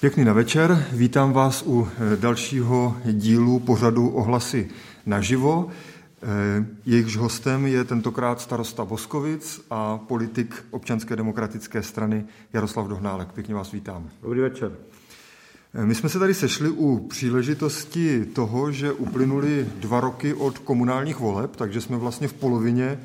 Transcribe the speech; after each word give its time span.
Pěkný 0.00 0.24
na 0.24 0.32
večer, 0.32 0.86
vítám 0.92 1.32
vás 1.32 1.62
u 1.66 1.88
eh, 1.88 2.16
dalšího 2.16 2.96
dílu 3.04 3.58
pořadu 3.58 4.08
Ohlasy 4.08 4.68
naživo. 5.06 5.68
Eh, 6.22 6.66
jejichž 6.86 7.16
hostem 7.16 7.66
je 7.66 7.84
tentokrát 7.84 8.40
starosta 8.40 8.84
Boskovic 8.84 9.60
a 9.70 9.98
politik 9.98 10.64
občanské 10.70 11.16
demokratické 11.16 11.82
strany 11.82 12.24
Jaroslav 12.52 12.88
Dohnálek. 12.88 13.32
Pěkně 13.32 13.54
vás 13.54 13.72
vítám. 13.72 14.10
Dobrý 14.22 14.40
večer. 14.40 14.72
Eh, 15.74 15.86
my 15.86 15.94
jsme 15.94 16.08
se 16.08 16.18
tady 16.18 16.34
sešli 16.34 16.68
u 16.68 16.98
příležitosti 16.98 18.24
toho, 18.24 18.72
že 18.72 18.92
uplynuly 18.92 19.66
dva 19.76 20.00
roky 20.00 20.34
od 20.34 20.58
komunálních 20.58 21.18
voleb, 21.18 21.56
takže 21.56 21.80
jsme 21.80 21.96
vlastně 21.96 22.28
v 22.28 22.32
polovině 22.32 22.98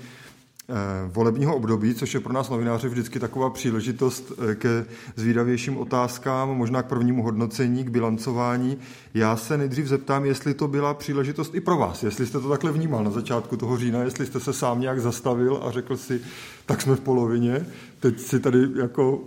volebního 1.07 1.55
období, 1.55 1.93
což 1.93 2.13
je 2.13 2.20
pro 2.20 2.34
nás 2.34 2.50
novináře 2.50 2.89
vždycky 2.89 3.20
taková 3.20 3.50
příležitost 3.50 4.32
eh, 4.52 4.55
ke 4.55 4.86
zvídavějším 5.15 5.77
otázkám, 5.77 6.50
možná 6.50 6.84
k 6.84 6.88
prvnímu 6.88 7.23
hodnocení, 7.23 7.84
k 7.84 7.89
bilancování. 7.89 8.78
Já 9.14 9.36
se 9.38 9.57
nejdřív 9.57 9.88
zeptám, 9.88 10.25
jestli 10.25 10.54
to 10.54 10.68
byla 10.68 10.93
příležitost 10.93 11.55
i 11.55 11.61
pro 11.61 11.78
vás, 11.78 12.04
jestli 12.04 12.25
jste 12.25 12.39
to 12.39 12.50
takhle 12.50 12.71
vnímal 12.71 13.04
na 13.04 13.11
začátku 13.11 13.57
toho 13.57 13.78
října, 13.78 14.04
jestli 14.04 14.25
jste 14.25 14.39
se 14.39 14.54
sám 14.54 14.82
nějak 14.82 15.01
zastavil 15.01 15.60
a 15.64 15.71
řekl 15.71 15.97
si, 15.97 16.21
tak 16.66 16.82
jsme 16.82 16.96
v 16.96 17.02
polovině, 17.02 17.66
teď 18.00 18.19
si 18.19 18.39
tady 18.39 18.60
jako 18.75 19.24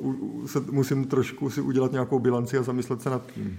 se, 0.46 0.60
musím 0.70 1.04
trošku 1.04 1.50
si 1.50 1.60
udělat 1.60 1.92
nějakou 1.92 2.18
bilanci 2.18 2.58
a 2.58 2.62
zamyslet 2.62 3.02
se 3.02 3.10
nad 3.10 3.26
tím. 3.34 3.58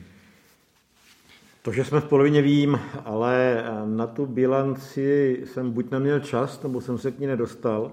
To, 1.69 1.73
že 1.73 1.85
jsme 1.85 2.01
v 2.01 2.05
polovině 2.05 2.41
vím, 2.41 2.79
ale 3.05 3.63
na 3.85 4.07
tu 4.07 4.25
bilanci 4.25 5.41
jsem 5.45 5.71
buď 5.71 5.91
neměl 5.91 6.19
čas, 6.19 6.63
nebo 6.63 6.81
jsem 6.81 6.97
se 6.97 7.11
k 7.11 7.19
ní 7.19 7.27
nedostal. 7.27 7.91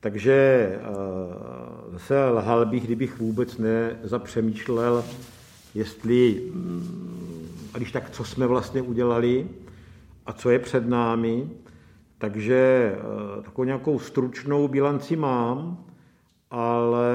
Takže 0.00 0.32
eh, 0.32 0.80
zase 1.92 2.28
lhal 2.28 2.66
bych, 2.66 2.84
kdybych 2.84 3.18
vůbec 3.18 3.58
nezapřemýšlel, 3.58 5.04
jestli, 5.74 6.42
mm, 6.54 7.48
a 7.74 7.78
když 7.78 7.92
tak, 7.92 8.10
co 8.10 8.24
jsme 8.24 8.46
vlastně 8.46 8.82
udělali 8.82 9.48
a 10.26 10.32
co 10.32 10.50
je 10.50 10.58
před 10.58 10.88
námi. 10.88 11.50
Takže 12.18 12.92
eh, 12.94 13.42
takovou 13.42 13.64
nějakou 13.64 13.98
stručnou 13.98 14.68
bilanci 14.68 15.16
mám, 15.16 15.84
ale 16.50 17.14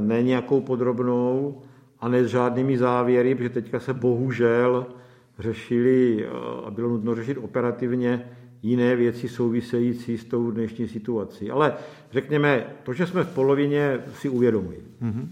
ne 0.00 0.22
nějakou 0.22 0.60
podrobnou 0.60 1.62
a 2.00 2.08
ne 2.08 2.24
s 2.24 2.26
žádnými 2.26 2.78
závěry, 2.78 3.34
protože 3.34 3.48
teďka 3.48 3.80
se 3.80 3.94
bohužel 3.94 4.86
řešili 5.38 6.26
a 6.66 6.70
bylo 6.70 6.88
nutno 6.88 7.14
řešit 7.14 7.38
operativně 7.38 8.28
jiné 8.62 8.96
věci 8.96 9.28
související 9.28 10.18
s 10.18 10.24
tou 10.24 10.50
dnešní 10.50 10.88
situací. 10.88 11.50
Ale 11.50 11.74
řekněme, 12.12 12.66
to, 12.82 12.92
že 12.92 13.06
jsme 13.06 13.24
v 13.24 13.34
polovině, 13.34 14.00
si 14.20 14.28
uvědomuji. 14.28 14.84
Mm-hmm. 15.02 15.28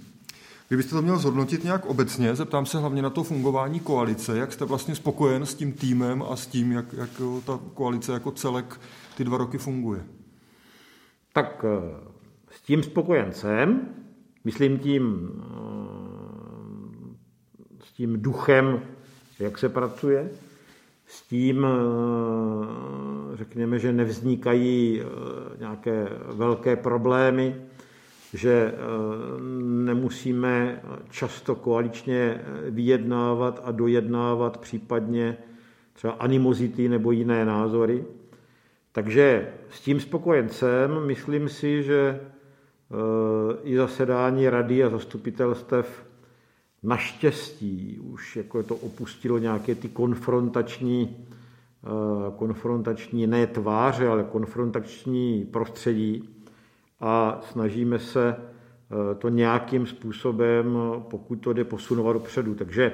Kdybyste 0.68 0.94
to 0.94 1.02
měl 1.02 1.18
zhodnotit 1.18 1.64
nějak 1.64 1.86
obecně, 1.86 2.34
zeptám 2.34 2.66
se 2.66 2.78
hlavně 2.78 3.02
na 3.02 3.10
to 3.10 3.22
fungování 3.24 3.80
koalice. 3.80 4.38
Jak 4.38 4.52
jste 4.52 4.64
vlastně 4.64 4.94
spokojen 4.94 5.46
s 5.46 5.54
tím 5.54 5.72
týmem 5.72 6.22
a 6.22 6.36
s 6.36 6.46
tím, 6.46 6.72
jak, 6.72 6.92
jak 6.92 7.10
ta 7.44 7.60
koalice 7.74 8.12
jako 8.12 8.30
celek 8.30 8.80
ty 9.16 9.24
dva 9.24 9.38
roky 9.38 9.58
funguje? 9.58 10.04
Tak 11.32 11.64
eh, 11.64 11.94
s 12.50 12.60
tím 12.62 12.82
spokojen 12.82 13.32
jsem. 13.32 13.88
Myslím 14.44 14.78
tím 14.78 15.30
eh, 15.40 15.44
s 17.84 17.92
tím 17.92 18.22
duchem 18.22 18.80
jak 19.38 19.58
se 19.58 19.68
pracuje. 19.68 20.30
S 21.06 21.22
tím, 21.22 21.66
eh, 21.66 23.36
řekněme, 23.36 23.78
že 23.78 23.92
nevznikají 23.92 25.02
eh, 25.02 25.06
nějaké 25.58 26.08
velké 26.26 26.76
problémy, 26.76 27.56
že 28.34 28.72
eh, 28.74 28.76
nemusíme 29.62 30.82
často 31.10 31.54
koaličně 31.54 32.40
vyjednávat 32.70 33.60
a 33.64 33.70
dojednávat 33.70 34.58
případně 34.58 35.36
třeba 35.92 36.12
animozity 36.12 36.88
nebo 36.88 37.10
jiné 37.12 37.44
názory. 37.44 38.04
Takže 38.92 39.48
s 39.70 39.80
tím 39.80 40.00
spokojen 40.00 40.48
jsem. 40.48 41.06
Myslím 41.06 41.48
si, 41.48 41.82
že 41.82 42.20
i 43.62 43.76
zasedání 43.76 44.48
rady 44.50 44.84
a 44.84 44.90
zastupitelstev 44.90 46.04
naštěstí 46.84 47.98
už 48.02 48.36
jako 48.36 48.62
to 48.62 48.76
opustilo 48.76 49.38
nějaké 49.38 49.74
ty 49.74 49.88
konfrontační, 49.88 51.16
eh, 51.16 51.88
konfrontační 52.36 53.26
ne 53.26 53.46
tváře, 53.46 54.08
ale 54.08 54.24
konfrontační 54.24 55.44
prostředí 55.44 56.28
a 57.00 57.40
snažíme 57.52 57.98
se 57.98 58.36
eh, 58.36 59.14
to 59.14 59.28
nějakým 59.28 59.86
způsobem, 59.86 60.78
pokud 61.10 61.36
to 61.36 61.52
jde, 61.52 61.64
posunovat 61.64 62.12
dopředu. 62.12 62.54
Takže 62.54 62.92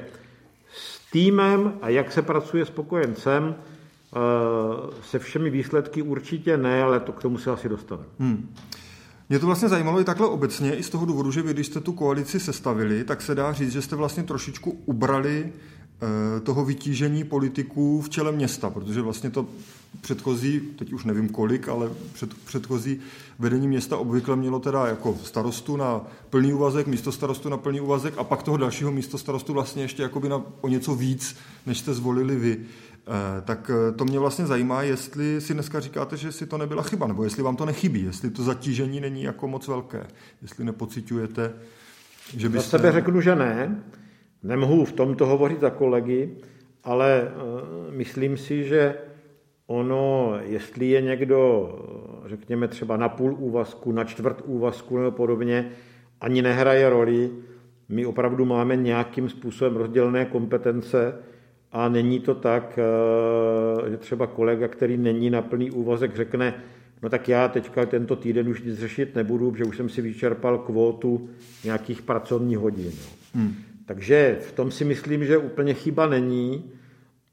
s 0.73 1.11
týmem 1.11 1.73
a 1.83 1.89
jak 1.89 2.13
se 2.13 2.23
pracuje 2.23 2.67
spokojencem, 2.67 3.55
eh, 3.55 4.17
se 5.03 5.19
všemi 5.19 5.51
výsledky 5.51 6.03
určitě 6.03 6.57
ne, 6.57 6.83
ale 6.83 7.01
to 7.01 7.13
k 7.13 7.23
tomu 7.23 7.39
se 7.39 7.51
asi 7.51 7.69
dostaneme. 7.69 8.09
Hmm. 8.19 8.55
Mě 9.31 9.39
to 9.39 9.47
vlastně 9.47 9.69
zajímalo 9.69 10.01
i 10.01 10.05
takhle 10.05 10.27
obecně, 10.27 10.75
i 10.75 10.83
z 10.83 10.91
toho 10.91 11.07
důvodu, 11.07 11.31
že 11.31 11.43
vy, 11.43 11.55
když 11.55 11.67
jste 11.67 11.81
tu 11.81 11.93
koalici 11.93 12.41
sestavili, 12.41 13.05
tak 13.05 13.23
se 13.23 13.35
dá 13.35 13.53
říct, 13.53 13.73
že 13.73 13.83
jste 13.83 13.97
vlastně 13.97 14.23
trošičku 14.23 14.79
ubrali 14.87 15.53
eh, 16.03 16.41
toho 16.41 16.65
vytížení 16.65 17.25
politiků 17.25 18.01
v 18.01 18.09
čele 18.09 18.33
města, 18.33 18.71
protože 18.71 19.03
vlastně 19.03 19.31
to 19.31 19.47
předchozí, 20.01 20.61
teď 20.61 20.93
už 20.93 21.05
nevím 21.05 21.29
kolik, 21.29 21.69
ale 21.69 21.91
před, 22.13 22.35
předchozí 22.35 23.01
vedení 23.39 23.69
města 23.69 23.97
obvykle 23.97 24.37
mělo 24.37 24.61
teda 24.61 24.87
jako 24.87 25.19
starostu 25.25 25.77
na 25.77 26.01
plný 26.31 26.53
úvazek, 26.53 26.87
místo 26.87 27.13
starostu 27.13 27.49
na 27.49 27.57
plný 27.57 27.81
úvazek 27.81 28.15
a 28.19 28.25
pak 28.25 28.43
toho 28.43 28.57
dalšího 28.57 28.93
místo 28.93 29.19
starostu 29.19 29.53
vlastně 29.53 29.83
ještě 29.83 30.03
jakoby 30.03 30.29
na 30.29 30.43
o 30.61 30.69
něco 30.69 30.95
víc, 30.95 31.37
než 31.67 31.79
jste 31.79 31.95
zvolili 31.95 32.37
vy. 32.37 32.59
Eh, 33.07 33.41
tak 33.41 33.71
eh, 33.71 33.93
to 33.93 34.05
mě 34.05 34.19
vlastně 34.19 34.47
zajímá, 34.47 34.83
jestli 34.83 35.41
si 35.41 35.55
dneska 35.55 35.81
říkáte, 35.81 36.17
že 36.17 36.33
si 36.33 36.47
to 36.47 36.59
nebyla 36.59 36.83
chyba, 36.83 37.07
nebo 37.07 37.25
jestli 37.25 37.43
vám 37.43 37.57
to 37.57 37.67
nechybí, 37.67 38.05
jestli 38.05 38.31
to 38.31 38.43
zatížení 38.43 39.01
není 39.01 39.23
jako 39.23 39.49
moc 39.49 39.69
velké, 39.69 40.07
jestli 40.43 40.65
nepocitujete, 40.65 41.53
že 42.37 42.49
byste... 42.49 42.71
Za 42.71 42.79
sebe 42.79 42.93
řeknu, 42.93 43.21
že 43.21 43.37
ne. 43.37 43.83
Nemohu 44.43 44.85
v 44.85 44.93
tomto 44.93 45.27
hovořit 45.27 45.61
za 45.61 45.71
kolegy, 45.71 46.37
ale 46.85 47.23
uh, 47.23 47.95
myslím 47.95 48.37
si, 48.37 48.65
že 48.65 48.95
ono, 49.67 50.35
jestli 50.43 50.87
je 50.87 51.01
někdo, 51.01 51.69
řekněme 52.27 52.69
třeba 52.69 52.97
na 52.97 53.09
půl 53.09 53.35
úvazku, 53.39 53.93
na 53.93 54.05
čtvrt 54.05 54.43
úvazku 54.45 54.99
nebo 54.99 55.11
podobně, 55.11 55.71
ani 56.21 56.43
nehraje 56.43 56.91
roli. 56.91 57.31
My 57.89 58.07
opravdu 58.07 58.45
máme 58.45 58.77
nějakým 58.77 59.29
způsobem 59.29 59.77
rozdělené 59.77 60.25
kompetence, 60.25 61.15
a 61.73 61.89
není 61.89 62.21
to 62.21 62.35
tak, 62.35 62.79
eh, 62.79 63.91
že 63.91 63.97
třeba 63.97 64.27
kolega, 64.27 64.69
který 64.69 64.97
není 64.97 65.31
na 65.31 65.43
plný 65.43 65.71
úvazek, 65.71 66.17
řekne, 66.17 66.55
no 67.03 67.09
tak 67.09 67.29
já 67.29 67.49
teďka 67.49 67.87
tento 67.87 68.17
týden 68.17 68.49
už 68.49 68.63
nic 68.63 68.79
řešit 68.79 69.15
nebudu, 69.15 69.51
protože 69.51 69.65
už 69.65 69.77
jsem 69.77 69.89
si 69.89 70.03
vyčerpal 70.03 70.59
kvótu 70.59 71.29
nějakých 71.65 72.03
pracovních 72.03 72.59
hodin. 72.59 72.93
Hmm. 73.35 73.55
Takže 73.87 74.39
v 74.49 74.53
tom 74.53 74.71
si 74.71 74.85
myslím, 74.85 75.25
že 75.25 75.39
úplně 75.39 75.75
chyba 75.75 76.07
není 76.07 76.65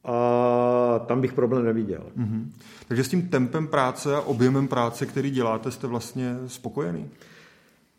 a 0.03 0.99
tam 1.07 1.21
bych 1.21 1.33
problém 1.33 1.65
neviděl. 1.65 2.03
Hmm. 2.17 2.51
Takže 2.87 3.03
s 3.03 3.09
tím 3.09 3.29
tempem 3.29 3.67
práce 3.67 4.15
a 4.15 4.21
objemem 4.21 4.67
práce, 4.67 5.05
který 5.05 5.31
děláte, 5.31 5.71
jste 5.71 5.87
vlastně 5.87 6.35
spokojený? 6.47 7.09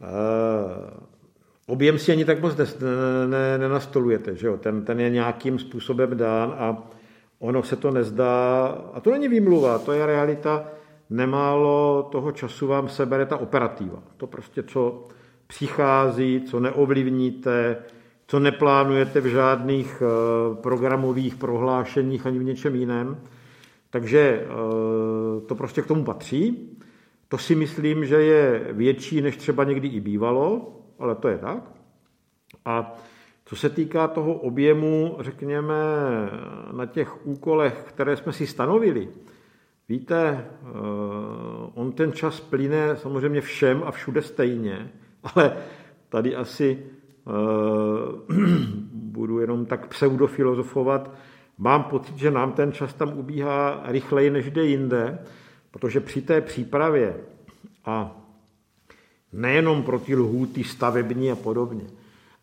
Uh, 0.00 1.17
objem 1.68 1.98
si 1.98 2.12
ani 2.12 2.24
tak 2.24 2.40
moc 2.40 2.56
nenastolujete, 3.58 4.36
že 4.36 4.46
jo? 4.46 4.56
Ten, 4.56 4.84
ten 4.84 5.00
je 5.00 5.10
nějakým 5.10 5.58
způsobem 5.58 6.16
dán 6.16 6.54
a 6.58 6.88
ono 7.38 7.62
se 7.62 7.76
to 7.76 7.90
nezdá, 7.90 8.66
a 8.94 9.00
to 9.00 9.10
není 9.10 9.28
výmluva, 9.28 9.78
to 9.78 9.92
je 9.92 10.06
realita, 10.06 10.64
nemálo 11.10 12.08
toho 12.12 12.32
času 12.32 12.66
vám 12.66 12.88
sebere 12.88 13.26
ta 13.26 13.36
operativa. 13.36 14.02
To 14.16 14.26
prostě, 14.26 14.62
co 14.62 15.08
přichází, 15.46 16.40
co 16.40 16.60
neovlivníte, 16.60 17.76
co 18.26 18.38
neplánujete 18.38 19.20
v 19.20 19.26
žádných 19.26 20.02
eh, 20.02 20.54
programových 20.62 21.36
prohlášeních 21.36 22.26
ani 22.26 22.38
v 22.38 22.44
něčem 22.44 22.74
jiném. 22.74 23.16
Takže 23.90 24.20
eh, 24.20 24.46
to 25.46 25.54
prostě 25.54 25.82
k 25.82 25.86
tomu 25.86 26.04
patří. 26.04 26.70
To 27.28 27.38
si 27.38 27.54
myslím, 27.54 28.04
že 28.04 28.16
je 28.16 28.66
větší, 28.72 29.20
než 29.20 29.36
třeba 29.36 29.64
někdy 29.64 29.88
i 29.88 30.00
bývalo 30.00 30.78
ale 30.98 31.14
to 31.14 31.28
je 31.28 31.38
tak. 31.38 31.62
A 32.64 32.96
co 33.44 33.56
se 33.56 33.68
týká 33.70 34.08
toho 34.08 34.34
objemu, 34.34 35.16
řekněme, 35.20 35.74
na 36.72 36.86
těch 36.86 37.26
úkolech, 37.26 37.84
které 37.88 38.16
jsme 38.16 38.32
si 38.32 38.46
stanovili, 38.46 39.08
víte, 39.88 40.18
eh, 40.28 40.68
on 41.74 41.92
ten 41.92 42.12
čas 42.12 42.40
plyne 42.40 42.96
samozřejmě 42.96 43.40
všem 43.40 43.82
a 43.86 43.90
všude 43.90 44.22
stejně, 44.22 44.90
ale 45.34 45.56
tady 46.08 46.36
asi 46.36 46.78
eh, 46.78 47.32
budu 48.92 49.40
jenom 49.40 49.66
tak 49.66 49.86
pseudofilozofovat, 49.86 51.14
mám 51.58 51.84
pocit, 51.84 52.16
že 52.16 52.30
nám 52.30 52.52
ten 52.52 52.72
čas 52.72 52.94
tam 52.94 53.18
ubíhá 53.18 53.82
rychleji 53.84 54.30
než 54.30 54.50
jde 54.50 54.64
jinde, 54.64 55.18
protože 55.70 56.00
při 56.00 56.22
té 56.22 56.40
přípravě 56.40 57.16
a 57.84 58.16
nejenom 59.32 59.82
pro 59.82 59.98
ty 59.98 60.16
lhůty 60.16 60.64
stavební 60.64 61.30
a 61.30 61.36
podobně, 61.36 61.84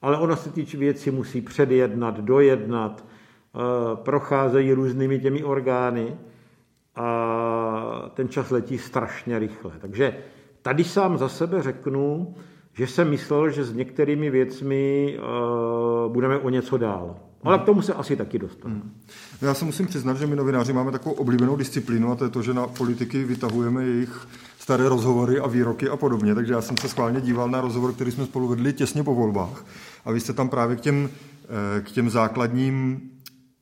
ale 0.02 0.18
ono 0.18 0.36
se 0.36 0.50
týče 0.50 0.78
věci 0.78 1.12
musí 1.12 1.42
předjednat, 1.42 2.20
dojednat, 2.20 3.04
eh, 3.04 3.60
procházejí 3.96 4.74
různými 4.74 5.20
těmi 5.20 5.44
orgány 5.44 6.16
a 6.96 8.12
ten 8.14 8.30
čas 8.30 8.52
letí 8.52 8.78
strašně 8.78 9.40
rychle. 9.40 9.72
Takže 9.82 10.18
tady 10.62 10.84
sám 10.84 11.18
za 11.18 11.30
sebe 11.30 11.64
řeknu, 11.64 12.36
že 12.74 12.88
jsem 12.88 13.10
myslel, 13.10 13.50
že 13.50 13.64
s 13.64 13.74
některými 13.74 14.30
věcmi 14.30 15.18
uh, 15.18 16.14
budeme 16.14 16.38
o 16.38 16.50
něco 16.50 16.78
dál. 16.78 17.16
Ale 17.44 17.60
k 17.60 17.64
tomu 17.64 17.82
se 17.82 17.94
asi 17.94 18.16
taky 18.16 18.40
dostaneme. 18.40 18.82
Hmm. 18.82 19.02
Já 19.42 19.54
se 19.54 19.66
musím 19.66 19.88
přiznat, 19.88 20.18
že 20.18 20.28
my 20.28 20.36
novináři 20.36 20.74
máme 20.74 20.92
takovou 20.92 21.16
oblíbenou 21.16 21.56
disciplínu 21.56 22.12
a 22.12 22.16
to 22.16 22.24
je 22.24 22.30
to, 22.30 22.42
že 22.42 22.54
na 22.54 22.68
politiky 22.68 23.24
vytahujeme 23.24 23.84
jejich 23.84 24.28
staré 24.66 24.90
rozhovory 24.90 25.40
a 25.40 25.48
výroky 25.48 25.90
a 25.90 25.98
podobně. 25.98 26.36
Takže 26.36 26.54
já 26.54 26.62
jsem 26.62 26.78
se 26.78 26.90
schválně 26.90 27.22
díval 27.22 27.50
na 27.50 27.62
rozhovor, 27.62 27.94
který 27.94 28.12
jsme 28.12 28.26
spolu 28.26 28.48
vedli 28.48 28.74
těsně 28.74 29.04
po 29.04 29.16
volbách. 29.16 29.66
A 30.06 30.12
vy 30.12 30.20
jste 30.20 30.34
tam 30.34 30.50
právě 30.50 30.76
k 30.76 30.82
těm, 30.82 31.10
eh, 31.10 31.82
k 31.82 31.92
těm 31.92 32.10
základním 32.10 33.02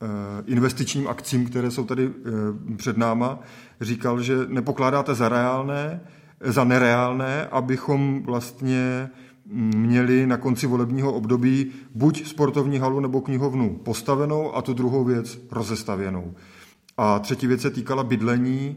eh, 0.02 0.06
investičním 0.46 1.08
akcím, 1.08 1.46
které 1.46 1.70
jsou 1.70 1.84
tady 1.84 2.10
před 2.76 2.96
náma, 2.96 3.38
říkal, 3.80 4.22
že 4.22 4.36
nepokládáte 4.48 5.14
za 5.14 5.28
reálné, 5.28 6.00
za 6.40 6.64
nereálné, 6.64 7.46
abychom 7.46 8.22
vlastně 8.22 9.10
měli 9.76 10.26
na 10.26 10.36
konci 10.36 10.66
volebního 10.66 11.12
období 11.12 11.72
buď 11.94 12.26
sportovní 12.26 12.78
halu 12.78 13.00
nebo 13.00 13.20
knihovnu 13.20 13.80
postavenou 13.84 14.56
a 14.56 14.62
tu 14.62 14.74
druhou 14.74 15.04
věc 15.04 15.38
rozestavěnou. 15.50 16.34
A 16.96 17.18
třetí 17.18 17.46
věc 17.46 17.60
se 17.60 17.70
týkala 17.70 18.04
bydlení. 18.04 18.76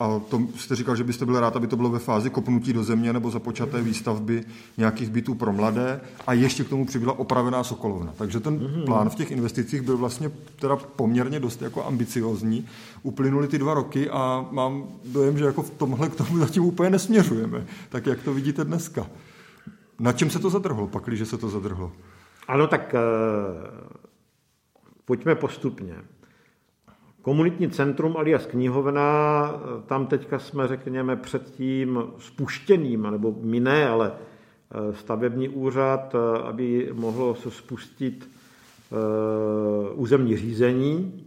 A 0.00 0.18
to 0.18 0.42
jste 0.56 0.76
říkal, 0.76 0.96
že 0.96 1.04
byste 1.04 1.26
byl 1.26 1.40
rád, 1.40 1.56
aby 1.56 1.66
to 1.66 1.76
bylo 1.76 1.90
ve 1.90 1.98
fázi 1.98 2.30
kopnutí 2.30 2.72
do 2.72 2.84
země 2.84 3.12
nebo 3.12 3.30
započaté 3.30 3.82
výstavby 3.82 4.44
nějakých 4.76 5.10
bytů 5.10 5.34
pro 5.34 5.52
mladé 5.52 6.00
a 6.26 6.32
ještě 6.32 6.64
k 6.64 6.68
tomu 6.68 6.86
přibyla 6.86 7.18
opravená 7.18 7.64
Sokolovna. 7.64 8.12
Takže 8.18 8.40
ten 8.40 8.58
mm-hmm. 8.58 8.84
plán 8.84 9.10
v 9.10 9.14
těch 9.14 9.30
investicích 9.30 9.82
byl 9.82 9.96
vlastně 9.96 10.30
teda 10.60 10.76
poměrně 10.76 11.40
dost 11.40 11.62
jako 11.62 11.84
ambiciozní. 11.84 12.66
Uplynuly 13.02 13.48
ty 13.48 13.58
dva 13.58 13.74
roky 13.74 14.10
a 14.10 14.46
mám 14.50 14.84
dojem, 15.04 15.38
že 15.38 15.44
jako 15.44 15.62
v 15.62 15.70
tomhle 15.70 16.08
k 16.08 16.14
tomu 16.14 16.38
zatím 16.38 16.64
úplně 16.64 16.90
nesměřujeme. 16.90 17.66
Tak 17.88 18.06
jak 18.06 18.22
to 18.22 18.34
vidíte 18.34 18.64
dneska? 18.64 19.06
Na 20.00 20.12
čem 20.12 20.30
se 20.30 20.38
to 20.38 20.50
zadrhlo, 20.50 20.86
pakli, 20.86 21.16
že 21.16 21.26
se 21.26 21.38
to 21.38 21.48
zadrhlo? 21.48 21.92
Ano, 22.48 22.66
tak 22.66 22.94
uh, 22.94 23.00
pojďme 25.04 25.34
postupně. 25.34 25.94
Komunitní 27.26 27.70
centrum 27.70 28.16
alias 28.16 28.46
knihovna, 28.46 29.02
tam 29.86 30.06
teďka 30.06 30.38
jsme, 30.38 30.68
řekněme, 30.68 31.16
před 31.16 31.50
tím 31.50 32.02
spuštěným, 32.18 33.02
nebo 33.02 33.34
my 33.40 33.60
ne, 33.60 33.88
ale 33.88 34.12
eh, 34.12 34.94
stavební 34.94 35.48
úřad, 35.48 36.14
eh, 36.14 36.38
aby 36.42 36.90
mohlo 36.92 37.34
se 37.34 37.50
spustit 37.50 38.28
eh, 38.28 38.96
územní 39.94 40.36
řízení. 40.36 41.22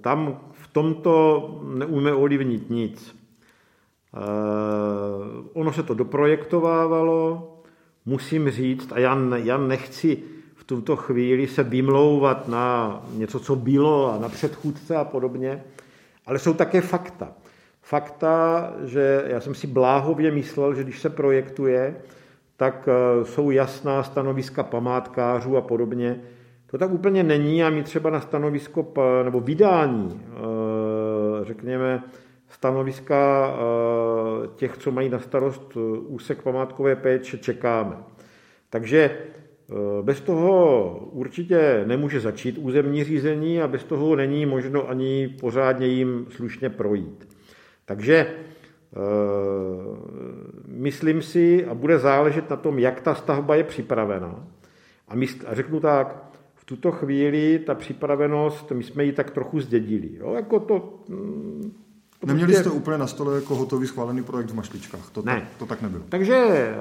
Tam 0.00 0.40
v 0.52 0.66
tomto 0.72 1.60
neumíme 1.74 2.12
ovlivnit 2.12 2.70
nic. 2.70 3.16
Ono 5.52 5.72
se 5.72 5.82
to 5.82 5.94
doprojektovávalo, 5.94 7.52
musím 8.06 8.50
říct, 8.50 8.92
a 8.92 8.98
já, 8.98 9.18
já 9.36 9.58
nechci 9.58 10.22
tuto 10.74 10.96
chvíli 10.96 11.46
se 11.46 11.62
vymlouvat 11.62 12.48
na 12.48 13.02
něco, 13.12 13.40
co 13.40 13.56
bylo 13.56 14.14
a 14.14 14.18
na 14.18 14.28
předchůdce 14.28 14.96
a 14.96 15.04
podobně, 15.04 15.64
ale 16.26 16.38
jsou 16.38 16.54
také 16.54 16.80
fakta. 16.80 17.32
Fakta, 17.82 18.72
že 18.84 19.24
já 19.26 19.40
jsem 19.40 19.54
si 19.54 19.66
bláhově 19.66 20.30
myslel, 20.30 20.74
že 20.74 20.84
když 20.84 21.00
se 21.00 21.10
projektuje, 21.10 21.96
tak 22.56 22.88
eh, 22.88 23.24
jsou 23.24 23.50
jasná 23.50 24.02
stanoviska 24.02 24.62
památkářů 24.62 25.56
a 25.56 25.60
podobně. 25.60 26.20
To 26.66 26.78
tak 26.78 26.90
úplně 26.90 27.22
není 27.22 27.64
a 27.64 27.70
my 27.70 27.82
třeba 27.82 28.10
na 28.10 28.20
stanovisko 28.20 28.92
nebo 29.24 29.40
vydání, 29.40 30.20
eh, 30.22 31.44
řekněme, 31.44 32.02
stanoviska 32.48 33.50
eh, 33.54 34.48
těch, 34.56 34.78
co 34.78 34.90
mají 34.90 35.08
na 35.08 35.18
starost 35.18 35.76
úsek 36.06 36.42
památkové 36.42 36.96
péče, 36.96 37.38
čekáme. 37.38 37.96
Takže 38.70 39.18
bez 40.02 40.20
toho 40.20 41.08
určitě 41.12 41.84
nemůže 41.86 42.20
začít 42.20 42.58
územní 42.58 43.04
řízení 43.04 43.62
a 43.62 43.68
bez 43.68 43.84
toho 43.84 44.16
není 44.16 44.46
možno 44.46 44.88
ani 44.88 45.36
pořádně 45.40 45.86
jim 45.86 46.26
slušně 46.30 46.70
projít. 46.70 47.28
Takže 47.84 48.16
eh, 48.16 48.36
myslím 50.66 51.22
si, 51.22 51.66
a 51.66 51.74
bude 51.74 51.98
záležet 51.98 52.50
na 52.50 52.56
tom, 52.56 52.78
jak 52.78 53.00
ta 53.00 53.14
stavba 53.14 53.54
je 53.54 53.64
připravena. 53.64 54.46
A, 55.08 55.14
a 55.46 55.54
řeknu 55.54 55.80
tak, 55.80 56.30
v 56.54 56.64
tuto 56.64 56.92
chvíli 56.92 57.58
ta 57.58 57.74
připravenost, 57.74 58.70
my 58.72 58.82
jsme 58.82 59.04
ji 59.04 59.12
tak 59.12 59.30
trochu 59.30 59.60
zdědili. 59.60 60.10
Jo? 60.14 60.34
Jako 60.34 60.60
to, 60.60 61.00
mm, 61.08 61.72
Neměli 62.26 62.54
jste 62.54 62.70
úplně 62.70 62.98
na 62.98 63.06
stole 63.06 63.34
jako 63.34 63.54
hotový 63.54 63.86
schválený 63.86 64.22
projekt 64.22 64.50
v 64.50 64.54
mašličkách, 64.54 65.10
to, 65.10 65.22
ne. 65.22 65.34
tak, 65.34 65.44
to 65.58 65.66
tak 65.66 65.82
nebylo. 65.82 66.04
Takže 66.08 66.34
eh, 66.34 66.76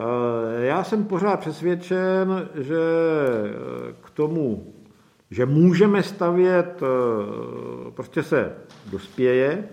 já 0.66 0.84
jsem 0.84 1.04
pořád 1.04 1.40
přesvědčen, 1.40 2.50
že 2.56 2.80
eh, 2.80 3.94
k 4.02 4.10
tomu, 4.10 4.74
že 5.32 5.46
můžeme 5.46 6.04
stavět, 6.04 6.82
eh, 6.82 7.92
prostě 7.92 8.24
se 8.24 8.52
dospěje. 8.92 9.64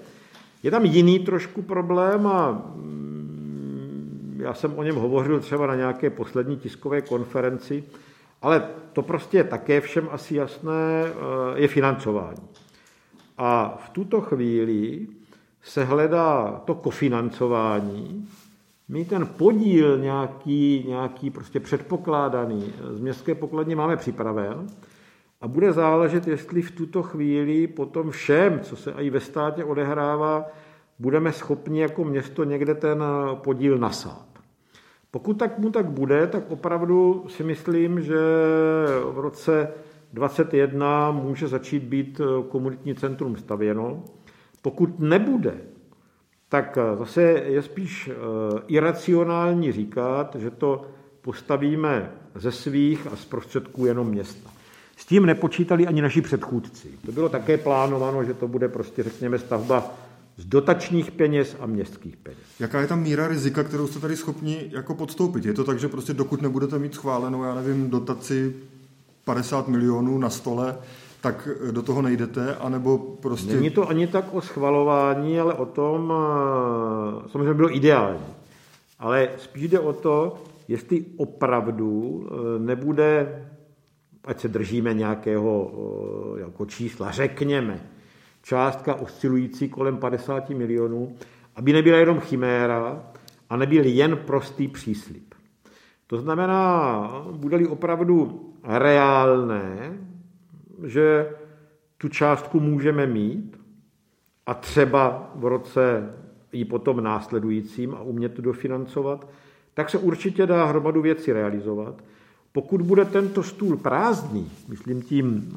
Je 0.62 0.70
tam 0.70 0.84
jiný 0.84 1.18
trošku 1.18 1.62
problém 1.62 2.26
a 2.26 2.52
mm, 2.52 4.40
já 4.42 4.54
jsem 4.54 4.78
o 4.78 4.82
něm 4.82 4.96
hovořil 4.96 5.40
třeba 5.40 5.66
na 5.66 5.74
nějaké 5.74 6.10
poslední 6.10 6.56
tiskové 6.56 7.00
konferenci, 7.00 7.84
ale 8.42 8.68
to 8.92 9.02
prostě 9.02 9.36
je 9.36 9.44
také 9.44 9.80
všem 9.80 10.08
asi 10.12 10.34
jasné, 10.36 11.04
je 11.54 11.68
financování. 11.68 12.42
A 13.38 13.78
v 13.84 13.88
tuto 13.88 14.20
chvíli 14.20 15.06
se 15.66 15.84
hledá 15.84 16.62
to 16.64 16.74
kofinancování, 16.74 18.28
my 18.88 19.04
ten 19.04 19.26
podíl 19.26 19.98
nějaký, 19.98 20.84
nějaký 20.88 21.30
prostě 21.30 21.60
předpokládaný 21.60 22.72
z 22.90 23.00
městské 23.00 23.34
pokladně 23.34 23.76
máme 23.76 23.96
připraven 23.96 24.66
a 25.40 25.48
bude 25.48 25.72
záležet, 25.72 26.26
jestli 26.26 26.62
v 26.62 26.70
tuto 26.70 27.02
chvíli 27.02 27.66
potom 27.66 28.10
všem, 28.10 28.60
co 28.60 28.76
se 28.76 28.92
i 28.92 29.10
ve 29.10 29.20
státě 29.20 29.64
odehrává, 29.64 30.44
budeme 30.98 31.32
schopni 31.32 31.80
jako 31.80 32.04
město 32.04 32.44
někde 32.44 32.74
ten 32.74 33.04
podíl 33.34 33.78
nasát. 33.78 34.26
Pokud 35.10 35.38
tak 35.38 35.58
mu 35.58 35.70
tak 35.70 35.86
bude, 35.86 36.26
tak 36.26 36.50
opravdu 36.50 37.24
si 37.28 37.44
myslím, 37.44 38.02
že 38.02 38.20
v 39.12 39.18
roce 39.18 39.68
2021 40.12 41.10
může 41.10 41.48
začít 41.48 41.82
být 41.82 42.20
komunitní 42.48 42.94
centrum 42.94 43.36
stavěno. 43.36 44.02
Pokud 44.66 45.00
nebude, 45.00 45.54
tak 46.48 46.78
eh, 46.78 46.96
zase 46.96 47.22
je 47.22 47.62
spíš 47.62 48.08
eh, 48.08 48.12
iracionální 48.66 49.72
říkat, 49.72 50.36
že 50.38 50.50
to 50.50 50.86
postavíme 51.20 52.12
ze 52.34 52.52
svých 52.52 53.06
a 53.06 53.16
z 53.16 53.24
prostředků 53.24 53.86
jenom 53.86 54.08
města. 54.08 54.50
S 54.96 55.06
tím 55.06 55.26
nepočítali 55.26 55.86
ani 55.86 56.02
naši 56.02 56.20
předchůdci. 56.20 56.88
To 57.06 57.12
bylo 57.12 57.28
také 57.28 57.58
plánováno, 57.58 58.24
že 58.24 58.34
to 58.34 58.48
bude 58.48 58.68
prostě, 58.68 59.02
řekněme, 59.02 59.38
stavba 59.38 59.94
z 60.36 60.44
dotačních 60.44 61.10
peněz 61.10 61.56
a 61.60 61.66
městských 61.66 62.16
peněz. 62.16 62.60
Jaká 62.60 62.80
je 62.80 62.86
tam 62.86 63.02
míra 63.02 63.28
rizika, 63.28 63.64
kterou 63.64 63.86
jste 63.86 64.00
tady 64.00 64.16
schopni 64.16 64.70
jako 64.72 64.94
podstoupit? 64.94 65.44
Je 65.44 65.52
to 65.52 65.64
tak, 65.64 65.78
že 65.78 65.88
prostě 65.88 66.14
dokud 66.14 66.42
nebudete 66.42 66.78
mít 66.78 66.94
schválenou, 66.94 67.44
já 67.44 67.54
nevím, 67.54 67.90
dotaci 67.90 68.56
50 69.24 69.68
milionů 69.68 70.18
na 70.18 70.30
stole, 70.30 70.78
tak 71.26 71.48
do 71.70 71.82
toho 71.82 72.02
nejdete, 72.02 72.54
anebo 72.54 72.98
prostě... 72.98 73.54
Není 73.54 73.70
to 73.70 73.88
ani 73.88 74.06
tak 74.06 74.34
o 74.34 74.40
schvalování, 74.40 75.40
ale 75.40 75.54
o 75.54 75.66
tom, 75.66 76.12
eh, 76.12 77.28
samozřejmě 77.28 77.54
bylo 77.54 77.76
ideální, 77.76 78.26
ale 78.98 79.28
spíš 79.36 79.68
jde 79.68 79.80
o 79.80 79.92
to, 79.92 80.38
jestli 80.68 81.04
opravdu 81.16 82.22
eh, 82.26 82.58
nebude, 82.58 83.42
ať 84.24 84.40
se 84.40 84.48
držíme 84.48 84.94
nějakého 84.94 85.72
eh, 86.36 86.40
jako 86.40 86.66
čísla, 86.66 87.10
řekněme, 87.10 87.80
částka 88.42 88.94
oscilující 88.94 89.68
kolem 89.68 89.96
50 89.96 90.50
milionů, 90.50 91.16
aby 91.56 91.72
nebyla 91.72 91.98
jenom 91.98 92.20
chiméra 92.20 93.02
a 93.50 93.56
nebyl 93.56 93.84
jen 93.84 94.16
prostý 94.16 94.68
příslip. 94.68 95.34
To 96.06 96.20
znamená, 96.20 97.26
bude-li 97.32 97.66
opravdu 97.66 98.40
reálné, 98.64 99.98
že 100.84 101.30
tu 101.98 102.08
částku 102.08 102.60
můžeme 102.60 103.06
mít 103.06 103.60
a 104.46 104.54
třeba 104.54 105.32
v 105.34 105.44
roce 105.44 106.14
i 106.52 106.64
potom 106.64 107.04
následujícím 107.04 107.94
a 107.94 108.00
umět 108.00 108.28
to 108.34 108.42
dofinancovat, 108.42 109.28
tak 109.74 109.90
se 109.90 109.98
určitě 109.98 110.46
dá 110.46 110.64
hromadu 110.64 111.02
věcí 111.02 111.32
realizovat. 111.32 112.04
Pokud 112.52 112.82
bude 112.82 113.04
tento 113.04 113.42
stůl 113.42 113.76
prázdný, 113.76 114.50
myslím 114.68 115.02
tím 115.02 115.56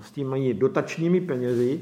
s 0.00 0.12
těmi 0.12 0.54
dotačními 0.54 1.20
penězi, 1.20 1.80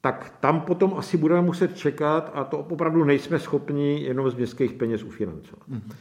tak 0.00 0.32
tam 0.40 0.60
potom 0.60 0.94
asi 0.96 1.16
budeme 1.16 1.42
muset 1.42 1.76
čekat 1.76 2.30
a 2.34 2.44
to 2.44 2.58
opravdu 2.58 3.04
nejsme 3.04 3.38
schopni 3.38 4.02
jenom 4.02 4.30
z 4.30 4.34
městských 4.34 4.72
peněz 4.72 5.02
ufinancovat. 5.02 5.68
Mm-hmm. 5.68 5.94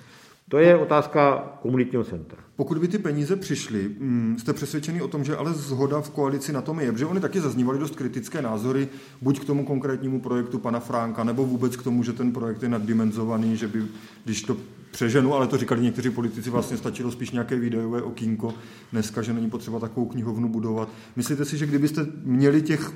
To 0.49 0.57
je 0.57 0.77
otázka 0.77 1.35
komunitního 1.61 2.03
centra. 2.03 2.37
Pokud 2.55 2.77
by 2.77 2.87
ty 2.87 2.97
peníze 2.97 3.35
přišly, 3.35 3.89
mm, 3.99 4.35
jste 4.39 4.53
přesvědčený 4.53 5.01
o 5.01 5.07
tom, 5.07 5.23
že 5.23 5.37
ale 5.37 5.53
zhoda 5.53 6.01
v 6.01 6.09
koalici 6.09 6.53
na 6.53 6.61
tom 6.61 6.79
je, 6.79 6.91
protože 6.91 7.05
oni 7.05 7.19
taky 7.19 7.41
zaznívaly 7.41 7.79
dost 7.79 7.95
kritické 7.95 8.41
názory, 8.41 8.87
buď 9.21 9.39
k 9.39 9.45
tomu 9.45 9.65
konkrétnímu 9.65 10.21
projektu 10.21 10.59
pana 10.59 10.79
Fránka, 10.79 11.23
nebo 11.23 11.45
vůbec 11.45 11.75
k 11.75 11.83
tomu, 11.83 12.03
že 12.03 12.13
ten 12.13 12.31
projekt 12.31 12.63
je 12.63 12.69
naddimenzovaný, 12.69 13.57
že 13.57 13.67
by, 13.67 13.83
když 14.25 14.43
to 14.43 14.57
přeženu, 14.91 15.33
ale 15.33 15.47
to 15.47 15.57
říkali 15.57 15.81
někteří 15.81 16.09
politici, 16.09 16.49
vlastně 16.49 16.77
stačilo 16.77 17.11
spíš 17.11 17.31
nějaké 17.31 17.55
videové 17.55 18.01
okýnko 18.01 18.53
dneska, 18.91 19.21
že 19.21 19.33
není 19.33 19.49
potřeba 19.49 19.79
takovou 19.79 20.05
knihovnu 20.05 20.49
budovat. 20.49 20.89
Myslíte 21.15 21.45
si, 21.45 21.57
že 21.57 21.65
kdybyste 21.65 22.05
měli 22.23 22.61
těch 22.61 22.93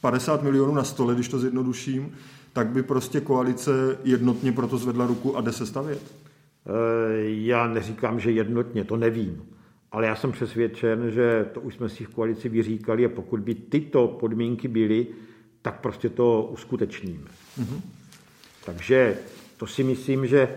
50 0.00 0.42
milionů 0.42 0.74
na 0.74 0.84
stole, 0.84 1.14
když 1.14 1.28
to 1.28 1.38
zjednoduším, 1.38 2.12
tak 2.52 2.66
by 2.66 2.82
prostě 2.82 3.20
koalice 3.20 3.98
jednotně 4.04 4.52
proto 4.52 4.78
zvedla 4.78 5.06
ruku 5.06 5.36
a 5.36 5.40
jde 5.40 5.52
se 5.52 5.66
stavět? 5.66 6.02
Eh, 6.66 6.70
já 7.24 7.66
neříkám, 7.66 8.20
že 8.20 8.30
jednotně, 8.30 8.84
to 8.84 8.96
nevím. 8.96 9.42
Ale 9.92 10.06
já 10.06 10.16
jsem 10.16 10.32
přesvědčen, 10.32 11.10
že 11.10 11.46
to 11.52 11.60
už 11.60 11.74
jsme 11.74 11.88
si 11.88 12.04
v 12.04 12.14
koalici 12.14 12.48
vyříkali 12.48 13.06
a 13.06 13.08
pokud 13.08 13.40
by 13.40 13.54
tyto 13.54 14.08
podmínky 14.08 14.68
byly, 14.68 15.06
tak 15.62 15.80
prostě 15.80 16.08
to 16.08 16.48
uskutečníme. 16.52 17.30
Mm-hmm. 17.60 17.80
Takže 18.64 19.16
to 19.56 19.66
si 19.66 19.84
myslím, 19.84 20.26
že 20.26 20.40
eh, 20.40 20.56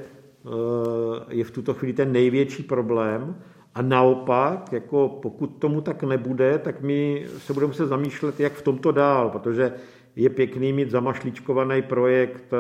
je 1.30 1.44
v 1.44 1.52
tuto 1.52 1.74
chvíli 1.74 1.94
ten 1.94 2.12
největší 2.12 2.64
problém. 2.64 3.36
A 3.76 3.82
naopak, 3.82 4.74
jako 4.74 5.20
pokud 5.22 5.48
tomu 5.48 5.82
tak 5.82 6.04
nebude, 6.04 6.58
tak 6.58 6.82
my 6.82 7.26
se 7.38 7.54
budeme 7.54 7.74
se 7.74 7.88
zamýšlet, 7.88 8.40
jak 8.40 8.54
v 8.54 8.62
tomto 8.62 8.92
dál, 8.92 9.30
protože 9.30 9.74
je 10.16 10.30
pěkný 10.30 10.74
mít 10.74 10.92
zamašličkovaný 10.92 11.82
projekt 11.82 12.54
eh, 12.54 12.58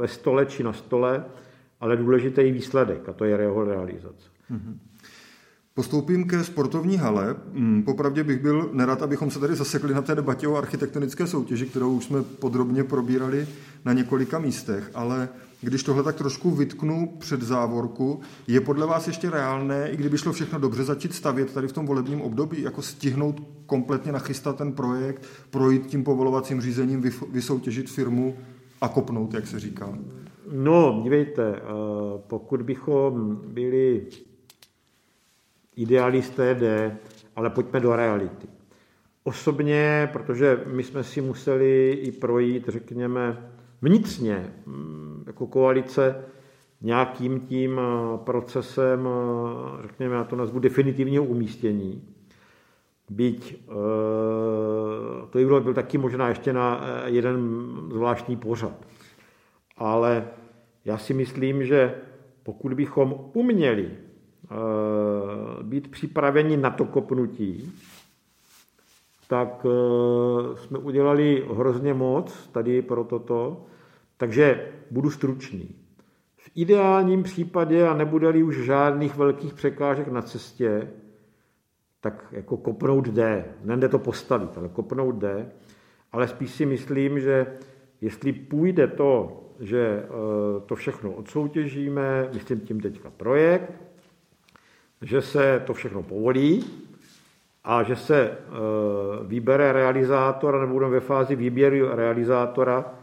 ve 0.00 0.08
stole 0.08 0.46
či 0.46 0.62
na 0.62 0.72
stole, 0.72 1.24
ale 1.80 1.96
důležitý 1.96 2.40
je 2.40 2.52
výsledek 2.52 3.08
a 3.08 3.12
to 3.12 3.24
je 3.24 3.40
jeho 3.40 3.64
realizace. 3.64 4.28
Mm-hmm. 4.50 4.74
Postoupím 5.74 6.28
ke 6.28 6.44
sportovní 6.44 6.96
hale. 6.96 7.36
Mm, 7.52 7.82
popravdě 7.82 8.24
bych 8.24 8.38
byl 8.38 8.70
nerad, 8.72 9.02
abychom 9.02 9.30
se 9.30 9.40
tady 9.40 9.54
zasekli 9.54 9.94
na 9.94 10.02
té 10.02 10.14
debatě 10.14 10.48
o 10.48 10.56
architektonické 10.56 11.26
soutěži, 11.26 11.66
kterou 11.66 11.92
už 11.92 12.04
jsme 12.04 12.22
podrobně 12.22 12.84
probírali 12.84 13.48
na 13.84 13.92
několika 13.92 14.38
místech, 14.38 14.90
ale 14.94 15.28
když 15.60 15.82
tohle 15.82 16.02
tak 16.02 16.16
trošku 16.16 16.50
vytknu 16.50 17.16
před 17.18 17.42
závorku, 17.42 18.20
je 18.46 18.60
podle 18.60 18.86
vás 18.86 19.06
ještě 19.06 19.30
reálné, 19.30 19.90
i 19.90 19.96
kdyby 19.96 20.18
šlo 20.18 20.32
všechno 20.32 20.58
dobře, 20.58 20.84
začít 20.84 21.14
stavět 21.14 21.52
tady 21.52 21.68
v 21.68 21.72
tom 21.72 21.86
volebním 21.86 22.20
období, 22.20 22.62
jako 22.62 22.82
stihnout 22.82 23.42
kompletně 23.66 24.12
nachystat 24.12 24.56
ten 24.56 24.72
projekt, 24.72 25.22
projít 25.50 25.86
tím 25.86 26.04
povolovacím 26.04 26.60
řízením, 26.60 27.04
vysoutěžit 27.32 27.90
firmu 27.90 28.36
a 28.80 28.88
kopnout, 28.88 29.34
jak 29.34 29.46
se 29.46 29.60
říká? 29.60 29.98
No, 30.52 31.00
dívejte, 31.02 31.56
eh, 31.56 31.60
pokud 32.26 32.62
bychom 32.62 33.40
byli 33.46 34.06
idealisté, 35.76 36.54
jde, 36.54 36.96
ale 37.36 37.50
pojďme 37.50 37.80
do 37.80 37.96
reality. 37.96 38.46
Osobně, 39.24 40.08
protože 40.12 40.64
my 40.66 40.82
jsme 40.82 41.04
si 41.04 41.20
museli 41.20 41.92
i 41.92 42.12
projít, 42.12 42.68
řekněme, 42.68 43.50
vnitřně, 43.82 44.54
mm, 44.66 45.24
jako 45.26 45.46
koalice, 45.46 46.24
nějakým 46.80 47.40
tím 47.40 47.80
eh, 47.80 48.18
procesem, 48.18 49.08
eh, 49.08 49.82
řekněme, 49.82 50.14
já 50.14 50.24
to 50.24 50.36
nazvu 50.36 50.58
definitivního 50.58 51.24
umístění. 51.24 52.02
Byť 53.10 53.66
to 55.30 55.38
by 55.38 55.44
bylo 55.46 55.60
byl 55.60 55.74
taky 55.74 55.98
možná 55.98 56.28
ještě 56.28 56.52
na 56.52 56.80
jeden 57.06 57.66
zvláštní 57.92 58.36
pořad. 58.36 58.86
Ale 59.76 60.24
já 60.90 60.98
si 60.98 61.14
myslím, 61.14 61.64
že 61.64 61.94
pokud 62.42 62.74
bychom 62.74 63.30
uměli 63.32 63.90
eh, 63.90 65.62
být 65.62 65.90
připraveni 65.90 66.56
na 66.56 66.70
to 66.70 66.84
kopnutí, 66.84 67.72
tak 69.28 69.66
eh, 69.66 70.56
jsme 70.56 70.78
udělali 70.78 71.46
hrozně 71.54 71.94
moc 71.94 72.46
tady 72.46 72.82
pro 72.82 73.04
toto, 73.04 73.66
takže 74.16 74.68
budu 74.90 75.10
stručný. 75.10 75.74
V 76.36 76.50
ideálním 76.54 77.22
případě, 77.22 77.88
a 77.88 77.94
nebude-li 77.94 78.42
už 78.42 78.64
žádných 78.64 79.16
velkých 79.16 79.54
překážek 79.54 80.08
na 80.08 80.22
cestě, 80.22 80.90
tak 82.00 82.26
jako 82.32 82.56
kopnout 82.56 83.08
jde. 83.08 83.44
Nejde 83.64 83.88
to 83.88 83.98
postavit, 83.98 84.58
ale 84.58 84.68
kopnout 84.68 85.14
jde. 85.14 85.50
Ale 86.12 86.28
spíš 86.28 86.50
si 86.50 86.66
myslím, 86.66 87.20
že 87.20 87.46
jestli 88.00 88.32
půjde 88.32 88.86
to 88.86 89.40
že 89.60 90.02
eh, 90.04 90.08
to 90.66 90.74
všechno 90.74 91.12
odsoutěžíme, 91.12 92.28
myslím 92.32 92.60
tím 92.60 92.80
teďka 92.80 93.10
projekt, 93.10 93.72
že 95.02 95.22
se 95.22 95.62
to 95.66 95.74
všechno 95.74 96.02
povolí 96.02 96.64
a 97.64 97.82
že 97.82 97.96
se 97.96 98.30
eh, 98.30 98.36
vybere 99.24 99.72
realizátora, 99.72 100.60
nebo 100.60 100.72
budeme 100.72 100.92
ve 100.92 101.00
fázi 101.00 101.36
výběru 101.36 101.88
realizátora, 101.94 102.94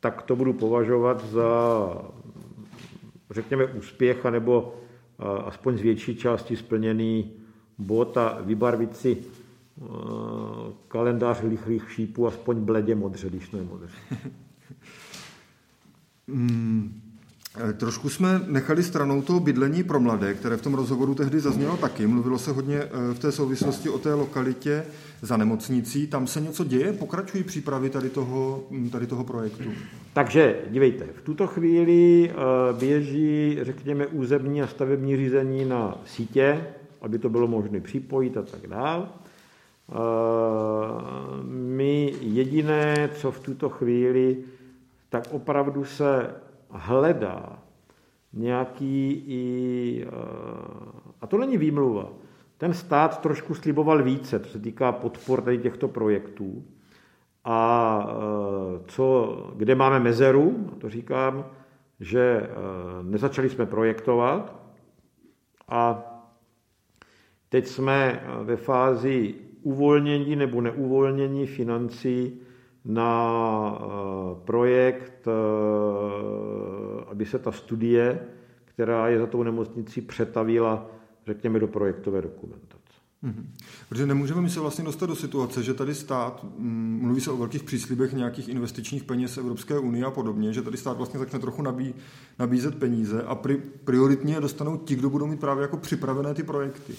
tak 0.00 0.22
to 0.22 0.36
budu 0.36 0.52
považovat 0.52 1.24
za, 1.24 1.88
řekněme, 3.30 3.64
úspěch, 3.64 4.24
nebo 4.24 4.74
eh, 5.18 5.24
aspoň 5.44 5.78
z 5.78 5.82
větší 5.82 6.16
části 6.16 6.56
splněný 6.56 7.32
bod 7.78 8.16
a 8.16 8.38
vybarvit 8.40 8.96
si 8.96 9.24
kalendář 10.88 11.42
lichých 11.42 11.90
šípů 11.92 12.26
aspoň 12.26 12.56
bledě 12.56 12.94
modře, 12.94 13.28
když 13.28 13.50
ne 13.50 13.62
modře. 13.62 13.96
Hmm. 16.32 17.02
Trošku 17.76 18.08
jsme 18.08 18.40
nechali 18.46 18.82
stranou 18.82 19.22
to 19.22 19.40
bydlení 19.40 19.82
pro 19.82 20.00
mladé, 20.00 20.34
které 20.34 20.56
v 20.56 20.62
tom 20.62 20.74
rozhovoru 20.74 21.14
tehdy 21.14 21.40
zaznělo 21.40 21.76
taky. 21.76 22.06
Mluvilo 22.06 22.38
se 22.38 22.52
hodně 22.52 22.76
eh, 22.76 23.14
v 23.14 23.18
té 23.18 23.32
souvislosti 23.32 23.88
o 23.88 23.98
té 23.98 24.14
lokalitě 24.14 24.84
za 25.22 25.36
nemocnicí. 25.36 26.06
Tam 26.06 26.26
se 26.26 26.40
něco 26.40 26.64
děje? 26.64 26.92
Pokračují 26.92 27.44
přípravy 27.44 27.90
tady 27.90 28.10
toho, 28.10 28.64
tady 28.92 29.06
toho 29.06 29.24
projektu? 29.24 29.64
Takže, 30.12 30.56
dívejte, 30.70 31.04
v 31.04 31.22
tuto 31.22 31.46
chvíli 31.46 32.30
eh, 32.30 32.34
běží, 32.78 33.58
řekněme, 33.62 34.06
územní 34.06 34.62
a 34.62 34.66
stavební 34.66 35.16
řízení 35.16 35.64
na 35.64 36.02
sítě, 36.06 36.66
aby 37.00 37.18
to 37.18 37.28
bylo 37.28 37.46
možné 37.46 37.80
připojit 37.80 38.36
a 38.36 38.42
tak 38.42 38.66
dále. 38.66 39.06
My 41.44 42.14
jediné, 42.20 43.10
co 43.14 43.30
v 43.30 43.40
tuto 43.40 43.68
chvíli 43.68 44.36
tak 45.12 45.24
opravdu 45.32 45.84
se 45.84 46.34
hledá 46.70 47.58
nějaký 48.32 49.24
i, 49.26 50.06
eh, 50.06 50.10
a 51.20 51.26
to 51.26 51.38
není 51.38 51.58
výmluva, 51.58 52.12
ten 52.58 52.74
stát 52.74 53.20
trošku 53.20 53.54
sliboval 53.54 54.02
více, 54.02 54.40
co 54.40 54.48
se 54.50 54.58
týká 54.58 54.92
podpor 54.92 55.42
tady 55.42 55.58
těchto 55.58 55.88
projektů. 55.88 56.64
A 57.44 58.06
eh, 58.08 58.80
co, 58.86 59.36
kde 59.56 59.74
máme 59.74 60.00
mezeru, 60.00 60.70
to 60.78 60.90
říkám, 60.90 61.44
že 62.00 62.40
eh, 62.42 62.48
nezačali 63.02 63.50
jsme 63.50 63.66
projektovat 63.66 64.56
a 65.68 66.04
teď 67.48 67.66
jsme 67.66 68.24
ve 68.42 68.56
fázi 68.56 69.34
uvolnění 69.62 70.36
nebo 70.36 70.60
neuvolnění 70.60 71.46
financí 71.46 72.40
na 72.84 73.78
eh, 73.80 73.84
projekt, 74.44 75.26
eh, 75.26 77.04
aby 77.06 77.26
se 77.26 77.38
ta 77.38 77.52
studie, 77.52 78.20
která 78.64 79.08
je 79.08 79.18
za 79.18 79.26
tou 79.26 79.42
nemocnicí, 79.42 80.00
přetavila, 80.00 80.86
řekněme, 81.26 81.58
do 81.58 81.68
projektové 81.68 82.22
dokumentace. 82.22 82.72
Mm-hmm. 83.24 83.46
Protože 83.88 84.06
nemůžeme 84.06 84.40
my 84.40 84.50
se 84.50 84.60
vlastně 84.60 84.84
dostat 84.84 85.06
do 85.06 85.16
situace, 85.16 85.62
že 85.62 85.74
tady 85.74 85.94
stát, 85.94 86.44
mm, 86.58 86.98
mluví 87.02 87.20
se 87.20 87.30
o 87.30 87.36
velkých 87.36 87.62
příslibech 87.62 88.12
nějakých 88.12 88.48
investičních 88.48 89.04
peněz 89.04 89.38
Evropské 89.38 89.78
unie 89.78 90.04
a 90.04 90.10
podobně, 90.10 90.52
že 90.52 90.62
tady 90.62 90.76
stát 90.76 90.96
vlastně 90.96 91.18
začne 91.20 91.38
trochu 91.38 91.62
nabí, 91.62 91.94
nabízet 92.38 92.78
peníze 92.78 93.22
a 93.22 93.34
pri, 93.34 93.56
prioritně 93.84 94.40
dostanou 94.40 94.76
ti, 94.76 94.96
kdo 94.96 95.10
budou 95.10 95.26
mít 95.26 95.40
právě 95.40 95.62
jako 95.62 95.76
připravené 95.76 96.34
ty 96.34 96.42
projekty 96.42 96.92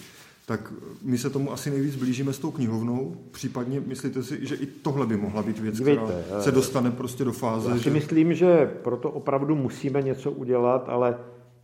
tak 0.46 0.74
my 1.02 1.18
se 1.18 1.30
tomu 1.30 1.52
asi 1.52 1.70
nejvíc 1.70 1.96
blížíme 1.96 2.34
s 2.34 2.40
tou 2.40 2.52
knihovnou. 2.52 3.16
Případně 3.32 3.80
myslíte 3.80 4.24
si, 4.24 4.46
že 4.46 4.56
i 4.56 4.66
tohle 4.66 5.06
by 5.06 5.18
mohla 5.18 5.44
být 5.44 5.60
věc, 5.60 5.78
Dívejte, 5.78 6.24
která 6.26 6.42
se 6.42 6.52
dostane 6.52 6.92
prostě 6.92 7.24
do 7.24 7.32
fáze? 7.32 7.70
Já 7.70 7.78
si 7.78 7.84
že... 7.84 7.90
myslím, 7.90 8.34
že 8.34 8.66
proto 8.84 9.12
opravdu 9.12 9.56
musíme 9.56 10.02
něco 10.02 10.32
udělat, 10.32 10.90
ale 10.90 11.20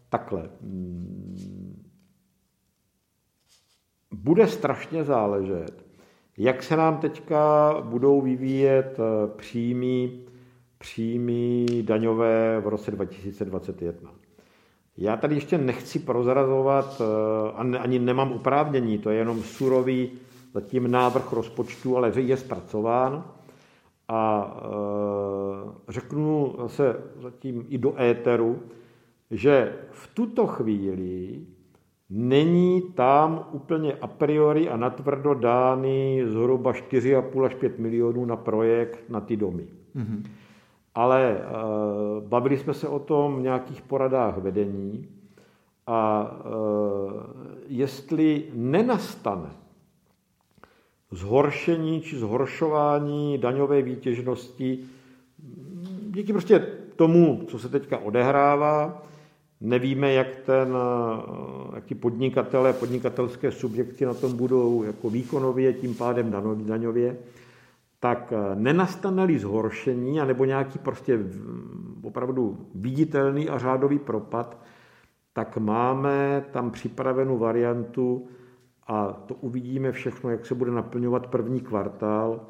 takhle. 0.10 0.50
Bude 4.12 4.48
strašně 4.48 5.04
záležet, 5.04 5.86
jak 6.38 6.64
se 6.64 6.76
nám 6.78 6.98
teďka 6.98 7.74
budou 7.82 8.22
vyvíjet 8.22 9.00
eh, 9.00 9.28
příjmy, 9.36 10.20
příjmy 10.78 11.66
daňové 11.82 12.60
v 12.60 12.68
roce 12.68 12.92
2021. 12.92 14.19
Já 15.02 15.18
tady 15.18 15.36
ještě 15.36 15.58
nechci 15.58 16.00
prozrazovat, 16.00 17.02
eh, 17.72 17.78
ani 17.78 18.00
nemám 18.00 18.32
oprávnění, 18.32 18.98
to 18.98 19.10
je 19.10 19.18
jenom 19.18 19.44
surový 19.44 20.12
zatím 20.54 20.92
návrh 20.92 21.34
rozpočtu, 21.34 21.98
ale 21.98 22.12
je 22.16 22.38
zpracován. 22.38 23.24
A 24.08 24.54
eh, 24.58 25.92
řeknu 25.92 26.56
se 26.68 26.96
zatím 27.22 27.66
i 27.70 27.78
do 27.78 28.02
éteru, 28.02 28.60
že 29.32 29.74
v 29.92 30.08
tuto 30.14 30.48
chvíli 30.48 31.42
není 32.10 32.82
tam 32.82 33.46
úplně 33.52 33.94
a 33.94 34.08
priori 34.08 34.70
a 34.70 34.78
natvrdo 34.78 35.34
dány 35.34 36.24
zhruba 36.28 36.72
4,5 36.72 37.46
až 37.46 37.56
5 37.56 37.80
milionů 37.80 38.26
na 38.26 38.36
projekt 38.36 39.10
na 39.10 39.22
ty 39.22 39.38
domy. 39.38 39.68
Mm-hmm. 39.96 40.24
Ale 40.96 41.38
uh, 41.38 42.24
bavili 42.28 42.58
jsme 42.58 42.74
se 42.74 42.88
o 42.88 43.00
tom 43.00 43.38
v 43.38 43.42
nějakých 43.42 43.82
poradách 43.82 44.38
vedení 44.38 45.08
a 45.88 46.32
uh, 46.32 47.22
jestli 47.68 48.44
nenastane 48.54 49.50
zhoršení 51.12 52.02
či 52.02 52.18
zhoršování 52.18 53.38
daňové 53.38 53.82
výtěžnosti 53.82 54.80
díky 56.12 56.34
prostě 56.34 56.68
tomu, 56.96 57.44
co 57.48 57.60
se 57.60 57.70
teďka 57.70 57.98
odehrává, 57.98 59.04
nevíme, 59.62 60.14
jak, 60.14 60.36
ten, 60.36 60.78
jak 61.76 61.86
ti 61.86 61.96
podnikatelé, 61.96 62.74
podnikatelské 62.74 63.52
subjekty 63.52 64.06
na 64.06 64.14
tom 64.14 64.38
budou 64.38 64.84
jako 64.84 65.10
výkonově, 65.10 65.74
tím 65.74 65.96
pádem 65.96 66.32
daňově, 66.66 67.18
tak 68.00 68.34
nenastane-li 68.56 69.40
zhoršení, 69.40 70.22
anebo 70.22 70.46
nějaký 70.46 70.80
prostě 70.80 71.20
opravdu 72.04 72.58
viditelný 72.76 73.50
a 73.50 73.58
řádový 73.58 74.00
propad, 74.00 74.58
tak 75.34 75.58
máme 75.58 76.46
tam 76.52 76.72
připravenou 76.72 77.38
variantu 77.38 78.28
a 78.88 79.14
to 79.14 79.36
uvidíme 79.36 79.92
všechno, 79.92 80.30
jak 80.30 80.46
se 80.46 80.56
bude 80.56 80.72
naplňovat 80.72 81.28
první 81.28 81.60
kvartál, 81.60 82.42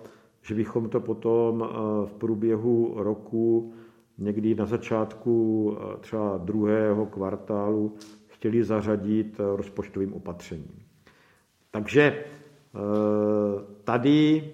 že 0.41 0.55
bychom 0.55 0.89
to 0.89 0.99
potom 0.99 1.63
eh, 1.63 1.75
v 2.07 2.13
průběhu 2.13 2.93
roku 2.97 3.73
někdy 4.17 4.55
na 4.55 4.65
začátku 4.65 5.77
eh, 5.77 5.97
třeba 5.99 6.37
druhého 6.37 7.05
kvartálu 7.05 7.95
chtěli 8.27 8.63
zařadit 8.63 9.39
eh, 9.39 9.55
rozpočtovým 9.55 10.13
opatřením. 10.13 10.79
Takže 11.71 12.23
tady 13.83 14.53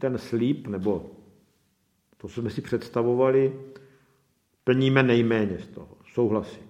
ten 0.00 0.18
slíp, 0.18 0.66
nebo 0.66 1.10
to, 2.16 2.28
co 2.28 2.40
jsme 2.40 2.50
si 2.50 2.60
představovali, 2.60 3.52
plníme 4.64 5.02
nejméně 5.02 5.58
z 5.58 5.66
toho. 5.66 5.88
Souhlasím. 6.12 6.64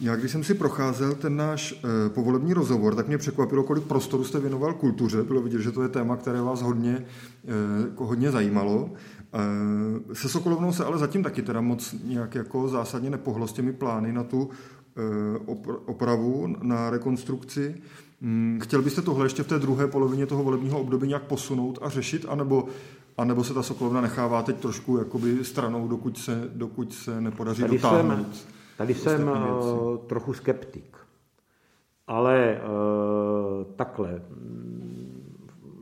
Já 0.00 0.16
když 0.16 0.32
jsem 0.32 0.44
si 0.44 0.54
procházel 0.54 1.14
ten 1.14 1.36
náš 1.36 1.72
e, 1.72 2.08
povolební 2.08 2.54
rozhovor, 2.54 2.94
tak 2.94 3.08
mě 3.08 3.18
překvapilo, 3.18 3.62
kolik 3.62 3.84
prostoru 3.84 4.24
jste 4.24 4.40
věnoval 4.40 4.74
kultuře. 4.74 5.22
Bylo 5.22 5.42
vidět, 5.42 5.60
že 5.60 5.72
to 5.72 5.82
je 5.82 5.88
téma, 5.88 6.16
které 6.16 6.40
vás 6.40 6.62
hodně, 6.62 6.94
e, 6.96 7.04
hodně 7.96 8.30
zajímalo. 8.30 8.90
E, 10.12 10.14
se 10.14 10.28
Sokolovnou 10.28 10.72
se 10.72 10.84
ale 10.84 10.98
zatím 10.98 11.22
taky 11.22 11.42
teda 11.42 11.60
moc 11.60 11.94
nějak 12.04 12.34
jako 12.34 12.68
zásadně 12.68 13.10
nepohlo 13.10 13.46
s 13.46 13.52
těmi 13.52 13.72
plány 13.72 14.12
na 14.12 14.24
tu 14.24 14.50
e, 14.50 15.38
opravu, 15.86 16.56
na 16.62 16.90
rekonstrukci. 16.90 17.82
Hmm, 18.22 18.60
chtěl 18.62 18.82
byste 18.82 19.02
tohle 19.02 19.26
ještě 19.26 19.42
v 19.42 19.46
té 19.46 19.58
druhé 19.58 19.86
polovině 19.86 20.26
toho 20.26 20.44
volebního 20.44 20.80
období 20.80 21.08
nějak 21.08 21.22
posunout 21.22 21.78
a 21.82 21.88
řešit, 21.88 22.26
anebo, 22.28 22.64
anebo 23.18 23.44
se 23.44 23.54
ta 23.54 23.62
Sokolovna 23.62 24.00
nechává 24.00 24.42
teď 24.42 24.56
trošku 24.56 24.98
jakoby 24.98 25.44
stranou, 25.44 25.88
dokud 25.88 26.18
se, 26.18 26.50
dokud 26.54 26.94
se 26.94 27.20
nepodaří 27.20 27.60
Tady 27.60 27.76
dotáhnout? 27.76 28.36
Jsem 28.36 28.52
Tady 28.76 28.94
jsem 28.94 29.28
uh, 29.28 29.96
trochu 30.06 30.32
skeptik. 30.32 30.96
Ale 32.06 32.60
uh, 32.60 33.64
takhle, 33.76 34.22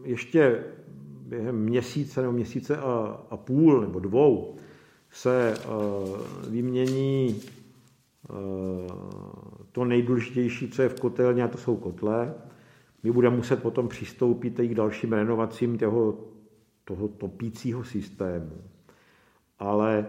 ještě 0.04 0.64
během 1.20 1.56
měsíce 1.56 2.20
nebo 2.20 2.32
měsíce 2.32 2.76
a, 2.76 3.20
a 3.30 3.37
půl 3.37 3.80
nebo 3.80 4.00
dvou 4.00 4.56
se 5.11 5.54
uh, 5.54 6.18
vymění 6.49 7.40
to 9.72 9.84
nejdůležitější, 9.84 10.70
co 10.70 10.82
je 10.82 10.88
v 10.88 11.00
kotelně, 11.00 11.44
a 11.44 11.48
to 11.48 11.58
jsou 11.58 11.76
kotle. 11.76 12.34
My 13.02 13.11
budeme 13.11 13.37
muset 13.37 13.62
potom 13.62 13.88
přistoupit 13.88 14.59
i 14.59 14.68
k 14.68 14.74
dalším 14.74 15.12
renovacím 15.12 15.78
toho, 15.78 16.18
toho 16.85 17.09
topícího 17.09 17.85
systému. 17.85 18.52
Ale 19.59 20.06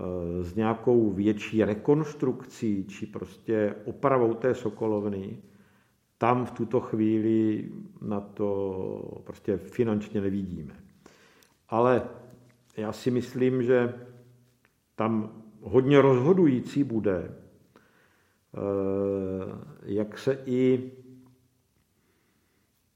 Eh, 0.00 0.44
s 0.44 0.54
nějakou 0.54 1.10
větší 1.10 1.64
rekonstrukcí 1.64 2.84
či 2.84 3.06
prostě 3.06 3.74
opravou 3.84 4.34
té 4.34 4.54
sokolovny, 4.54 5.38
tam 6.18 6.46
v 6.46 6.50
tuto 6.50 6.80
chvíli 6.80 7.68
na 8.00 8.20
to 8.20 9.20
prostě 9.24 9.56
finančně 9.56 10.20
nevidíme. 10.20 10.74
Ale 11.68 12.02
já 12.76 12.92
si 12.92 13.10
myslím, 13.10 13.62
že 13.62 13.94
tam 14.94 15.42
hodně 15.62 16.00
rozhodující 16.00 16.84
bude, 16.84 17.34
jak 19.82 20.18
se 20.18 20.38
i 20.46 20.90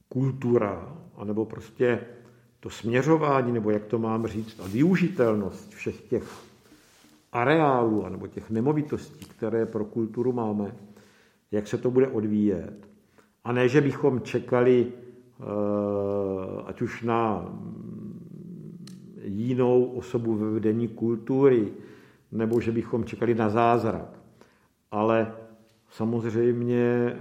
kultura, 0.09 0.97
anebo 1.17 1.45
prostě 1.45 2.01
to 2.61 2.71
směřování, 2.71 3.53
nebo 3.53 3.71
jak 3.71 3.85
to 3.85 3.99
mám 3.99 4.27
říct, 4.27 4.61
a 4.61 4.69
využitelnost 4.69 5.71
všech 5.71 6.01
těch 6.01 6.25
areálů 7.33 8.09
nebo 8.09 8.27
těch 8.27 8.51
nemovitostí, 8.51 9.25
které 9.25 9.67
pro 9.67 9.85
kulturu 9.85 10.33
máme, 10.33 10.75
jak 11.53 11.67
se 11.67 11.79
to 11.79 11.91
bude 11.91 12.09
odvíjet. 12.09 12.89
A 13.45 13.53
ne, 13.53 13.69
že 13.69 13.81
bychom 13.81 14.21
čekali, 14.21 14.93
eh, 14.93 15.43
ať 16.67 16.83
už 16.83 17.03
na 17.03 17.53
jinou 19.25 19.85
osobu 19.85 20.35
ve 20.35 20.51
vedení 20.51 20.89
kultury, 20.89 21.73
nebo 22.33 22.61
že 22.61 22.73
bychom 22.73 23.05
čekali 23.05 23.35
na 23.35 23.49
zázrak. 23.49 24.19
Ale 24.91 25.33
samozřejmě 25.95 27.15
eh, 27.15 27.19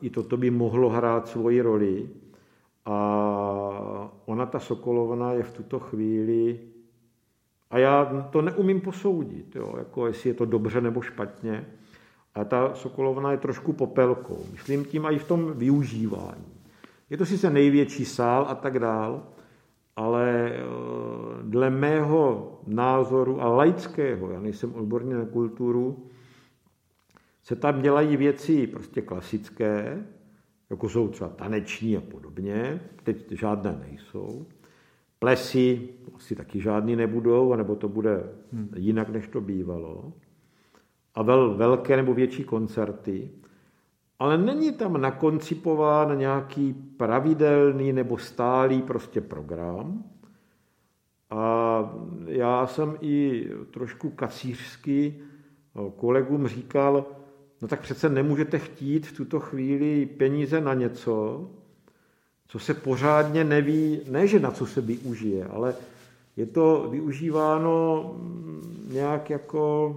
i 0.00 0.10
toto 0.10 0.36
by 0.36 0.50
mohlo 0.50 0.88
hrát 0.88 1.28
svoji 1.28 1.60
roli. 1.60 2.08
A 2.84 4.10
ona, 4.26 4.46
ta 4.46 4.58
Sokolovna, 4.58 5.32
je 5.32 5.42
v 5.42 5.52
tuto 5.52 5.78
chvíli 5.78 6.60
a 7.70 7.78
já 7.78 8.28
to 8.30 8.42
neumím 8.42 8.80
posoudit, 8.80 9.56
jo, 9.56 9.74
jako 9.78 10.06
jestli 10.06 10.30
je 10.30 10.34
to 10.34 10.44
dobře 10.44 10.80
nebo 10.80 11.00
špatně. 11.00 11.66
A 12.34 12.44
ta 12.44 12.74
Sokolovna 12.74 13.32
je 13.32 13.38
trošku 13.38 13.72
popelkou. 13.72 14.38
Myslím 14.52 14.84
tím 14.84 15.06
i 15.06 15.18
v 15.18 15.28
tom 15.28 15.52
využívání. 15.52 16.46
Je 17.10 17.16
to 17.16 17.26
sice 17.26 17.50
největší 17.50 18.04
sál 18.04 18.46
a 18.48 18.54
tak 18.54 18.78
dál, 18.78 19.22
ale 19.96 20.52
eh, 20.52 20.62
dle 21.42 21.70
mého 21.70 22.52
názoru 22.66 23.42
a 23.42 23.48
laického, 23.48 24.30
já 24.30 24.40
nejsem 24.40 24.74
odborný 24.74 25.12
na 25.12 25.24
kulturu, 25.24 26.06
se 27.48 27.56
tam 27.56 27.82
dělají 27.82 28.16
věci 28.16 28.66
prostě 28.66 29.02
klasické, 29.02 30.04
jako 30.70 30.88
jsou 30.88 31.08
třeba 31.08 31.30
taneční 31.30 31.96
a 31.96 32.00
podobně, 32.00 32.80
teď 33.02 33.32
žádné 33.32 33.78
nejsou. 33.88 34.46
Plesy 35.18 35.88
asi 36.16 36.36
taky 36.36 36.60
žádný 36.60 36.96
nebudou, 36.96 37.52
anebo 37.52 37.76
to 37.76 37.88
bude 37.88 38.30
hmm. 38.52 38.70
jinak, 38.76 39.08
než 39.08 39.28
to 39.28 39.40
bývalo. 39.40 40.12
A 41.14 41.22
vel, 41.22 41.54
velké 41.54 41.96
nebo 41.96 42.14
větší 42.14 42.44
koncerty. 42.44 43.30
Ale 44.18 44.38
není 44.38 44.72
tam 44.72 45.00
nakoncipován 45.00 46.18
nějaký 46.18 46.72
pravidelný 46.72 47.92
nebo 47.92 48.18
stálý 48.18 48.82
prostě 48.82 49.20
program. 49.20 50.04
A 51.30 51.94
já 52.26 52.66
jsem 52.66 52.96
i 53.00 53.48
trošku 53.70 54.10
kacířsky 54.10 55.20
kolegům 55.96 56.46
říkal, 56.46 57.06
no 57.62 57.68
tak 57.68 57.80
přece 57.80 58.08
nemůžete 58.08 58.58
chtít 58.58 59.06
v 59.06 59.12
tuto 59.12 59.40
chvíli 59.40 60.06
peníze 60.06 60.60
na 60.60 60.74
něco, 60.74 61.46
co 62.48 62.58
se 62.58 62.74
pořádně 62.74 63.44
neví, 63.44 64.00
ne 64.10 64.26
že 64.26 64.40
na 64.40 64.50
co 64.50 64.66
se 64.66 64.80
využije, 64.80 65.44
ale 65.44 65.74
je 66.36 66.46
to 66.46 66.88
využíváno 66.90 68.04
mm, 68.16 68.88
nějak 68.92 69.30
jako, 69.30 69.94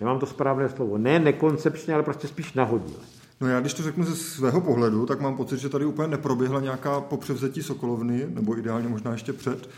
nemám 0.00 0.18
to 0.18 0.26
správné 0.26 0.68
slovo, 0.68 0.98
ne 0.98 1.18
nekoncepčně, 1.18 1.94
ale 1.94 2.02
prostě 2.02 2.28
spíš 2.28 2.52
nahodile. 2.52 3.00
No 3.40 3.48
já 3.48 3.60
když 3.60 3.74
to 3.74 3.82
řeknu 3.82 4.04
ze 4.04 4.16
svého 4.16 4.60
pohledu, 4.60 5.06
tak 5.06 5.20
mám 5.20 5.36
pocit, 5.36 5.58
že 5.58 5.68
tady 5.68 5.84
úplně 5.84 6.08
neproběhla 6.08 6.60
nějaká 6.60 7.00
popřevzetí 7.00 7.62
Sokolovny, 7.62 8.26
nebo 8.28 8.58
ideálně 8.58 8.88
možná 8.88 9.12
ještě 9.12 9.32
před, 9.32 9.68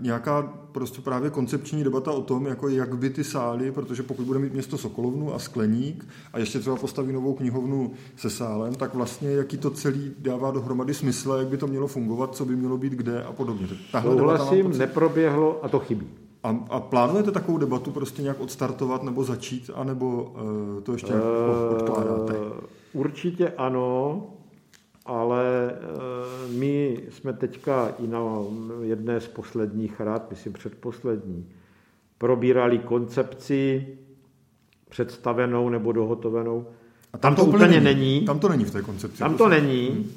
nějaká 0.00 0.42
prostě 0.72 1.00
právě 1.00 1.30
koncepční 1.30 1.84
debata 1.84 2.12
o 2.12 2.22
tom, 2.22 2.46
jako 2.46 2.68
jak 2.68 2.96
by 2.96 3.10
ty 3.10 3.24
sály, 3.24 3.72
protože 3.72 4.02
pokud 4.02 4.26
bude 4.26 4.38
mít 4.38 4.52
město 4.52 4.78
Sokolovnu 4.78 5.34
a 5.34 5.38
Skleník 5.38 6.08
a 6.32 6.38
ještě 6.38 6.60
třeba 6.60 6.76
postaví 6.76 7.12
novou 7.12 7.34
knihovnu 7.34 7.90
se 8.16 8.30
sálem, 8.30 8.74
tak 8.74 8.94
vlastně 8.94 9.30
jaký 9.30 9.58
to 9.58 9.70
celý 9.70 10.12
dává 10.18 10.50
dohromady 10.50 10.94
smysl, 10.94 11.32
jak 11.32 11.48
by 11.48 11.56
to 11.56 11.66
mělo 11.66 11.86
fungovat, 11.86 12.34
co 12.34 12.44
by 12.44 12.56
mělo 12.56 12.78
být 12.78 12.92
kde 12.92 13.24
a 13.24 13.32
podobně. 13.32 13.66
Tahle 13.92 14.16
Souhlasím, 14.16 14.66
pocit... 14.66 14.78
neproběhlo 14.78 15.64
a 15.64 15.68
to 15.68 15.78
chybí. 15.78 16.06
A, 16.42 16.56
a 16.70 16.80
plánujete 16.80 17.30
takovou 17.30 17.58
debatu 17.58 17.90
prostě 17.90 18.22
nějak 18.22 18.40
odstartovat 18.40 19.02
nebo 19.02 19.24
začít, 19.24 19.70
anebo 19.74 20.32
uh, 20.76 20.82
to 20.82 20.92
ještě 20.92 21.14
uh, 21.14 21.20
odkládáte? 21.76 22.34
Určitě 22.92 23.52
ano, 23.56 24.22
ale 25.08 25.72
eh, 25.72 26.52
my 26.52 27.00
jsme 27.10 27.32
teďka 27.32 27.88
i 27.98 28.06
na 28.06 28.20
jedné 28.82 29.20
z 29.20 29.28
posledních 29.28 30.00
rád, 30.00 30.30
myslím 30.30 30.52
předposlední, 30.52 31.48
probírali 32.18 32.78
koncepci 32.78 33.86
představenou 34.88 35.68
nebo 35.68 35.92
dohotovenou. 35.92 36.66
A 37.12 37.18
tam, 37.18 37.34
tam 37.34 37.34
to, 37.34 37.50
to 37.50 37.56
úplně 37.56 37.80
není. 37.80 37.84
není. 37.84 38.20
Tam 38.20 38.38
to 38.38 38.48
není 38.48 38.64
v 38.64 38.70
té 38.70 38.82
koncepci. 38.82 39.18
Tam 39.18 39.36
to 39.36 39.48
není. 39.48 40.10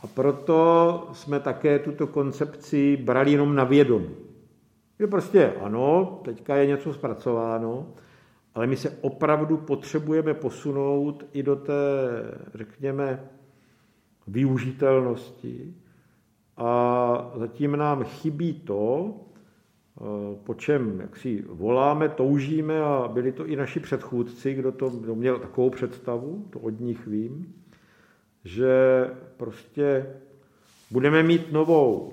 A 0.00 0.06
proto 0.06 1.08
jsme 1.12 1.40
také 1.40 1.78
tuto 1.78 2.06
koncepci 2.06 2.96
brali 2.96 3.32
jenom 3.32 3.54
na 3.54 3.64
vědomí. 3.64 4.10
Že 5.00 5.06
prostě 5.06 5.52
ano, 5.60 6.20
teďka 6.24 6.56
je 6.56 6.66
něco 6.66 6.94
zpracováno, 6.94 7.86
ale 8.54 8.66
my 8.66 8.76
se 8.76 8.90
opravdu 9.00 9.56
potřebujeme 9.56 10.34
posunout 10.34 11.24
i 11.32 11.42
do 11.42 11.56
té, 11.56 11.72
řekněme, 12.54 13.20
využitelnosti. 14.26 15.74
A 16.56 17.32
zatím 17.34 17.76
nám 17.76 18.04
chybí 18.04 18.52
to, 18.52 19.14
eh, 19.96 20.02
po 20.44 20.54
čem 20.54 21.00
jak 21.00 21.16
si 21.16 21.44
voláme, 21.48 22.08
toužíme 22.08 22.82
a 22.82 23.08
byli 23.12 23.32
to 23.32 23.46
i 23.46 23.56
naši 23.56 23.80
předchůdci, 23.80 24.54
kdo 24.54 24.72
to 24.72 24.90
kdo 24.90 25.14
měl 25.14 25.38
takovou 25.38 25.70
představu, 25.70 26.46
to 26.50 26.58
od 26.58 26.80
nich 26.80 27.06
vím, 27.06 27.54
že 28.44 28.70
prostě 29.36 30.06
budeme 30.90 31.22
mít 31.22 31.52
novou 31.52 32.12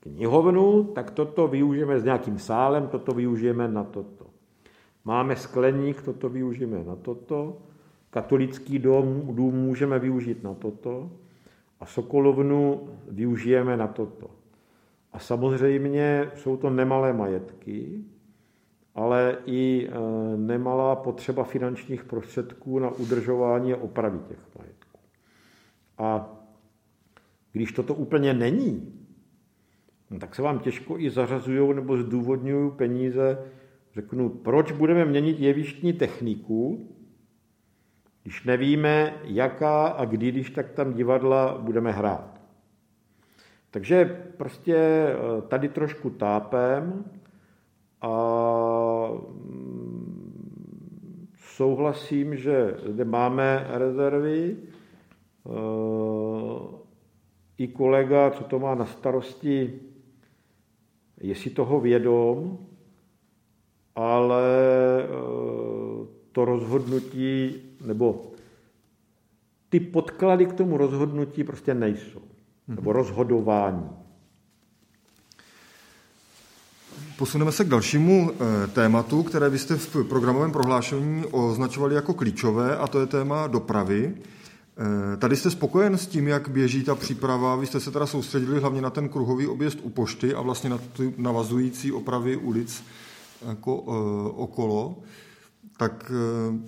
knihovnu, 0.00 0.84
tak 0.84 1.10
toto 1.10 1.48
využijeme 1.48 2.00
s 2.00 2.04
nějakým 2.04 2.38
sálem, 2.38 2.88
toto 2.88 3.12
využijeme 3.12 3.68
na 3.68 3.84
toto. 3.84 4.26
Máme 5.04 5.36
skleník, 5.36 6.02
toto 6.02 6.28
využijeme 6.28 6.84
na 6.84 6.96
toto. 6.96 7.58
Katolický 8.10 8.78
dom, 8.78 9.22
dům 9.36 9.54
můžeme 9.54 9.98
využít 9.98 10.42
na 10.42 10.54
toto. 10.54 11.10
A 11.82 11.86
Sokolovnu 11.86 12.88
využijeme 13.08 13.76
na 13.76 13.86
toto. 13.86 14.30
A 15.12 15.18
samozřejmě 15.18 16.30
jsou 16.34 16.56
to 16.56 16.70
nemalé 16.70 17.12
majetky, 17.12 18.04
ale 18.94 19.38
i 19.46 19.88
e, 19.88 19.90
nemalá 20.36 20.96
potřeba 20.96 21.44
finančních 21.44 22.04
prostředků 22.04 22.78
na 22.78 22.90
udržování 22.90 23.72
a 23.72 23.76
opravy 23.76 24.18
těch 24.28 24.38
majetků. 24.58 24.98
A 25.98 26.30
když 27.52 27.72
toto 27.72 27.94
úplně 27.94 28.34
není, 28.34 28.92
no 30.10 30.18
tak 30.18 30.34
se 30.34 30.42
vám 30.42 30.58
těžko 30.58 30.98
i 30.98 31.10
zařazují 31.10 31.74
nebo 31.74 31.96
zdůvodňují 31.96 32.70
peníze. 32.70 33.38
Řeknu, 33.94 34.28
proč 34.28 34.72
budeme 34.72 35.04
měnit 35.04 35.40
jevištní 35.40 35.92
techniku, 35.92 36.88
když 38.22 38.44
nevíme, 38.44 39.14
jaká 39.24 39.86
a 39.86 40.04
kdy, 40.04 40.32
když 40.32 40.50
tak 40.50 40.70
tam 40.70 40.94
divadla 40.94 41.58
budeme 41.58 41.92
hrát. 41.92 42.40
Takže 43.70 44.04
prostě 44.36 44.76
eh, 44.76 45.42
tady 45.48 45.68
trošku 45.68 46.10
tápem 46.10 47.04
a 48.00 48.14
mm, 49.44 51.28
souhlasím, 51.38 52.36
že 52.36 52.76
zde 52.86 53.04
máme 53.04 53.66
rezervy. 53.70 54.56
Eh, 55.46 55.52
I 57.58 57.68
kolega, 57.68 58.30
co 58.30 58.44
to 58.44 58.58
má 58.58 58.74
na 58.74 58.86
starosti, 58.86 59.80
je 61.20 61.34
si 61.34 61.50
toho 61.50 61.80
vědom, 61.80 62.58
ale 63.96 64.42
eh, 65.04 65.81
to 66.32 66.44
rozhodnutí 66.44 67.54
nebo 67.84 68.32
ty 69.68 69.80
podklady 69.80 70.46
k 70.46 70.52
tomu 70.52 70.76
rozhodnutí 70.76 71.44
prostě 71.44 71.74
nejsou. 71.74 72.22
Nebo 72.68 72.90
mhm. 72.90 72.90
rozhodování. 72.90 73.90
Posuneme 77.18 77.52
se 77.52 77.64
k 77.64 77.68
dalšímu 77.68 78.30
eh, 78.30 78.66
tématu, 78.66 79.22
které 79.22 79.48
vy 79.48 79.58
jste 79.58 79.76
v 79.76 80.04
programovém 80.08 80.52
prohlášení 80.52 81.24
označovali 81.26 81.94
jako 81.94 82.14
klíčové, 82.14 82.76
a 82.76 82.86
to 82.86 83.00
je 83.00 83.06
téma 83.06 83.46
dopravy. 83.46 84.14
Eh, 84.14 85.16
tady 85.16 85.36
jste 85.36 85.50
spokojen 85.50 85.98
s 85.98 86.06
tím, 86.06 86.28
jak 86.28 86.48
běží 86.48 86.84
ta 86.84 86.94
příprava? 86.94 87.56
Vy 87.56 87.66
jste 87.66 87.80
se 87.80 87.90
teda 87.90 88.06
soustředili 88.06 88.60
hlavně 88.60 88.82
na 88.82 88.90
ten 88.90 89.08
kruhový 89.08 89.46
objezd 89.46 89.78
u 89.82 89.90
pošty 89.90 90.34
a 90.34 90.40
vlastně 90.40 90.70
na 90.70 90.78
ty 90.78 91.14
navazující 91.16 91.92
opravy 91.92 92.36
ulic 92.36 92.84
jako, 93.48 93.84
e, 93.86 93.92
okolo. 94.30 94.96
Tak 95.82 96.12
e, 96.14 96.58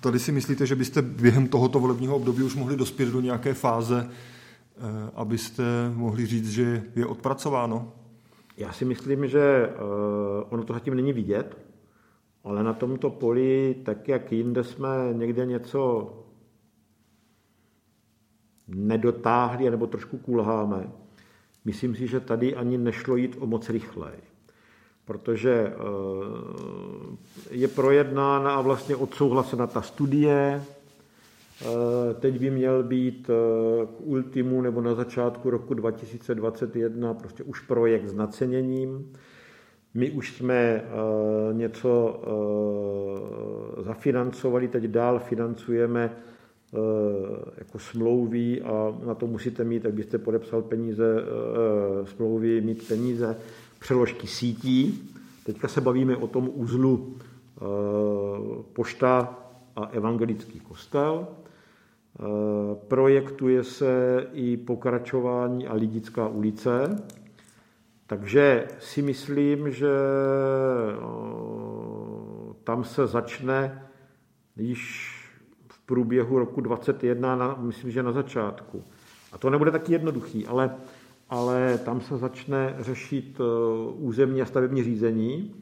tady 0.00 0.18
si 0.18 0.32
myslíte, 0.32 0.66
že 0.66 0.76
byste 0.76 1.02
během 1.02 1.48
tohoto 1.48 1.80
volebního 1.80 2.16
období 2.16 2.42
už 2.42 2.54
mohli 2.54 2.76
dospět 2.76 3.08
do 3.08 3.20
nějaké 3.20 3.54
fáze, 3.54 4.08
e, 4.08 4.10
abyste 5.14 5.62
mohli 5.94 6.26
říct, 6.26 6.50
že 6.50 6.82
je 6.96 7.06
odpracováno? 7.06 7.92
Já 8.56 8.72
si 8.72 8.84
myslím, 8.84 9.28
že 9.28 9.70
ono 10.48 10.64
to 10.64 10.72
zatím 10.72 10.94
není 10.94 11.12
vidět, 11.12 11.58
ale 12.44 12.64
na 12.64 12.72
tomto 12.72 13.10
poli, 13.10 13.76
tak 13.84 14.08
jak 14.08 14.32
jinde 14.32 14.64
jsme 14.64 14.88
někde 15.12 15.46
něco 15.46 16.12
nedotáhli 18.68 19.70
nebo 19.70 19.86
trošku 19.86 20.18
kulháme, 20.18 20.90
myslím 21.64 21.96
si, 21.96 22.06
že 22.06 22.20
tady 22.20 22.54
ani 22.56 22.78
nešlo 22.78 23.16
jít 23.16 23.36
o 23.40 23.46
moc 23.46 23.70
rychleji. 23.70 24.35
Protože 25.06 25.52
eh, 25.52 25.76
je 27.50 27.68
projednána 27.68 28.54
a 28.54 28.60
vlastně 28.60 28.96
odsouhlasena 28.96 29.66
ta 29.66 29.82
studie, 29.82 30.62
eh, 31.62 32.14
Teď 32.14 32.38
by 32.38 32.50
měl 32.50 32.82
být 32.82 33.30
eh, 33.30 33.86
k 33.86 34.00
ultimu 34.00 34.62
nebo 34.62 34.80
na 34.80 34.94
začátku 34.94 35.50
roku 35.50 35.74
2021 35.74 37.14
prostě 37.14 37.42
už 37.42 37.60
projekt 37.60 38.08
s 38.08 38.14
naceněním. 38.14 39.12
My 39.94 40.10
už 40.10 40.32
jsme 40.32 40.84
něco 41.52 42.20
zafinancovali, 43.78 44.68
teď 44.68 44.84
dál 44.84 45.18
financujeme 45.18 46.16
jako 47.58 47.78
smlouvy 47.78 48.62
a 48.62 48.98
na 49.06 49.14
to 49.14 49.26
musíte 49.26 49.64
mít, 49.64 49.84
jak 49.84 49.94
byste 49.94 50.18
podepsal 50.18 50.62
peníze, 50.62 51.24
smlouvy, 52.04 52.60
mít 52.60 52.88
peníze, 52.88 53.36
přeložky 53.86 54.26
sítí. 54.26 55.10
Teďka 55.44 55.68
se 55.68 55.80
bavíme 55.80 56.16
o 56.16 56.26
tom 56.26 56.50
uzlu 56.54 57.16
eh, 57.16 57.62
pošta 58.72 59.38
a 59.76 59.84
evangelický 59.84 60.60
kostel. 60.60 61.28
Projektuje 62.88 63.64
se 63.64 64.26
i 64.32 64.56
pokračování 64.56 65.66
a 65.66 65.74
Lidická 65.74 66.28
ulice, 66.28 66.96
takže 68.06 68.68
si 68.78 69.02
myslím, 69.02 69.70
že 69.70 69.88
tam 72.64 72.84
se 72.84 73.06
začne 73.06 73.82
již 74.56 75.12
průběhu 75.86 76.38
roku 76.38 76.60
2021, 76.60 77.36
na, 77.36 77.56
myslím, 77.60 77.90
že 77.90 78.02
na 78.02 78.12
začátku. 78.12 78.84
A 79.32 79.38
to 79.38 79.50
nebude 79.50 79.70
taky 79.70 79.92
jednoduchý, 79.92 80.46
ale, 80.46 80.74
ale 81.28 81.78
tam 81.78 82.00
se 82.00 82.18
začne 82.18 82.76
řešit 82.78 83.40
eh, 83.40 83.44
územní 83.94 84.42
a 84.42 84.46
stavební 84.46 84.82
řízení. 84.82 85.54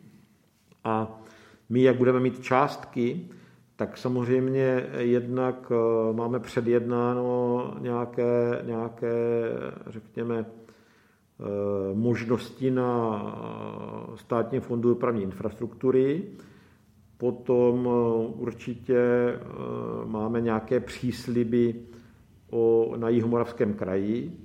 A 0.84 1.20
my, 1.68 1.82
jak 1.82 1.96
budeme 1.96 2.20
mít 2.20 2.42
částky, 2.42 3.28
tak 3.76 3.98
samozřejmě 3.98 4.86
jednak 4.98 5.72
eh, 5.72 6.12
máme 6.12 6.40
předjednáno 6.40 7.74
nějaké, 7.80 8.62
nějaké 8.66 9.12
řekněme, 9.86 10.38
eh, 10.38 11.44
možnosti 11.94 12.70
na 12.70 13.20
státním 14.16 14.60
fondu 14.60 14.88
dopravní 14.88 15.22
infrastruktury, 15.22 16.22
Potom 17.16 17.88
určitě 18.36 18.98
máme 20.04 20.40
nějaké 20.40 20.80
přísliby 20.80 21.74
o, 22.50 22.94
na 22.96 23.08
Jihomoravském 23.08 23.74
kraji 23.74 24.43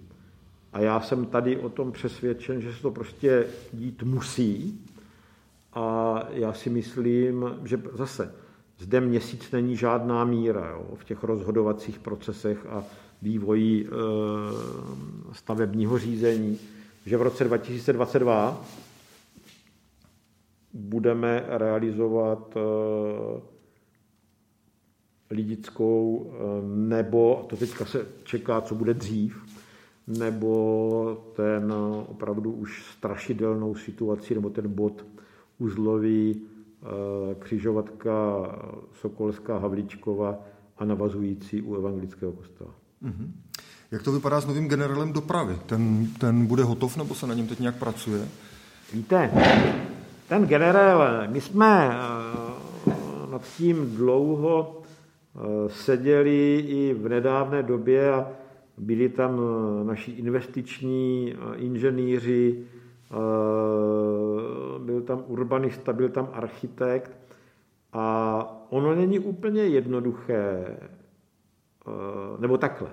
a 0.74 0.80
já 0.80 1.02
jsem 1.02 1.26
tady 1.26 1.58
o 1.58 1.70
tom 1.70 1.92
přesvědčen, 1.92 2.62
že 2.62 2.74
se 2.74 2.82
to 2.82 2.92
prostě 2.92 3.48
dít 3.74 4.04
musí. 4.04 4.82
A 5.74 6.20
já 6.30 6.54
si 6.54 6.70
myslím, 6.70 7.46
že 7.64 7.82
zase 7.94 8.34
zde 8.80 9.02
měsíc 9.02 9.52
není 9.52 9.76
žádná 9.76 10.26
míra 10.26 10.70
jo, 10.70 10.96
v 10.96 11.04
těch 11.04 11.24
rozhodovacích 11.24 12.00
procesech 12.00 12.66
a 12.66 12.84
vývoji 13.22 13.86
e, 13.86 13.90
stavebního 15.34 16.00
řízení, 16.00 16.60
že 17.06 17.18
v 17.18 17.22
roce 17.22 17.44
2022 17.44 18.66
budeme 20.74 21.46
realizovat 21.48 22.58
eh, 22.58 23.42
lidickou, 25.32 26.32
eh, 26.34 26.38
nebo, 26.66 27.46
to 27.50 27.56
teďka 27.58 27.86
se 27.86 28.06
čeká, 28.24 28.62
co 28.62 28.76
bude 28.76 28.94
dřív, 28.94 29.59
nebo 30.18 31.32
ten 31.36 31.74
opravdu 32.08 32.52
už 32.52 32.86
strašidelnou 32.98 33.76
situaci, 33.76 34.36
nebo 34.36 34.50
ten 34.50 34.68
bod 34.68 35.06
uzlový 35.60 36.42
eh, 36.42 37.36
křižovatka 37.36 38.46
Sokolská 38.94 39.58
Havlíčkova 39.58 40.40
a 40.78 40.86
navazující 40.86 41.62
u 41.62 41.76
evangelického 41.76 42.32
kostela. 42.32 42.72
Mm-hmm. 43.04 43.32
Jak 43.92 44.04
to 44.04 44.12
vypadá 44.12 44.42
s 44.42 44.46
novým 44.46 44.68
generálem 44.68 45.14
dopravy? 45.14 45.58
Ten, 45.66 46.08
ten 46.20 46.46
bude 46.46 46.64
hotov, 46.64 46.98
nebo 46.98 47.16
se 47.16 47.28
na 47.28 47.34
něm 47.34 47.48
teď 47.48 47.60
nějak 47.60 47.76
pracuje? 47.76 48.28
Víte, 48.94 49.32
ten 50.28 50.46
generál, 50.48 51.28
my 51.28 51.42
jsme 51.42 51.90
nad 53.32 53.42
tím 53.58 53.96
dlouho 53.96 54.82
seděli 55.68 56.60
i 56.60 56.94
v 56.94 57.10
nedávné 57.10 57.64
době 57.64 58.14
a 58.14 58.28
byli 58.80 59.10
tam 59.10 59.42
naši 59.84 60.12
investiční 60.12 61.36
inženýři, 61.56 62.66
byl 64.80 65.02
tam 65.02 65.24
urbanista, 65.28 65.94
byl 65.94 66.10
tam 66.10 66.30
architekt 66.34 67.12
a 67.94 68.66
ono 68.70 68.96
není 68.96 69.20
úplně 69.20 69.62
jednoduché, 69.62 70.78
nebo 72.40 72.58
takhle. 72.58 72.90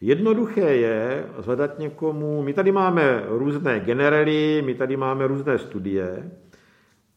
Jednoduché 0.00 0.60
je 0.76 1.26
zvedat 1.38 1.78
někomu, 1.78 2.42
my 2.42 2.52
tady 2.52 2.72
máme 2.72 3.24
různé 3.28 3.80
generely, 3.80 4.62
my 4.66 4.74
tady 4.74 4.96
máme 4.96 5.26
různé 5.26 5.58
studie 5.58 6.30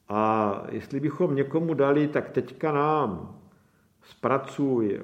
a 0.09 0.63
jestli 0.69 0.99
bychom 0.99 1.35
někomu 1.35 1.73
dali, 1.73 2.07
tak 2.07 2.29
teďka 2.29 2.71
nám 2.71 3.39
zpracuj, 4.03 4.95
eh, 4.95 5.03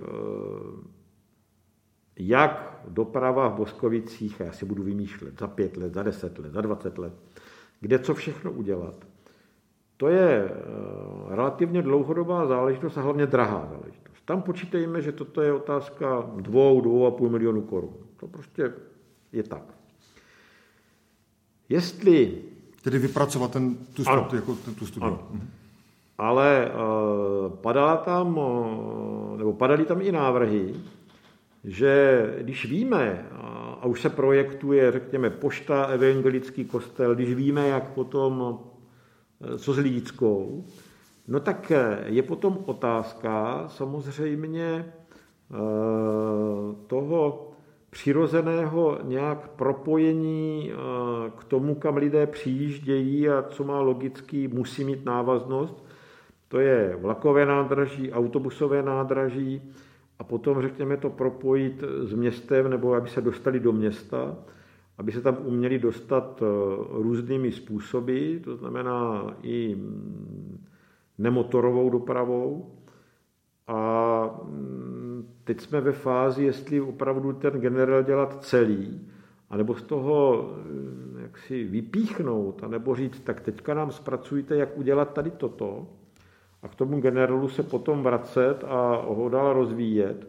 jak 2.17 2.81
doprava 2.87 3.47
v 3.47 3.53
Boskovicích, 3.53 4.41
a 4.41 4.43
já 4.43 4.51
si 4.51 4.65
budu 4.65 4.83
vymýšlet, 4.83 5.39
za 5.39 5.47
pět 5.47 5.77
let, 5.77 5.93
za 5.93 6.03
deset 6.03 6.39
let, 6.39 6.53
za 6.53 6.61
dvacet 6.61 6.97
let, 6.97 7.13
kde 7.81 7.99
co 7.99 8.13
všechno 8.13 8.51
udělat. 8.51 8.95
To 9.97 10.07
je 10.07 10.49
eh, 10.49 11.35
relativně 11.35 11.81
dlouhodobá 11.81 12.45
záležitost 12.45 12.97
a 12.97 13.01
hlavně 13.01 13.25
drahá 13.25 13.67
záležitost. 13.71 14.25
Tam 14.25 14.41
počítejme, 14.41 15.01
že 15.01 15.11
toto 15.11 15.41
je 15.41 15.53
otázka 15.53 16.29
dvou, 16.35 16.81
dvou 16.81 17.05
a 17.05 17.11
půl 17.11 17.29
milionu 17.29 17.61
korun. 17.61 17.93
To 18.17 18.27
prostě 18.27 18.73
je 19.31 19.43
tak. 19.43 19.63
Jestli... 21.69 22.41
Tedy 22.81 22.99
vypracovat 22.99 23.51
ten, 23.51 23.75
tu, 23.75 24.03
ano. 24.07 24.29
jako 24.35 24.55
ten, 24.55 24.75
tu 24.75 24.85
studii. 24.85 25.07
Ano. 25.07 25.27
Mhm. 25.31 25.49
Ale 26.17 26.71
uh, 26.71 27.55
padala 27.55 27.97
tam, 27.97 28.37
uh, 28.37 29.37
nebo 29.37 29.53
padaly 29.53 29.85
tam 29.85 30.01
i 30.01 30.11
návrhy, 30.11 30.75
že 31.63 32.23
když 32.41 32.65
víme, 32.69 33.27
a 33.81 33.85
už 33.85 34.01
se 34.01 34.09
projektuje, 34.09 34.91
řekněme, 34.91 35.29
pošta, 35.29 35.83
evangelický 35.83 36.65
kostel, 36.65 37.15
když 37.15 37.33
víme, 37.33 37.67
jak 37.67 37.89
potom, 37.89 38.59
co 39.57 39.73
s 39.73 39.77
Lídickou, 39.77 40.65
No 41.27 41.39
tak 41.39 41.71
eh, 41.71 42.03
je 42.05 42.23
potom 42.23 42.57
otázka 42.65 43.63
samozřejmě 43.67 44.85
eh, 44.85 45.55
toho 46.87 47.49
přirozeného 47.89 48.99
nějak 49.03 49.47
propojení 49.47 50.71
k 51.37 51.43
tomu, 51.43 51.75
kam 51.75 51.97
lidé 51.97 52.27
přijíždějí 52.27 53.29
a 53.29 53.41
co 53.41 53.63
má 53.63 53.79
logicky, 53.79 54.47
musí 54.47 54.83
mít 54.83 55.05
návaznost. 55.05 55.85
To 56.47 56.59
je 56.59 56.95
vlakové 57.01 57.45
nádraží, 57.45 58.11
autobusové 58.11 58.83
nádraží 58.83 59.61
a 60.23 60.25
potom, 60.25 60.61
řekněme, 60.61 60.97
to 60.97 61.09
propojit 61.09 61.83
s 62.03 62.13
městem, 62.13 62.69
nebo 62.69 62.93
aby 62.93 63.09
se 63.09 63.21
dostali 63.21 63.59
do 63.59 63.71
města, 63.71 64.35
aby 64.97 65.11
se 65.11 65.21
tam 65.21 65.37
uměli 65.45 65.79
dostat 65.79 66.43
různými 66.89 67.51
způsoby, 67.51 68.37
to 68.37 68.55
znamená 68.55 69.27
i 69.41 69.75
mm, 69.75 70.63
nemotorovou 71.17 71.89
dopravou. 71.89 72.71
A 73.67 74.39
mm, 74.43 75.29
teď 75.43 75.61
jsme 75.61 75.81
ve 75.81 75.91
fázi, 75.91 76.43
jestli 76.43 76.81
opravdu 76.81 77.33
ten 77.33 77.53
generál 77.53 78.03
dělat 78.03 78.43
celý, 78.45 79.01
anebo 79.49 79.75
z 79.75 79.81
toho 79.81 80.49
mm, 80.57 81.17
jak 81.21 81.37
si 81.37 81.63
vypíchnout, 81.63 82.63
anebo 82.63 82.95
říct, 82.95 83.19
tak 83.19 83.41
teďka 83.41 83.73
nám 83.73 83.91
zpracujte, 83.91 84.55
jak 84.55 84.77
udělat 84.77 85.13
tady 85.13 85.31
toto, 85.31 85.87
a 86.63 86.67
k 86.67 86.75
tomu 86.75 87.01
generálu 87.01 87.49
se 87.49 87.63
potom 87.63 88.03
vracet 88.03 88.63
a 88.67 89.05
ho 89.07 89.29
dál 89.29 89.53
rozvíjet, 89.53 90.27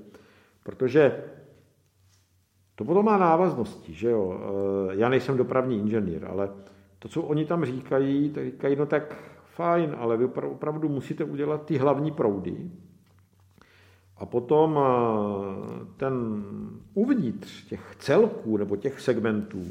protože 0.63 1.25
to 2.75 2.85
potom 2.85 3.05
má 3.05 3.17
návaznosti, 3.17 3.95
že 3.95 4.11
jo. 4.11 4.41
E, 4.91 4.97
já 4.97 5.09
nejsem 5.09 5.37
dopravní 5.37 5.79
inženýr, 5.79 6.25
ale 6.25 6.51
to, 6.99 7.09
co 7.09 7.23
oni 7.23 7.45
tam 7.45 7.65
říkají, 7.65 8.31
tak 8.31 8.45
říkají, 8.45 8.77
no 8.77 8.87
tak 8.87 9.17
fajn, 9.55 9.97
ale 9.99 10.17
vy 10.17 10.25
opravdu 10.25 10.89
musíte 10.89 11.25
udělat 11.25 11.65
ty 11.65 11.79
hlavní 11.79 12.11
proudy. 12.11 12.71
A 14.17 14.27
potom 14.27 14.79
eh, 14.79 15.87
ten 15.97 16.45
uvnitř 16.95 17.65
těch 17.65 17.97
celků 17.99 18.57
nebo 18.57 18.77
těch 18.77 19.01
segmentů, 19.01 19.63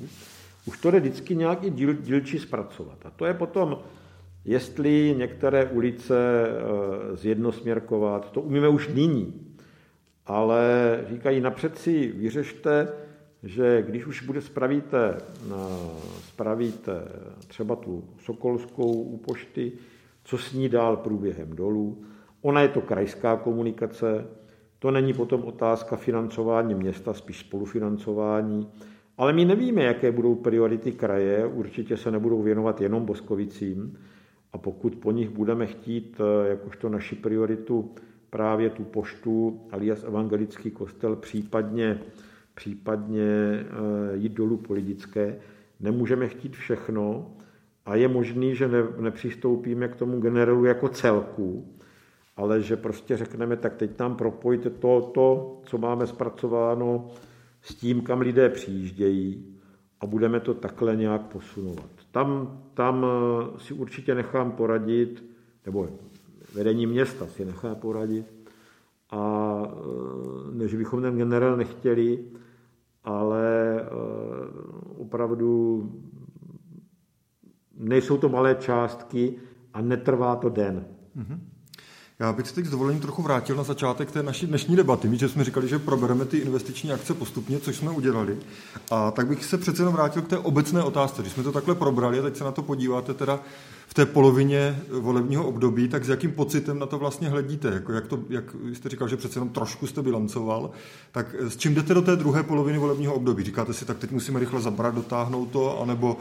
už 0.65 0.81
to 0.81 0.91
jde 0.91 0.99
vždycky 0.99 1.35
nějak 1.35 1.63
i 1.63 1.69
díl, 1.69 1.93
dílčí 1.93 2.39
zpracovat. 2.39 3.05
A 3.05 3.09
to 3.09 3.25
je 3.25 3.33
potom, 3.33 3.79
jestli 4.45 5.15
některé 5.17 5.65
ulice 5.65 6.47
eh, 6.47 7.15
zjednosměrkovat, 7.15 8.31
to 8.31 8.41
umíme 8.41 8.69
už 8.69 8.87
nyní. 8.87 9.33
Ale 10.25 10.99
říkají, 11.09 11.41
napřed 11.41 11.77
si 11.77 12.07
vyřešte, 12.07 12.87
že 13.43 13.83
když 13.87 14.05
už 14.05 14.23
bude 14.23 14.41
spravíte, 14.41 15.17
spravíte 16.19 16.93
třeba 17.47 17.75
tu 17.75 18.03
Sokolskou 18.17 18.91
u 18.91 19.17
pošty, 19.17 19.71
co 20.23 20.37
s 20.37 20.53
ní 20.53 20.69
dál 20.69 20.97
průběhem 20.97 21.55
dolů. 21.55 22.03
Ona 22.41 22.61
je 22.61 22.67
to 22.67 22.81
krajská 22.81 23.35
komunikace, 23.35 24.27
to 24.79 24.91
není 24.91 25.13
potom 25.13 25.43
otázka 25.43 25.95
financování 25.95 26.75
města, 26.75 27.13
spíš 27.13 27.39
spolufinancování, 27.39 28.67
ale 29.17 29.33
my 29.33 29.45
nevíme, 29.45 29.83
jaké 29.83 30.11
budou 30.11 30.35
priority 30.35 30.91
kraje, 30.91 31.45
určitě 31.45 31.97
se 31.97 32.11
nebudou 32.11 32.41
věnovat 32.41 32.81
jenom 32.81 33.05
Boskovicím 33.05 33.97
a 34.53 34.57
pokud 34.57 34.95
po 34.95 35.11
nich 35.11 35.29
budeme 35.29 35.65
chtít 35.65 36.17
eh, 36.19 36.49
jakožto 36.49 36.89
naši 36.89 37.15
prioritu 37.15 37.91
právě 38.29 38.69
tu 38.69 38.83
poštu 38.83 39.61
alias 39.71 40.03
evangelický 40.03 40.71
kostel, 40.71 41.15
případně 41.15 41.99
případně 42.55 43.23
eh, 43.23 44.17
jít 44.17 44.31
dolů 44.31 44.57
politické. 44.57 45.39
Nemůžeme 45.79 46.27
chtít 46.27 46.55
všechno 46.55 47.31
a 47.85 47.95
je 47.95 48.07
možný, 48.07 48.55
že 48.55 48.67
ne, 48.67 48.83
nepřistoupíme 48.99 49.87
k 49.87 49.95
tomu 49.95 50.19
generálu 50.19 50.65
jako 50.65 50.89
celku, 50.89 51.67
ale 52.37 52.61
že 52.61 52.77
prostě 52.77 53.17
řekneme, 53.17 53.57
tak 53.57 53.75
teď 53.75 53.99
nám 53.99 54.15
propojte 54.15 54.69
to, 54.69 55.11
to, 55.13 55.59
co 55.65 55.77
máme 55.77 56.07
zpracováno 56.07 57.07
s 57.61 57.75
tím, 57.75 58.01
kam 58.01 58.21
lidé 58.21 58.49
přijíždějí 58.49 59.57
a 59.99 60.05
budeme 60.05 60.39
to 60.39 60.53
takhle 60.53 60.95
nějak 60.95 61.21
posunovat. 61.21 62.02
Tam, 62.13 62.59
tam 62.73 63.05
eh, 63.05 63.59
si 63.59 63.73
určitě 63.73 64.15
nechám 64.15 64.51
poradit, 64.51 65.23
nebo 65.65 65.89
vedení 66.55 66.87
města 66.87 67.27
si 67.27 67.45
nechá 67.45 67.75
poradit, 67.75 68.25
a 69.09 69.61
eh, 69.65 70.51
než 70.51 70.75
bychom 70.75 71.01
ten 71.01 71.17
generál 71.17 71.57
nechtěli, 71.57 72.25
ale 73.03 73.81
eh, 73.81 73.87
opravdu 74.97 75.83
nejsou 77.77 78.17
to 78.17 78.29
malé 78.29 78.55
částky 78.55 79.35
a 79.73 79.81
netrvá 79.81 80.35
to 80.35 80.49
den. 80.49 80.85
Mm-hmm. 81.17 81.39
Já 82.23 82.33
bych 82.33 82.47
se 82.47 82.55
teď 82.55 82.65
s 82.65 82.69
dovolením 82.69 83.01
trochu 83.01 83.21
vrátil 83.21 83.55
na 83.55 83.63
začátek 83.63 84.11
té 84.11 84.23
naší 84.23 84.47
dnešní 84.47 84.75
debaty. 84.75 85.07
My, 85.07 85.17
že 85.17 85.29
jsme 85.29 85.43
říkali, 85.43 85.67
že 85.67 85.79
probereme 85.79 86.25
ty 86.25 86.37
investiční 86.37 86.91
akce 86.91 87.13
postupně, 87.13 87.59
což 87.59 87.75
jsme 87.75 87.91
udělali. 87.91 88.37
A 88.91 89.11
tak 89.11 89.27
bych 89.27 89.45
se 89.45 89.57
přece 89.57 89.81
jenom 89.81 89.93
vrátil 89.93 90.21
k 90.21 90.27
té 90.27 90.37
obecné 90.37 90.83
otázce. 90.83 91.21
Když 91.21 91.33
jsme 91.33 91.43
to 91.43 91.51
takhle 91.51 91.75
probrali 91.75 92.19
a 92.19 92.21
teď 92.21 92.37
se 92.37 92.43
na 92.43 92.51
to 92.51 92.61
podíváte 92.61 93.13
teda 93.13 93.39
v 93.87 93.93
té 93.93 94.05
polovině 94.05 94.79
volebního 94.99 95.47
období, 95.47 95.87
tak 95.87 96.05
s 96.05 96.09
jakým 96.09 96.31
pocitem 96.31 96.79
na 96.79 96.85
to 96.85 96.97
vlastně 96.97 97.29
hledíte? 97.29 97.67
Jako 97.67 97.91
jak, 97.93 98.07
to, 98.07 98.19
jak 98.29 98.43
jste 98.73 98.89
říkal, 98.89 99.07
že 99.07 99.17
přece 99.17 99.37
jenom 99.37 99.49
trošku 99.49 99.87
jste 99.87 100.01
bilancoval, 100.01 100.71
tak 101.11 101.35
s 101.39 101.57
čím 101.57 101.73
jdete 101.73 101.93
do 101.93 102.01
té 102.01 102.15
druhé 102.15 102.43
poloviny 102.43 102.77
volebního 102.77 103.13
období? 103.13 103.43
Říkáte 103.43 103.73
si, 103.73 103.85
tak 103.85 103.97
teď 103.97 104.11
musíme 104.11 104.39
rychle 104.39 104.61
zabrat, 104.61 104.95
dotáhnout 104.95 105.45
to, 105.45 105.81
anebo 105.81 106.17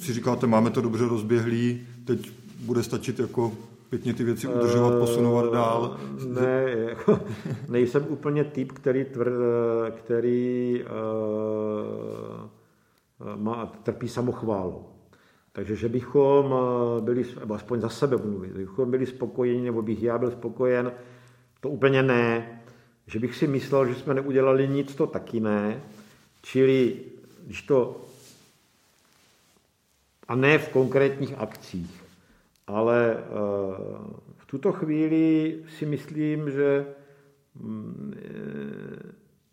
si 0.00 0.12
říkáte, 0.12 0.46
máme 0.46 0.70
to 0.70 0.80
dobře 0.80 1.08
rozběhlý, 1.08 1.80
teď 2.04 2.30
bude 2.58 2.82
stačit 2.82 3.18
jako 3.18 3.52
pěkně 3.94 4.14
ty 4.14 4.24
věci 4.24 4.48
udržovat, 4.48 4.98
posunovat 4.98 5.52
dál? 5.52 5.96
Ne, 6.26 6.64
jako, 6.88 7.20
nejsem 7.68 8.06
úplně 8.08 8.44
typ, 8.44 8.72
který, 8.72 9.04
tvr, 9.04 9.32
který 9.96 10.84
uh, 10.84 10.90
má, 13.36 13.72
trpí 13.82 14.08
samochválou. 14.08 14.86
Takže, 15.52 15.76
že 15.76 15.88
bychom 15.88 16.54
eh, 16.54 17.00
byli, 17.00 17.24
nebo 17.40 17.54
aspoň 17.54 17.80
za 17.80 17.88
sebe 17.88 18.16
mluvit, 18.16 18.52
bychom 18.52 18.90
byli 18.90 19.06
spokojeni, 19.06 19.64
nebo 19.64 19.82
bych 19.82 20.02
já 20.02 20.18
byl 20.18 20.30
spokojen, 20.30 20.92
to 21.60 21.68
úplně 21.68 22.02
ne. 22.02 22.60
Že 23.06 23.18
bych 23.18 23.36
si 23.36 23.46
myslel, 23.46 23.86
že 23.86 23.94
jsme 23.94 24.14
neudělali 24.14 24.68
nic, 24.68 24.94
to 24.94 25.06
taky 25.06 25.40
ne. 25.40 25.82
Čili, 26.42 26.96
když 27.46 27.62
to, 27.62 28.00
a 30.28 30.34
ne 30.34 30.58
v 30.58 30.68
konkrétních 30.68 31.34
akcích, 31.38 32.03
ale 32.66 33.16
eh, 33.16 33.24
v 34.36 34.46
tuto 34.46 34.72
chvíli 34.72 35.56
si 35.68 35.86
myslím, 35.86 36.50
že 36.50 36.86
mm, 37.54 38.14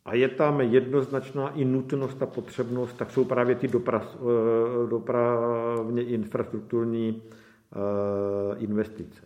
a 0.06 0.16
je 0.16 0.28
tam 0.28 0.62
jednoznačná 0.62 1.50
i 1.50 1.66
nutnost 1.66 2.22
a 2.22 2.26
potřebnost, 2.26 2.98
tak 2.98 3.12
jsou 3.12 3.26
právě 3.26 3.56
ty 3.56 3.68
dopra, 3.68 4.02
eh, 4.16 4.90
dopravně 4.90 6.04
infrastrukturní 6.04 7.24
investice. 8.58 9.22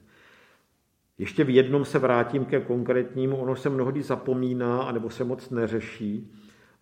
Ještě 1.18 1.44
v 1.44 1.50
jednom 1.50 1.86
se 1.86 2.00
vrátím 2.00 2.46
ke 2.46 2.62
konkrétnímu, 2.62 3.38
ono 3.38 3.56
se 3.56 3.70
mnohdy 3.70 4.04
zapomíná, 4.04 4.84
anebo 4.84 5.10
se 5.10 5.24
moc 5.24 5.50
neřeší, 5.50 6.34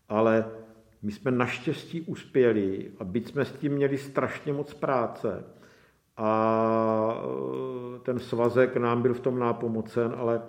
ale 0.09 0.45
my 1.01 1.11
jsme 1.11 1.31
naštěstí 1.31 2.01
uspěli 2.01 2.91
a 2.99 3.03
byť 3.03 3.27
jsme 3.27 3.45
s 3.45 3.51
tím 3.51 3.73
měli 3.73 3.97
strašně 3.97 4.53
moc 4.53 4.73
práce 4.73 5.43
a 6.17 7.23
e, 7.95 7.99
ten 7.99 8.19
svazek 8.19 8.77
nám 8.77 9.01
byl 9.01 9.13
v 9.13 9.19
tom 9.19 9.39
nápomocen, 9.39 10.13
ale 10.17 10.41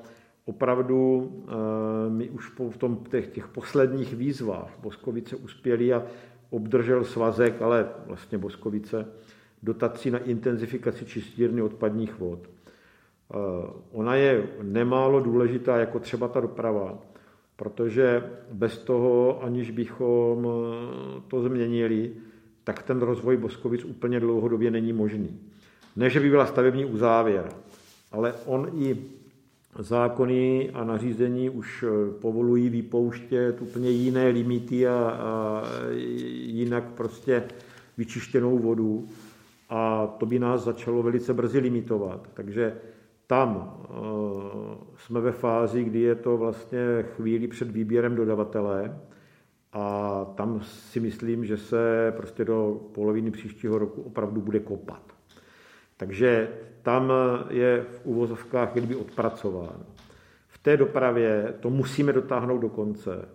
opravdu 0.44 1.32
e, 1.48 2.10
my 2.10 2.30
už 2.30 2.52
v 2.70 2.76
tom, 2.76 2.96
těch, 3.10 3.28
těch 3.28 3.48
posledních 3.48 4.14
výzvách 4.14 4.70
Boskovice 4.82 5.36
uspěli 5.36 5.92
a 5.94 6.02
obdržel 6.50 7.04
svazek, 7.04 7.62
ale 7.62 7.88
vlastně 8.06 8.38
Boskovice, 8.38 9.08
dotací 9.62 10.10
na 10.10 10.18
intenzifikaci 10.18 11.04
čistírny 11.04 11.62
odpadních 11.62 12.18
vod. 12.18 12.38
E, 12.44 12.48
ona 13.92 14.14
je 14.14 14.48
nemálo 14.62 15.20
důležitá, 15.20 15.76
jako 15.76 15.98
třeba 15.98 16.28
ta 16.28 16.40
doprava, 16.40 16.98
protože 17.56 18.30
bez 18.52 18.78
toho, 18.78 19.42
aniž 19.42 19.70
bychom 19.70 20.48
to 21.28 21.42
změnili, 21.42 22.12
tak 22.64 22.82
ten 22.82 23.00
rozvoj 23.00 23.36
Boskovic 23.36 23.84
úplně 23.84 24.20
dlouhodobě 24.20 24.70
není 24.70 24.92
možný. 24.92 25.40
Ne, 25.96 26.10
že 26.10 26.20
by 26.20 26.30
byla 26.30 26.46
stavební 26.46 26.84
uzávěra, 26.84 27.48
ale 28.12 28.34
on 28.46 28.70
i 28.74 28.96
zákony 29.78 30.70
a 30.70 30.84
nařízení 30.84 31.50
už 31.50 31.84
povolují 32.20 32.68
vypouštět 32.68 33.62
úplně 33.62 33.90
jiné 33.90 34.28
limity 34.28 34.88
a, 34.88 34.92
a 34.94 35.62
jinak 36.44 36.84
prostě 36.84 37.44
vyčištěnou 37.98 38.58
vodu 38.58 39.08
a 39.68 40.06
to 40.06 40.26
by 40.26 40.38
nás 40.38 40.64
začalo 40.64 41.02
velice 41.02 41.34
brzy 41.34 41.58
limitovat. 41.58 42.28
Takže 42.34 42.76
tam 43.26 43.56
uh, 43.56 43.96
jsme 44.96 45.20
ve 45.20 45.32
fázi, 45.32 45.84
kdy 45.84 46.00
je 46.00 46.14
to 46.14 46.36
vlastně 46.36 46.78
chvíli 47.02 47.48
před 47.48 47.70
výběrem 47.70 48.16
dodavatele 48.16 49.00
a 49.72 50.24
tam 50.34 50.60
si 50.62 51.00
myslím, 51.00 51.44
že 51.44 51.56
se 51.56 52.12
prostě 52.16 52.44
do 52.44 52.80
poloviny 52.94 53.30
příštího 53.30 53.78
roku 53.78 54.02
opravdu 54.02 54.40
bude 54.40 54.60
kopat. 54.60 55.13
Takže 55.96 56.48
tam 56.82 57.12
je 57.50 57.82
v 57.82 58.00
uvozovkách 58.04 58.72
kdyby 58.72 58.96
odpracován. 58.96 59.86
V 60.48 60.58
té 60.58 60.76
dopravě 60.76 61.54
to 61.60 61.70
musíme 61.70 62.12
dotáhnout 62.12 62.58
do 62.58 62.68
konce. 62.68 63.28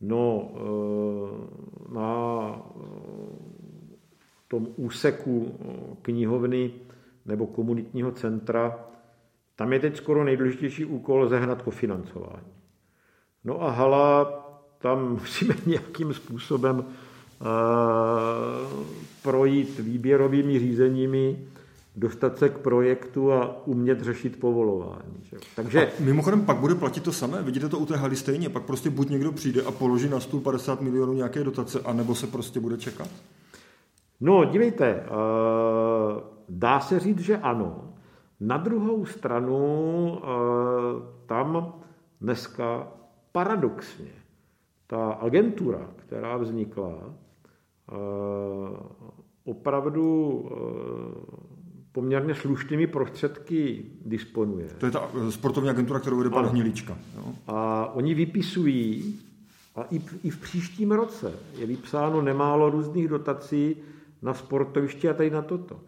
No, 0.00 0.38
uh, 0.38 1.94
na 1.94 2.46
uh, 2.74 2.82
tom 4.48 4.68
úseku 4.76 5.58
knihovny 6.02 6.70
nebo 7.26 7.46
komunitního 7.46 8.12
centra 8.12 8.88
tam 9.58 9.72
je 9.72 9.80
teď 9.80 9.96
skoro 9.96 10.24
nejdůležitější 10.24 10.84
úkol 10.84 11.28
zehnat 11.28 11.62
kofinancování. 11.62 12.52
No 13.44 13.62
a 13.62 13.70
hala, 13.70 14.24
tam 14.78 15.10
musíme 15.20 15.54
nějakým 15.66 16.14
způsobem 16.14 16.84
projít 19.22 19.78
výběrovými 19.78 20.58
řízeními, 20.58 21.38
dostat 21.98 22.38
se 22.38 22.48
k 22.48 22.58
projektu 22.58 23.32
a 23.32 23.66
umět 23.66 24.00
řešit 24.00 24.40
povolování. 24.40 25.22
Že? 25.22 25.36
Takže... 25.56 25.86
A 25.86 25.90
mimochodem 26.00 26.44
pak 26.44 26.56
bude 26.56 26.74
platit 26.74 27.02
to 27.02 27.12
samé, 27.12 27.42
vidíte 27.42 27.68
to 27.68 27.78
u 27.78 27.86
té 27.86 27.96
haly 27.96 28.16
stejně, 28.16 28.48
pak 28.48 28.62
prostě 28.62 28.90
buď 28.90 29.08
někdo 29.08 29.32
přijde 29.32 29.62
a 29.62 29.70
položí 29.70 30.08
na 30.08 30.20
stůl 30.20 30.40
50 30.40 30.80
milionů 30.80 31.12
nějaké 31.12 31.44
dotace, 31.44 31.80
anebo 31.80 32.14
se 32.14 32.26
prostě 32.26 32.60
bude 32.60 32.76
čekat? 32.76 33.08
No, 34.20 34.44
dívejte, 34.44 34.94
uh, 34.94 36.22
dá 36.48 36.80
se 36.80 36.98
říct, 36.98 37.18
že 37.18 37.36
ano, 37.36 37.88
na 38.40 38.56
druhou 38.56 39.04
stranu 39.04 40.18
eh, 40.18 40.26
tam 41.26 41.72
dneska 42.20 42.92
paradoxně 43.32 44.10
ta 44.86 45.12
agentura, 45.12 45.90
která 45.96 46.36
vznikla, 46.36 46.94
eh, 47.02 47.94
opravdu 49.44 50.44
eh, 50.44 51.57
poměrně 51.92 52.34
slušnými 52.34 52.86
prostředky 52.86 53.84
disponuje. 54.04 54.68
To 54.78 54.86
je 54.86 54.92
ta 54.92 55.10
sportovní 55.30 55.70
agentura, 55.70 56.00
kterou 56.00 56.18
vede 56.18 56.30
pan 56.30 56.46
Hnilička. 56.46 56.98
Jo? 57.16 57.32
A 57.46 57.86
oni 57.94 58.14
vypisují, 58.14 59.18
a 59.76 59.82
i, 59.90 60.00
i 60.24 60.30
v 60.30 60.38
příštím 60.38 60.92
roce 60.92 61.32
je 61.58 61.66
vypsáno 61.66 62.22
nemálo 62.22 62.70
různých 62.70 63.08
dotací 63.08 63.76
na 64.22 64.34
sportoviště 64.34 65.10
a 65.10 65.14
tady 65.14 65.30
na 65.30 65.42
toto. 65.42 65.80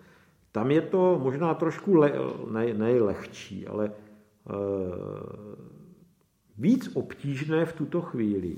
Tam 0.52 0.70
je 0.70 0.80
to 0.80 1.20
možná 1.22 1.54
trošku 1.54 1.94
le, 1.94 2.12
ne, 2.50 2.74
nejlehčí, 2.74 3.66
ale 3.66 3.86
e, 3.86 3.92
víc 6.58 6.90
obtížné 6.94 7.66
v 7.66 7.72
tuto 7.72 8.00
chvíli 8.00 8.56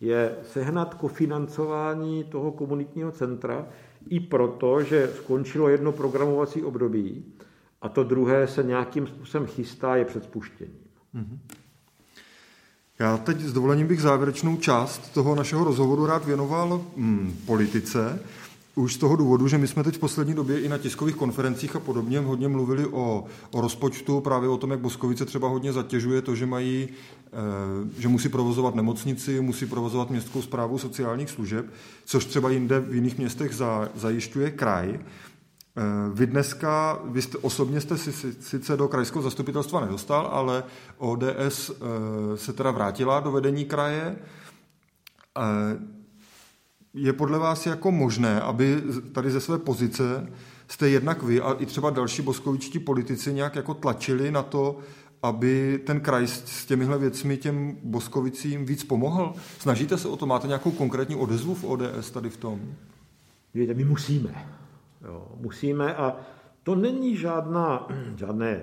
je 0.00 0.36
sehnat 0.42 0.94
kofinancování 0.94 2.24
toho 2.24 2.52
komunitního 2.52 3.12
centra 3.12 3.66
i 4.08 4.20
proto, 4.20 4.82
že 4.82 5.12
skončilo 5.16 5.68
jedno 5.68 5.92
programovací 5.92 6.62
období 6.62 7.24
a 7.82 7.88
to 7.88 8.04
druhé 8.04 8.48
se 8.48 8.62
nějakým 8.62 9.06
způsobem 9.06 9.46
chystá, 9.46 9.96
je 9.96 10.04
před 10.04 10.24
spuštěním. 10.24 10.78
Mm-hmm. 11.14 11.38
Já 12.98 13.16
teď 13.16 13.40
s 13.40 13.52
dovolením 13.52 13.86
bych 13.86 14.00
závěrečnou 14.00 14.56
část 14.56 15.12
toho 15.12 15.34
našeho 15.34 15.64
rozhovoru 15.64 16.06
rád 16.06 16.24
věnoval 16.24 16.84
mm, 16.96 17.36
politice. 17.46 18.22
Už 18.78 18.94
z 18.94 18.98
toho 18.98 19.16
důvodu, 19.16 19.48
že 19.48 19.58
my 19.58 19.68
jsme 19.68 19.84
teď 19.84 19.94
v 19.94 19.98
poslední 19.98 20.34
době 20.34 20.60
i 20.60 20.68
na 20.68 20.78
tiskových 20.78 21.16
konferencích 21.16 21.76
a 21.76 21.80
podobně 21.80 22.20
hodně 22.20 22.48
mluvili 22.48 22.86
o, 22.86 23.24
o 23.50 23.60
rozpočtu, 23.60 24.20
právě 24.20 24.48
o 24.48 24.56
tom, 24.56 24.70
jak 24.70 24.80
Boskovice 24.80 25.24
třeba 25.24 25.48
hodně 25.48 25.72
zatěžuje 25.72 26.22
to, 26.22 26.34
že 26.34 26.46
mají, 26.46 26.88
eh, 27.26 28.00
že 28.00 28.08
musí 28.08 28.28
provozovat 28.28 28.74
nemocnici, 28.74 29.40
musí 29.40 29.66
provozovat 29.66 30.10
městskou 30.10 30.42
zprávu 30.42 30.78
sociálních 30.78 31.30
služeb, 31.30 31.66
což 32.04 32.24
třeba 32.24 32.50
jinde 32.50 32.80
v 32.80 32.94
jiných 32.94 33.18
městech 33.18 33.54
za, 33.54 33.88
zajišťuje 33.94 34.50
kraj. 34.50 34.94
Eh, 34.94 35.00
vy 36.12 36.26
dneska, 36.26 36.98
vy 37.04 37.22
jste, 37.22 37.38
osobně 37.38 37.80
jste 37.80 37.98
si 37.98 38.12
sice 38.40 38.76
do 38.76 38.88
krajského 38.88 39.22
zastupitelstva 39.22 39.80
nedostal, 39.80 40.28
ale 40.32 40.64
ODS 40.98 41.70
eh, 41.70 42.36
se 42.36 42.52
teda 42.52 42.70
vrátila 42.70 43.20
do 43.20 43.30
vedení 43.30 43.64
kraje 43.64 44.16
je 47.00 47.12
podle 47.12 47.38
vás 47.38 47.66
jako 47.66 47.90
možné, 47.90 48.40
aby 48.40 48.82
tady 49.12 49.30
ze 49.30 49.40
své 49.40 49.58
pozice 49.58 50.32
jste 50.68 50.88
jednak 50.88 51.22
vy 51.22 51.40
a 51.40 51.52
i 51.52 51.66
třeba 51.66 51.90
další 51.90 52.22
boskovičtí 52.22 52.78
politici 52.78 53.34
nějak 53.34 53.56
jako 53.56 53.74
tlačili 53.74 54.30
na 54.30 54.42
to, 54.42 54.78
aby 55.22 55.80
ten 55.86 56.00
kraj 56.00 56.26
s 56.26 56.66
těmihle 56.66 56.98
věcmi 56.98 57.36
těm 57.36 57.76
Boskovicím 57.82 58.66
víc 58.66 58.84
pomohl? 58.84 59.32
Snažíte 59.58 59.98
se 59.98 60.08
o 60.08 60.16
to? 60.16 60.26
Máte 60.26 60.46
nějakou 60.46 60.70
konkrétní 60.70 61.16
odezvu 61.16 61.54
v 61.54 61.64
ODS 61.64 62.10
tady 62.12 62.30
v 62.30 62.36
tom? 62.36 62.60
Víte, 63.54 63.74
my 63.74 63.84
musíme. 63.84 64.46
Jo, 65.04 65.28
musíme 65.40 65.94
a 65.94 66.16
to 66.62 66.74
není 66.74 67.16
žádná, 67.16 67.88
žádné 68.16 68.62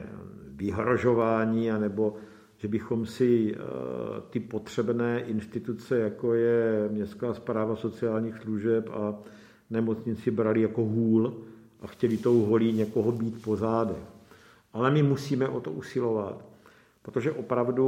vyhrožování 0.56 1.72
anebo 1.72 2.16
že 2.58 2.68
bychom 2.68 3.06
si 3.06 3.56
eh, 3.56 3.60
ty 4.30 4.40
potřebné 4.40 5.20
instituce, 5.20 6.00
jako 6.00 6.34
je 6.34 6.90
Městská 6.92 7.34
zpráva 7.34 7.76
sociálních 7.76 8.38
služeb 8.38 8.90
a 8.94 9.16
nemocnici 9.70 10.32
brali 10.32 10.62
jako 10.62 10.82
hůl 10.86 11.34
a 11.82 11.88
chtěli 11.88 12.18
tou 12.18 12.46
holí 12.46 12.74
někoho 12.74 13.12
být 13.12 13.42
po 13.44 13.56
zádech. 13.56 14.04
Ale 14.74 14.92
my 14.92 15.04
musíme 15.04 15.48
o 15.50 15.60
to 15.60 15.72
usilovat, 15.72 16.46
protože 17.02 17.32
opravdu, 17.32 17.88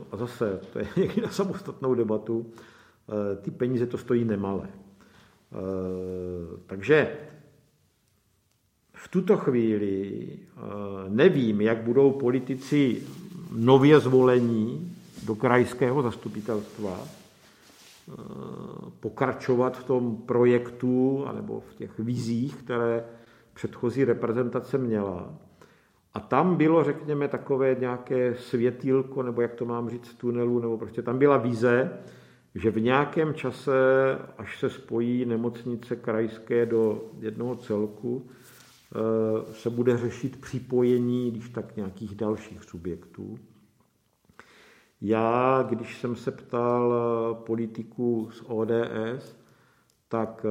eh, 0.00 0.04
a 0.10 0.16
zase, 0.16 0.60
to 0.72 0.78
je 0.78 0.88
někdy 0.96 1.22
na 1.22 1.28
samostatnou 1.28 1.94
debatu, 1.94 2.46
eh, 2.46 3.36
ty 3.36 3.50
peníze 3.50 3.86
to 3.86 3.98
stojí 3.98 4.24
nemalé. 4.24 4.68
Takže 6.66 7.16
v 8.92 9.08
tuto 9.08 9.36
chvíli 9.36 10.28
nevím, 11.08 11.60
jak 11.60 11.82
budou 11.82 12.12
politici 12.12 13.02
nově 13.52 14.00
zvolení 14.00 14.96
do 15.26 15.34
krajského 15.34 16.02
zastupitelstva 16.02 17.00
eh, 17.00 18.12
pokračovat 19.00 19.78
v 19.78 19.84
tom 19.84 20.16
projektu 20.16 21.24
anebo 21.26 21.60
v 21.60 21.74
těch 21.74 21.98
vizích, 21.98 22.54
které 22.54 23.04
předchozí 23.54 24.04
reprezentace 24.04 24.78
měla. 24.78 25.34
A 26.14 26.20
tam 26.20 26.56
bylo, 26.56 26.84
řekněme, 26.84 27.28
takové 27.28 27.76
nějaké 27.80 28.34
světýlko, 28.34 29.22
nebo 29.22 29.40
jak 29.40 29.54
to 29.54 29.64
mám 29.64 29.90
říct, 29.90 30.14
tunelu, 30.14 30.58
nebo 30.58 30.78
prostě 30.78 31.02
tam 31.02 31.18
byla 31.18 31.36
vize, 31.36 31.90
že 32.54 32.70
v 32.70 32.80
nějakém 32.80 33.34
čase, 33.34 33.72
až 34.38 34.60
se 34.60 34.70
spojí 34.70 35.24
nemocnice 35.24 35.96
krajské 35.96 36.66
do 36.66 37.04
jednoho 37.20 37.56
celku, 37.56 38.26
se 39.52 39.70
bude 39.70 39.96
řešit 39.96 40.40
připojení, 40.40 41.30
když 41.30 41.48
tak 41.48 41.76
nějakých 41.76 42.14
dalších 42.14 42.64
subjektů. 42.64 43.38
Já, 45.00 45.62
když 45.68 46.00
jsem 46.00 46.16
se 46.16 46.30
ptal 46.30 46.94
eh, 46.94 47.34
politiků 47.44 48.30
z 48.32 48.42
ODS, 48.46 49.36
tak 50.08 50.46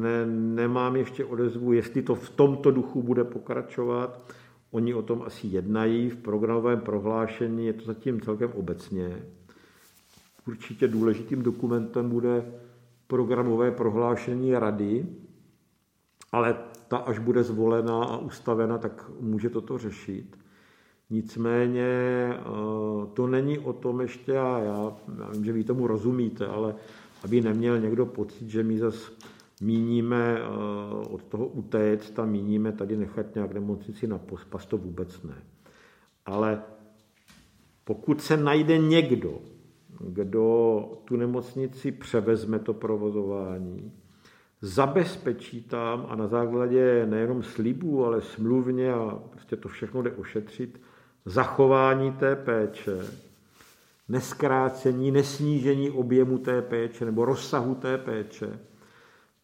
ne, 0.00 0.26
nemám 0.26 0.96
ještě 0.96 1.24
odezvu, 1.24 1.72
jestli 1.72 2.02
to 2.02 2.14
v 2.14 2.30
tomto 2.30 2.70
duchu 2.70 3.02
bude 3.02 3.24
pokračovat. 3.24 4.32
Oni 4.70 4.94
o 4.94 5.02
tom 5.02 5.22
asi 5.22 5.46
jednají 5.46 6.10
v 6.10 6.16
programovém 6.16 6.80
prohlášení, 6.80 7.66
je 7.66 7.72
to 7.72 7.84
zatím 7.84 8.20
celkem 8.20 8.52
obecně. 8.52 9.22
Určitě 10.48 10.88
důležitým 10.88 11.42
dokumentem 11.42 12.10
bude 12.10 12.52
programové 13.06 13.70
prohlášení 13.70 14.52
rady, 14.52 15.06
ale 16.32 16.56
ta, 16.88 16.96
až 16.96 17.18
bude 17.18 17.42
zvolena 17.42 18.04
a 18.04 18.16
ustavena, 18.16 18.78
tak 18.78 19.10
může 19.20 19.50
toto 19.50 19.78
řešit. 19.78 20.38
Nicméně 21.10 21.84
eh, 21.84 22.42
to 23.14 23.26
není 23.26 23.58
o 23.58 23.72
tom 23.72 24.00
ještě, 24.00 24.38
a 24.38 24.58
já, 24.58 24.96
já 25.18 25.30
vím, 25.30 25.44
že 25.44 25.52
vy 25.52 25.64
tomu 25.64 25.86
rozumíte, 25.86 26.46
ale 26.46 26.74
aby 27.24 27.40
neměl 27.40 27.80
někdo 27.80 28.06
pocit, 28.06 28.48
že 28.48 28.62
my 28.62 28.78
zase 28.78 29.10
míníme 29.60 30.38
eh, 30.38 30.46
od 31.08 31.22
toho 31.22 31.46
utéct 31.46 32.18
a 32.18 32.24
míníme 32.24 32.72
tady 32.72 32.96
nechat 32.96 33.34
nějak 33.34 33.52
nemocnici 33.52 34.06
na 34.06 34.18
pospas, 34.18 34.66
to 34.66 34.78
vůbec 34.78 35.22
ne. 35.22 35.42
Ale 36.26 36.62
pokud 37.84 38.20
se 38.20 38.36
najde 38.36 38.78
někdo, 38.78 39.38
kdo 40.00 40.80
tu 41.04 41.16
nemocnici 41.16 41.92
převezme 41.92 42.58
to 42.58 42.74
provozování, 42.74 43.92
zabezpečí 44.60 45.62
tam 45.62 46.06
a 46.08 46.16
na 46.16 46.26
základě 46.26 47.06
nejenom 47.06 47.42
slibů, 47.42 48.06
ale 48.06 48.20
smluvně 48.20 48.92
a 48.92 49.18
prostě 49.30 49.56
to 49.56 49.68
všechno 49.68 50.02
jde 50.02 50.10
ošetřit, 50.10 50.80
zachování 51.24 52.12
té 52.12 52.36
péče, 52.36 53.06
neskrácení, 54.08 55.10
nesnížení 55.10 55.90
objemu 55.90 56.38
té 56.38 56.62
péče 56.62 57.04
nebo 57.04 57.24
rozsahu 57.24 57.74
té 57.74 57.98
péče, 57.98 58.58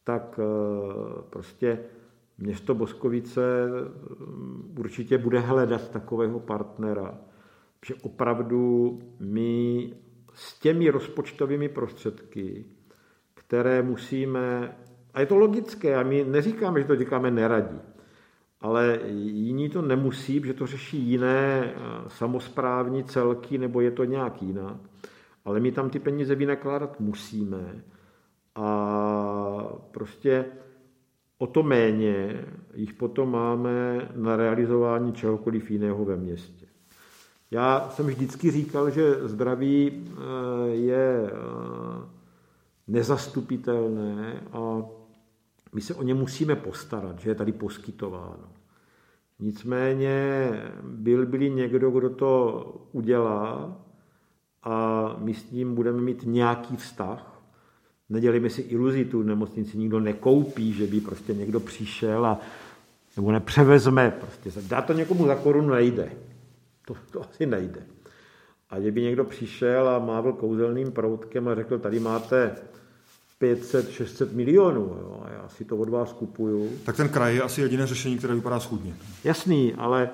tak 0.05 0.41
eh, 0.43 1.23
prostě 1.31 1.79
město 2.39 2.75
Boskovice 2.75 3.41
eh, 3.41 4.81
určitě 4.81 5.19
bude 5.19 5.41
hledat 5.41 5.89
takového 5.91 6.41
partnera, 6.41 7.19
že 7.87 7.95
opravdu 7.95 8.99
my 9.21 9.93
s 10.35 10.59
těmi 10.59 10.91
rozpočtovými 10.91 11.69
prostředky, 11.69 12.64
které 13.35 13.83
musíme, 13.83 14.77
a 15.17 15.21
je 15.21 15.27
to 15.27 15.37
logické, 15.37 15.97
a 15.97 16.03
my 16.03 16.25
neříkáme, 16.25 16.81
že 16.81 16.87
to 16.87 16.97
říkáme 16.97 17.31
neradí, 17.31 17.79
ale 18.61 19.01
jiní 19.21 19.69
to 19.69 19.83
nemusí, 19.83 20.43
že 20.45 20.55
to 20.55 20.67
řeší 20.67 20.99
jiné 20.99 21.64
eh, 21.64 21.75
samozprávní 22.09 23.05
celky, 23.05 23.59
nebo 23.59 23.81
je 23.81 23.91
to 23.91 24.05
nějak 24.05 24.43
jinak. 24.43 24.77
Ale 25.45 25.61
my 25.61 25.73
tam 25.73 25.91
ty 25.91 25.99
peníze 25.99 26.35
vynakládat 26.35 27.01
musíme. 27.01 27.83
A 28.55 28.69
prostě 29.91 30.45
o 31.39 31.47
to 31.47 31.62
méně 31.62 32.45
jich 32.75 32.95
potom 32.95 33.31
máme 33.31 34.09
na 34.17 34.37
realizování 34.37 35.12
čehokoliv 35.12 35.71
jiného 35.71 36.05
ve 36.05 36.17
městě. 36.17 36.67
Já 37.51 37.89
jsem 37.89 38.07
vždycky 38.07 38.51
říkal, 38.51 38.91
že 38.91 39.29
zdraví 39.29 39.93
eh, 39.93 40.69
je 40.69 41.23
eh, 41.27 42.17
nezastupitelné 42.87 44.43
a 44.53 44.83
my 45.77 45.83
se 45.83 45.95
o 45.95 46.03
ně 46.03 46.14
musíme 46.14 46.57
postarat, 46.57 47.20
že 47.20 47.31
je 47.31 47.35
tady 47.35 47.53
poskytováno. 47.53 48.49
Nicméně 49.39 50.51
byl 50.83 51.27
by 51.27 51.51
někdo, 51.51 51.91
kdo 51.91 52.11
to 52.11 52.87
udělá 52.93 53.77
a 54.62 55.16
my 55.18 55.35
s 55.35 55.51
ním 55.51 55.74
budeme 55.74 56.01
mít 56.01 56.22
nějaký 56.24 56.77
vztah, 56.77 57.43
Nedělíme 58.09 58.51
si 58.51 58.62
iluzi, 58.62 59.05
tu 59.05 59.22
nemocnici 59.22 59.79
nikdo 59.79 60.01
nekoupí, 60.01 60.72
že 60.72 60.87
by 60.87 61.01
prostě 61.01 61.35
někdo 61.35 61.61
přišel 61.61 62.27
a 62.27 62.41
nebo 63.16 63.33
nepřevezme. 63.33 64.11
Prostě 64.11 64.51
dá 64.68 64.83
to 64.83 64.93
někomu 64.93 65.27
za 65.27 65.35
korunu 65.35 65.68
nejde. 65.68 66.12
To, 66.87 66.95
to 67.11 67.20
asi 67.20 67.47
nejde. 67.47 67.83
A 68.70 68.79
kdyby 68.79 69.03
někdo 69.03 69.24
přišel 69.24 69.89
a 69.89 69.99
mávl 69.99 70.33
kouzelným 70.33 70.93
proutkem 70.93 71.49
a 71.49 71.55
řekl, 71.55 71.79
tady 71.79 72.01
máte 72.01 72.57
500-600 73.43 74.34
milionů 74.34 74.80
jo, 74.80 75.22
a 75.24 75.30
já 75.30 75.49
si 75.49 75.64
to 75.64 75.76
od 75.76 75.89
vás 75.89 76.12
kupuju. 76.12 76.70
Tak 76.84 76.97
ten 76.97 77.09
kraj 77.09 77.34
je 77.34 77.43
asi 77.43 77.61
jediné 77.61 77.87
řešení, 77.87 78.18
které 78.18 78.34
vypadá 78.34 78.61
schudně. 78.61 78.95
Jasný, 79.24 79.74
ale, 79.74 80.11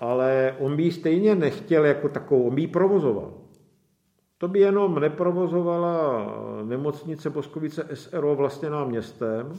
ale 0.00 0.56
on 0.58 0.76
by 0.76 0.82
ji 0.82 0.92
stejně 0.92 1.34
nechtěl 1.34 1.84
jako 1.84 2.08
takovou, 2.08 2.48
on 2.48 2.54
by 2.54 2.60
ji 2.60 2.66
provozoval. 2.66 3.32
To 4.38 4.48
by 4.48 4.60
jenom 4.60 5.00
neprovozovala 5.00 6.26
nemocnice 6.64 7.30
Boskovice 7.30 7.88
SRO 7.94 8.36
vlastněná 8.36 8.84
městem, 8.84 9.58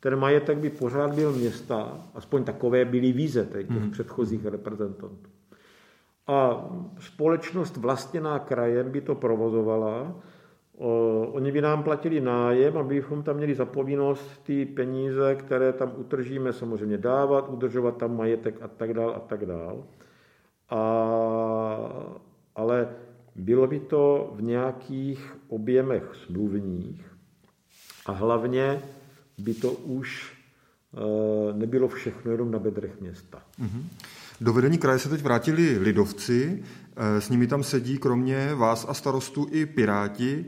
ten 0.00 0.16
majetek 0.16 0.58
by 0.58 0.70
pořád 0.70 1.14
byl 1.14 1.32
města, 1.32 1.98
aspoň 2.14 2.44
takové 2.44 2.84
byly 2.84 3.12
víze 3.12 3.46
těch 3.52 3.70
hmm. 3.70 3.90
předchozích 3.90 4.46
reprezentantů. 4.46 5.30
A 6.26 6.68
společnost 6.98 7.76
vlastněná 7.76 8.38
krajem 8.38 8.90
by 8.90 9.00
to 9.00 9.14
provozovala, 9.14 10.14
oni 11.32 11.52
by 11.52 11.60
nám 11.60 11.82
platili 11.82 12.20
nájem, 12.20 12.76
abychom 12.76 13.22
tam 13.22 13.36
měli 13.36 13.54
zapovinnost 13.54 14.42
ty 14.42 14.66
peníze, 14.66 15.34
které 15.34 15.72
tam 15.72 15.92
utržíme, 15.96 16.52
samozřejmě 16.52 16.98
dávat, 16.98 17.48
udržovat 17.48 17.96
tam 17.96 18.16
majetek 18.16 18.62
a 18.62 18.68
tak 18.68 18.94
dál 18.94 19.10
a 19.16 19.20
tak 19.20 19.46
dál. 19.46 19.84
A, 20.70 20.82
ale 22.56 22.88
bylo 23.36 23.66
by 23.66 23.80
to 23.80 24.32
v 24.34 24.42
nějakých 24.42 25.36
objemech 25.48 26.02
smluvních 26.26 27.10
a 28.06 28.12
hlavně 28.12 28.82
by 29.38 29.54
to 29.54 29.72
už 29.72 30.32
eh, 30.94 31.52
nebylo 31.52 31.88
všechno 31.88 32.32
jenom 32.32 32.50
na 32.50 32.58
bedrech 32.58 33.00
města. 33.00 33.42
Mm-hmm. 33.62 33.82
Do 34.40 34.52
vedení 34.52 34.78
kraje 34.78 34.98
se 34.98 35.08
teď 35.08 35.22
vrátili 35.22 35.78
lidovci, 35.78 36.62
eh, 36.96 37.20
s 37.20 37.28
nimi 37.28 37.46
tam 37.46 37.62
sedí 37.62 37.98
kromě 37.98 38.54
vás 38.54 38.86
a 38.88 38.94
starostu 38.94 39.46
i 39.50 39.66
piráti. 39.66 40.46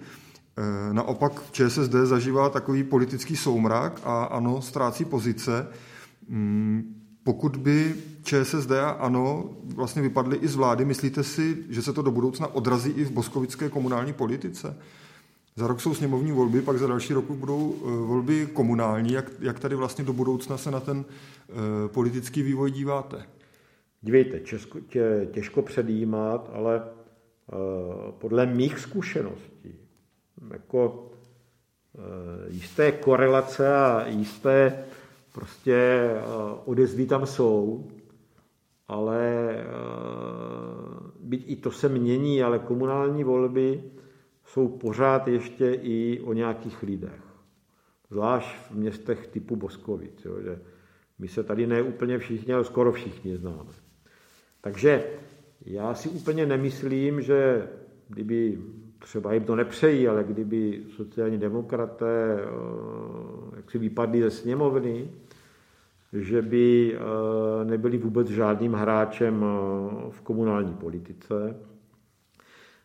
Eh, 0.56 0.94
naopak 0.94 1.42
ČSSD 1.50 1.92
zažívá 2.04 2.48
takový 2.48 2.84
politický 2.84 3.36
soumrak 3.36 4.00
a 4.04 4.24
ano, 4.24 4.62
ztrácí 4.62 5.04
pozice. 5.04 5.68
Mm, 6.28 7.02
pokud 7.24 7.56
by 7.56 7.94
ČSSD 8.22 8.70
a 8.70 8.90
ANO 8.90 9.50
vlastně 9.64 10.02
vypadly 10.02 10.36
i 10.36 10.48
z 10.48 10.54
vlády, 10.54 10.84
myslíte 10.84 11.24
si, 11.24 11.64
že 11.68 11.82
se 11.82 11.92
to 11.92 12.02
do 12.02 12.10
budoucna 12.10 12.54
odrazí 12.54 12.90
i 12.90 13.04
v 13.04 13.10
boskovické 13.10 13.68
komunální 13.68 14.12
politice? 14.12 14.76
Za 15.56 15.66
rok 15.66 15.80
jsou 15.80 15.94
sněmovní 15.94 16.32
volby, 16.32 16.62
pak 16.62 16.78
za 16.78 16.86
další 16.86 17.14
rok 17.14 17.24
budou 17.24 17.74
eh, 17.76 18.06
volby 18.06 18.48
komunální. 18.52 19.12
Jak, 19.12 19.30
jak 19.40 19.60
tady 19.60 19.74
vlastně 19.74 20.04
do 20.04 20.12
budoucna 20.12 20.56
se 20.56 20.70
na 20.70 20.80
ten 20.80 20.98
uh, 20.98 21.04
politický 21.86 22.42
vývoj 22.42 22.70
díváte? 22.70 23.26
Dívejte, 24.02 24.40
česko, 24.40 24.80
tě, 24.80 25.28
těžko 25.32 25.62
předjímat, 25.62 26.50
ale 26.52 26.82
podle 28.18 28.46
mých 28.46 28.78
zkušeností, 28.78 29.81
jako 30.50 31.10
uh, 31.92 32.02
jisté 32.48 32.92
korelace 32.92 33.76
a 33.76 34.06
jisté 34.06 34.84
Prostě 35.32 35.74
eh, 35.74 36.20
odezvy 36.64 37.06
tam 37.06 37.26
jsou, 37.26 37.88
ale 38.88 39.50
eh, 39.50 39.64
byť 41.20 41.44
i 41.46 41.56
to 41.56 41.70
se 41.70 41.88
mění, 41.88 42.42
ale 42.42 42.58
komunální 42.58 43.24
volby 43.24 43.82
jsou 44.44 44.68
pořád 44.68 45.28
ještě 45.28 45.72
i 45.72 46.20
o 46.20 46.32
nějakých 46.32 46.82
lidech. 46.82 47.22
Zvlášť 48.10 48.56
v 48.70 48.74
městech 48.74 49.26
typu 49.26 49.56
Boskovic, 49.56 50.24
jo, 50.24 50.40
že 50.42 50.58
my 51.18 51.28
se 51.28 51.44
tady 51.44 51.66
ne 51.66 51.82
úplně 51.82 52.18
všichni, 52.18 52.54
ale 52.54 52.64
skoro 52.64 52.92
všichni 52.92 53.36
známe. 53.36 53.72
Takže 54.60 55.04
já 55.66 55.94
si 55.94 56.08
úplně 56.08 56.46
nemyslím, 56.46 57.22
že 57.22 57.68
kdyby 58.08 58.58
třeba 59.02 59.32
jim 59.32 59.44
to 59.44 59.56
nepřejí, 59.56 60.08
ale 60.08 60.24
kdyby 60.24 60.82
sociální 60.96 61.38
demokraté 61.38 62.38
eh, 62.38 63.56
jak 63.56 63.70
si 63.70 63.78
vypadli 63.78 64.22
ze 64.22 64.30
sněmovny, 64.30 65.10
že 66.12 66.42
by 66.42 66.96
eh, 66.96 67.64
nebyli 67.64 67.98
vůbec 67.98 68.28
žádným 68.28 68.72
hráčem 68.72 69.44
eh, 69.44 70.10
v 70.10 70.20
komunální 70.20 70.74
politice. 70.74 71.56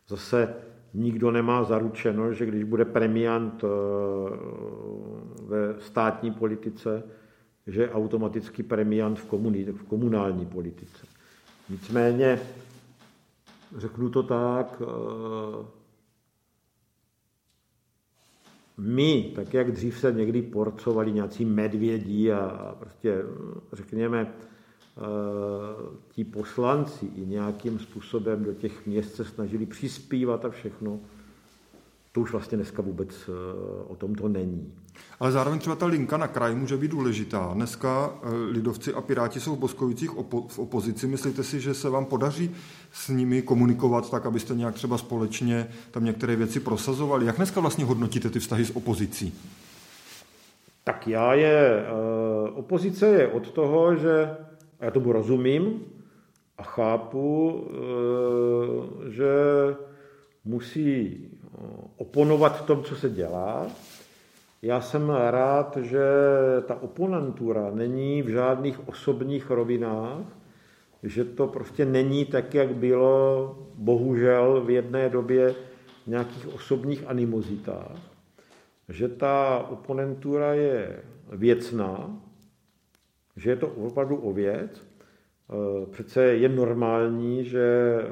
Zase 0.07 0.53
nikdo 0.93 1.31
nemá 1.31 1.63
zaručeno, 1.63 2.33
že 2.33 2.45
když 2.45 2.63
bude 2.63 2.85
premiant 2.85 3.63
ve 5.43 5.79
státní 5.79 6.31
politice, 6.31 7.03
že 7.67 7.81
je 7.81 7.91
automaticky 7.91 8.63
premiant 8.63 9.19
v, 9.19 9.29
komuni- 9.29 9.73
v 9.73 9.83
komunální 9.83 10.45
politice. 10.45 11.07
Nicméně, 11.69 12.39
řeknu 13.77 14.09
to 14.09 14.23
tak, 14.23 14.81
my, 18.77 19.31
tak 19.35 19.53
jak 19.53 19.71
dřív 19.71 19.99
se 19.99 20.11
někdy 20.11 20.41
porcovali 20.41 21.11
nějací 21.11 21.45
medvědí 21.45 22.31
a 22.31 22.75
prostě, 22.79 23.21
řekněme, 23.73 24.33
eh, 24.97 25.01
ti 26.11 26.23
poslanci 26.23 27.05
i 27.05 27.25
nějakým 27.25 27.79
způsobem 27.79 28.43
do 28.43 28.53
těch 28.53 28.85
měst 28.85 29.15
se 29.15 29.25
snažili 29.25 29.65
přispívat 29.65 30.45
a 30.45 30.49
všechno, 30.49 30.99
to 32.17 32.21
už 32.21 32.31
vlastně 32.31 32.55
dneska 32.55 32.81
vůbec 32.81 33.29
o 33.87 33.95
tom 33.95 34.15
to 34.15 34.27
není. 34.27 34.73
Ale 35.19 35.31
zároveň 35.31 35.59
třeba 35.59 35.75
ta 35.75 35.85
linka 35.85 36.17
na 36.17 36.27
kraj 36.27 36.55
může 36.55 36.77
být 36.77 36.91
důležitá. 36.91 37.51
Dneska 37.53 38.13
lidovci 38.49 38.93
a 38.93 39.01
piráti 39.01 39.39
jsou 39.39 39.55
v 39.55 39.59
Boskovicích 39.59 40.09
v 40.47 40.59
opozici. 40.59 41.07
Myslíte 41.07 41.43
si, 41.43 41.59
že 41.59 41.73
se 41.73 41.89
vám 41.89 42.05
podaří 42.05 42.51
s 42.91 43.09
nimi 43.09 43.41
komunikovat 43.41 44.11
tak, 44.11 44.25
abyste 44.25 44.55
nějak 44.55 44.75
třeba 44.75 44.97
společně 44.97 45.67
tam 45.91 46.05
některé 46.05 46.35
věci 46.35 46.59
prosazovali? 46.59 47.25
Jak 47.25 47.35
dneska 47.35 47.61
vlastně 47.61 47.85
hodnotíte 47.85 48.29
ty 48.29 48.39
vztahy 48.39 48.65
s 48.65 48.75
opozicí? 48.75 49.33
Tak 50.83 51.07
já 51.07 51.33
je, 51.33 51.85
opozice 52.53 53.07
je 53.07 53.27
od 53.27 53.51
toho, 53.51 53.95
že, 53.95 54.37
já 54.79 54.91
tomu 54.91 55.11
rozumím 55.11 55.81
a 56.57 56.63
chápu, 56.63 57.63
že 59.07 59.27
musí 60.45 61.17
oponovat 61.97 62.61
v 62.61 62.65
tom, 62.65 62.83
co 62.83 62.95
se 62.95 63.09
dělá. 63.09 63.67
Já 64.61 64.81
jsem 64.81 65.09
rád, 65.09 65.77
že 65.81 66.01
ta 66.65 66.81
oponentura 66.81 67.71
není 67.73 68.21
v 68.21 68.29
žádných 68.29 68.87
osobních 68.87 69.49
rovinách, 69.49 70.21
že 71.03 71.25
to 71.25 71.47
prostě 71.47 71.85
není 71.85 72.25
tak, 72.25 72.53
jak 72.53 72.75
bylo 72.75 73.55
bohužel 73.75 74.61
v 74.65 74.69
jedné 74.69 75.09
době 75.09 75.55
v 76.03 76.07
nějakých 76.07 76.53
osobních 76.53 77.03
animozitách, 77.07 77.97
že 78.89 79.07
ta 79.07 79.65
oponentura 79.69 80.53
je 80.53 81.03
věcná, 81.31 82.21
že 83.35 83.49
je 83.49 83.55
to 83.55 83.67
opravdu 83.67 84.15
o 84.15 84.33
věc. 84.33 84.71
Eh, 84.81 85.85
přece 85.91 86.23
je 86.23 86.49
normální, 86.49 87.45
že 87.45 87.97
eh, 87.99 88.07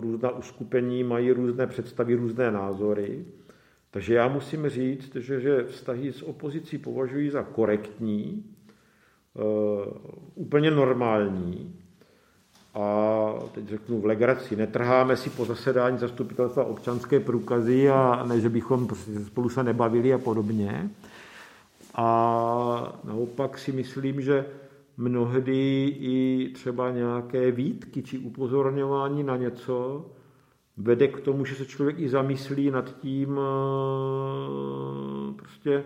různá 0.00 0.30
uskupení 0.30 1.04
mají 1.04 1.32
různé 1.32 1.66
představy, 1.66 2.14
různé 2.14 2.50
názory. 2.50 3.24
Takže 3.90 4.14
já 4.14 4.28
musím 4.28 4.68
říct, 4.68 5.16
že, 5.16 5.40
že 5.40 5.64
vztahy 5.64 6.12
s 6.12 6.22
opozicí 6.22 6.78
považuji 6.78 7.30
za 7.30 7.42
korektní, 7.42 8.44
uh, 9.34 9.42
úplně 10.34 10.70
normální. 10.70 11.74
A 12.74 13.34
teď 13.54 13.68
řeknu 13.68 14.00
v 14.00 14.06
legraci, 14.06 14.56
netrháme 14.56 15.16
si 15.16 15.30
po 15.30 15.44
zasedání 15.44 15.98
zastupitelstva 15.98 16.64
občanské 16.64 17.20
průkazy 17.20 17.90
a 17.90 18.24
ne, 18.28 18.40
že 18.40 18.48
bychom 18.48 18.86
prostě 18.86 19.24
spolu 19.24 19.48
se 19.48 19.62
nebavili 19.62 20.14
a 20.14 20.18
podobně. 20.18 20.90
A 21.94 22.98
naopak 23.04 23.58
si 23.58 23.72
myslím, 23.72 24.20
že 24.20 24.44
mnohdy 25.00 25.84
i 26.00 26.48
třeba 26.54 26.90
nějaké 26.90 27.50
výtky 27.50 28.02
či 28.02 28.18
upozorňování 28.18 29.22
na 29.22 29.36
něco 29.36 30.06
vede 30.76 31.08
k 31.08 31.20
tomu, 31.20 31.44
že 31.44 31.54
se 31.54 31.66
člověk 31.66 31.98
i 31.98 32.08
zamyslí 32.08 32.70
nad 32.70 32.96
tím, 33.00 33.40
eh, 33.40 35.32
prostě, 35.36 35.84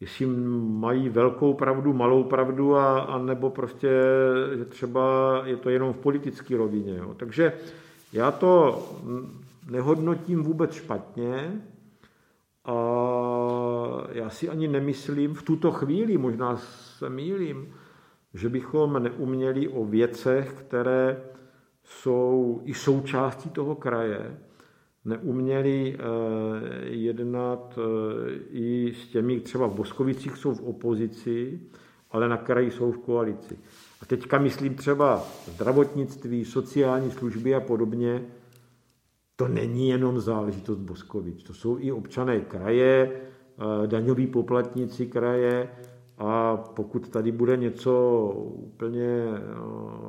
jestli 0.00 0.26
mají 0.56 1.08
velkou 1.08 1.54
pravdu, 1.54 1.92
malou 1.92 2.24
pravdu, 2.24 2.76
a, 2.76 3.00
a 3.00 3.18
nebo 3.18 3.50
prostě, 3.50 3.90
že 4.58 4.64
třeba 4.64 5.02
je 5.44 5.56
to 5.56 5.70
jenom 5.70 5.92
v 5.92 5.98
politické 5.98 6.56
rovině. 6.56 6.96
Jo. 6.96 7.14
Takže 7.16 7.52
já 8.12 8.30
to 8.30 8.82
nehodnotím 9.70 10.42
vůbec 10.42 10.72
špatně 10.72 11.62
a 12.64 12.76
já 14.12 14.30
si 14.30 14.48
ani 14.48 14.68
nemyslím 14.68 15.34
v 15.34 15.42
tuto 15.42 15.72
chvíli, 15.72 16.18
možná 16.18 16.56
se 16.56 17.10
mýlím, 17.10 17.74
že 18.34 18.48
bychom 18.48 19.02
neuměli 19.02 19.68
o 19.68 19.84
věcech, 19.84 20.52
které 20.52 21.22
jsou 21.84 22.60
i 22.64 22.74
součástí 22.74 23.50
toho 23.50 23.74
kraje, 23.74 24.38
neuměli 25.04 25.96
eh, 25.96 26.88
jednat 26.88 27.78
eh, 27.78 28.32
i 28.50 28.94
s 28.94 29.08
těmi, 29.08 29.40
třeba 29.40 29.66
v 29.66 29.74
Boskovicích 29.74 30.36
jsou 30.36 30.54
v 30.54 30.62
opozici, 30.62 31.60
ale 32.10 32.28
na 32.28 32.36
kraji 32.36 32.70
jsou 32.70 32.92
v 32.92 32.98
koalici. 32.98 33.58
A 34.02 34.06
teďka 34.06 34.38
myslím 34.38 34.74
třeba 34.74 35.24
zdravotnictví, 35.46 36.44
sociální 36.44 37.10
služby 37.10 37.54
a 37.54 37.60
podobně, 37.60 38.24
to 39.36 39.48
není 39.48 39.88
jenom 39.88 40.20
záležitost 40.20 40.78
Boskovic, 40.78 41.42
to 41.42 41.54
jsou 41.54 41.78
i 41.80 41.92
občané 41.92 42.40
kraje, 42.40 43.10
eh, 43.12 43.86
daňoví 43.86 44.26
poplatníci 44.26 45.06
kraje, 45.06 45.70
a 46.20 46.56
pokud 46.56 47.08
tady 47.08 47.32
bude 47.32 47.56
něco 47.56 47.92
úplně 48.44 49.04
eh, 49.04 49.40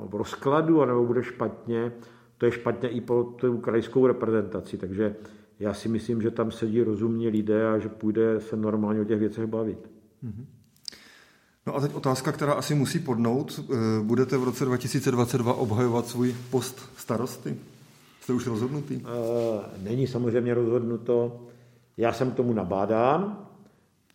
v 0.10 0.16
rozkladu, 0.16 0.82
anebo 0.82 1.06
bude 1.06 1.24
špatně, 1.24 1.92
to 2.38 2.46
je 2.46 2.52
špatně 2.52 2.90
i 2.90 3.02
pro 3.02 3.24
tu 3.24 3.58
krajskou 3.58 4.08
reprezentaci. 4.08 4.78
Takže 4.78 5.16
já 5.60 5.74
si 5.74 5.90
myslím, 5.90 6.22
že 6.22 6.32
tam 6.32 6.52
sedí 6.52 6.84
rozumní 6.84 7.28
lidé 7.30 7.68
a 7.68 7.78
že 7.78 7.90
půjde 7.90 8.40
se 8.40 8.56
normálně 8.56 9.02
o 9.02 9.04
těch 9.04 9.20
věcech 9.20 9.46
bavit. 9.46 9.90
Mm-hmm. 10.24 10.46
No 11.68 11.76
a 11.76 11.82
teď 11.82 11.94
otázka, 11.94 12.32
která 12.32 12.54
asi 12.54 12.76
musí 12.76 13.00
podnout. 13.00 13.60
Eh, 13.60 13.76
budete 14.04 14.38
v 14.38 14.44
roce 14.44 14.66
2022 14.66 15.54
obhajovat 15.54 16.08
svůj 16.08 16.36
post 16.50 16.90
starosty? 16.98 17.56
Jste 18.22 18.34
už 18.34 18.48
rozhodnutý? 18.48 19.02
Eh, 19.06 19.84
není 19.84 20.08
samozřejmě 20.08 20.54
rozhodnuto. 20.54 21.42
Já 21.98 22.14
jsem 22.14 22.32
tomu 22.32 22.54
nabádán, 22.54 23.48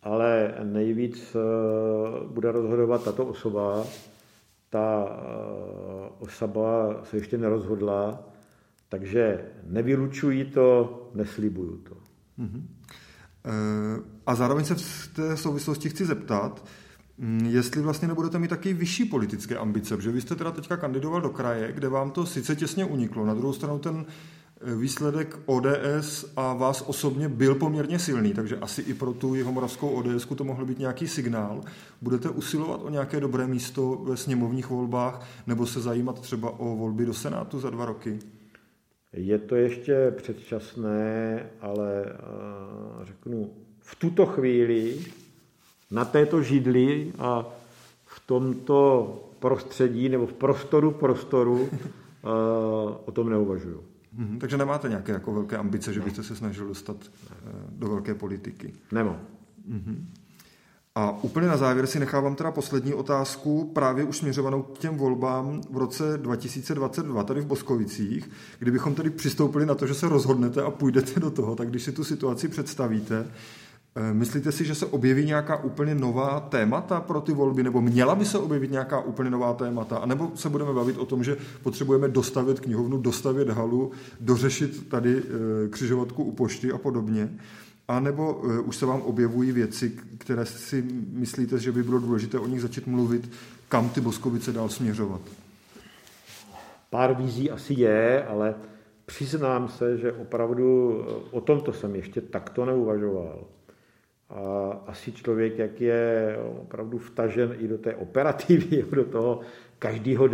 ale 0.07 0.55
nejvíc 0.63 1.35
eh, 1.35 2.27
bude 2.27 2.51
rozhodovat 2.51 3.03
tato 3.03 3.25
osoba. 3.25 3.83
Ta 4.69 5.07
eh, 5.09 6.09
osoba 6.19 6.95
se 7.03 7.17
ještě 7.17 7.37
nerozhodla, 7.37 8.23
takže 8.89 9.45
nevylučuji 9.63 10.45
to, 10.45 11.09
neslibuju 11.13 11.77
to. 11.77 11.95
Uh-huh. 12.39 12.63
A 14.25 14.35
zároveň 14.35 14.65
se 14.65 14.75
v 14.75 15.11
té 15.15 15.37
souvislosti 15.37 15.89
chci 15.89 16.05
zeptat, 16.05 16.65
mm, 17.17 17.45
jestli 17.45 17.81
vlastně 17.81 18.07
nebudete 18.07 18.39
mít 18.39 18.47
taky 18.47 18.73
vyšší 18.73 19.05
politické 19.05 19.57
ambice, 19.57 19.95
protože 19.95 20.11
vy 20.11 20.21
jste 20.21 20.35
teda 20.35 20.51
teďka 20.51 20.77
kandidoval 20.77 21.21
do 21.21 21.29
kraje, 21.29 21.71
kde 21.71 21.89
vám 21.89 22.11
to 22.11 22.25
sice 22.25 22.55
těsně 22.55 22.85
uniklo, 22.85 23.25
na 23.25 23.33
druhou 23.33 23.53
stranu 23.53 23.79
ten 23.79 24.05
výsledek 24.61 25.39
ODS 25.45 26.25
a 26.35 26.53
vás 26.53 26.83
osobně 26.87 27.29
byl 27.29 27.55
poměrně 27.55 27.99
silný, 27.99 28.33
takže 28.33 28.57
asi 28.57 28.81
i 28.81 28.93
pro 28.93 29.13
tu 29.13 29.35
jihomoravskou 29.35 29.89
ODS 29.89 30.25
to 30.35 30.43
mohl 30.43 30.65
být 30.65 30.79
nějaký 30.79 31.07
signál. 31.07 31.61
Budete 32.01 32.29
usilovat 32.29 32.81
o 32.83 32.89
nějaké 32.89 33.19
dobré 33.19 33.47
místo 33.47 34.01
ve 34.03 34.17
sněmovních 34.17 34.69
volbách 34.69 35.27
nebo 35.47 35.65
se 35.65 35.81
zajímat 35.81 36.19
třeba 36.19 36.59
o 36.59 36.75
volby 36.75 37.05
do 37.05 37.13
Senátu 37.13 37.59
za 37.59 37.69
dva 37.69 37.85
roky? 37.85 38.19
Je 39.13 39.39
to 39.39 39.55
ještě 39.55 40.13
předčasné, 40.17 41.45
ale 41.61 42.05
řeknu, 43.03 43.49
v 43.79 43.95
tuto 43.95 44.25
chvíli 44.25 44.97
na 45.91 46.05
této 46.05 46.41
židli 46.41 47.13
a 47.19 47.45
v 48.05 48.19
tomto 48.27 49.13
prostředí 49.39 50.09
nebo 50.09 50.27
v 50.27 50.33
prostoru 50.33 50.91
prostoru 50.91 51.69
o 53.05 53.11
tom 53.11 53.29
neuvažuju. 53.29 53.83
Mm-hmm. 54.17 54.37
Takže 54.37 54.57
nemáte 54.57 54.89
nějaké 54.89 55.11
jako 55.11 55.33
velké 55.33 55.57
ambice, 55.57 55.93
že 55.93 56.01
byste 56.01 56.23
se 56.23 56.35
snažil 56.35 56.67
dostat 56.67 56.97
eh, 57.03 57.33
do 57.71 57.87
velké 57.87 58.15
politiky? 58.15 58.73
Nemám. 58.91 59.19
Mm-hmm. 59.69 60.05
A 60.99 61.23
úplně 61.23 61.47
na 61.47 61.57
závěr 61.57 61.87
si 61.87 61.99
nechávám 61.99 62.35
teda 62.35 62.51
poslední 62.51 62.93
otázku, 62.93 63.71
právě 63.75 64.03
už 64.03 64.17
směřovanou 64.17 64.61
k 64.61 64.77
těm 64.77 64.97
volbám 64.97 65.61
v 65.71 65.77
roce 65.77 66.17
2022 66.17 67.23
tady 67.23 67.41
v 67.41 67.45
Boskovicích. 67.45 68.29
Kdybychom 68.59 68.95
tedy 68.95 69.09
přistoupili 69.09 69.65
na 69.65 69.75
to, 69.75 69.87
že 69.87 69.93
se 69.93 70.09
rozhodnete 70.09 70.61
a 70.61 70.71
půjdete 70.71 71.19
do 71.19 71.31
toho, 71.31 71.55
tak 71.55 71.69
když 71.69 71.83
si 71.83 71.91
tu 71.91 72.03
situaci 72.03 72.47
představíte, 72.47 73.27
myslíte 74.13 74.51
si, 74.51 74.65
že 74.65 74.75
se 74.75 74.85
objeví 74.85 75.25
nějaká 75.25 75.63
úplně 75.63 75.95
nová 75.95 76.39
témata 76.39 77.01
pro 77.01 77.21
ty 77.21 77.33
volby, 77.33 77.63
nebo 77.63 77.81
měla 77.81 78.15
by 78.15 78.25
se 78.25 78.37
objevit 78.37 78.71
nějaká 78.71 79.01
úplně 79.01 79.29
nová 79.29 79.53
témata, 79.53 79.97
a 79.97 80.05
nebo 80.05 80.31
se 80.35 80.49
budeme 80.49 80.73
bavit 80.73 80.97
o 80.97 81.05
tom, 81.05 81.23
že 81.23 81.37
potřebujeme 81.63 82.07
dostavit 82.07 82.59
knihovnu, 82.59 82.97
dostavit 82.97 83.49
halu, 83.49 83.91
dořešit 84.19 84.89
tady 84.89 85.17
eh, 85.17 85.67
křižovatku 85.69 86.23
u 86.23 86.31
pošty 86.31 86.71
a 86.71 86.77
podobně, 86.77 87.29
a 87.87 87.99
nebo 87.99 88.41
eh, 88.43 88.59
už 88.59 88.75
se 88.75 88.85
vám 88.85 89.01
objevují 89.01 89.51
věci, 89.51 89.99
které 90.17 90.45
si 90.45 90.85
myslíte, 91.11 91.59
že 91.59 91.71
by 91.71 91.83
bylo 91.83 91.99
důležité 91.99 92.39
o 92.39 92.47
nich 92.47 92.61
začít 92.61 92.87
mluvit, 92.87 93.31
kam 93.69 93.89
ty 93.89 94.01
Boskovice 94.01 94.51
dál 94.51 94.69
směřovat? 94.69 95.21
Pár 96.89 97.13
vízí 97.13 97.51
asi 97.51 97.73
je, 97.73 98.25
ale 98.25 98.55
přiznám 99.05 99.69
se, 99.69 99.97
že 99.97 100.11
opravdu 100.11 100.97
o 101.31 101.41
tomto 101.41 101.73
jsem 101.73 101.95
ještě 101.95 102.21
takto 102.21 102.65
neuvažoval. 102.65 103.56
A 104.29 104.71
asi 104.87 105.11
člověk, 105.11 105.57
jak 105.57 105.81
je 105.81 106.37
opravdu 106.61 106.97
vtažen 106.97 107.55
i 107.59 107.67
do 107.67 107.77
té 107.77 107.95
operativy, 107.95 108.85
do 108.91 109.05
toho 109.05 109.39
každého, 109.79 110.29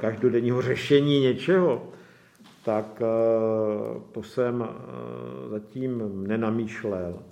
každodenního 0.00 0.62
řešení 0.62 1.20
něčeho, 1.20 1.88
tak 2.64 3.02
eh, 3.02 4.00
to 4.12 4.22
jsem 4.22 4.68
eh, 4.68 5.48
zatím 5.48 6.22
nenamýšlel. 6.26 7.22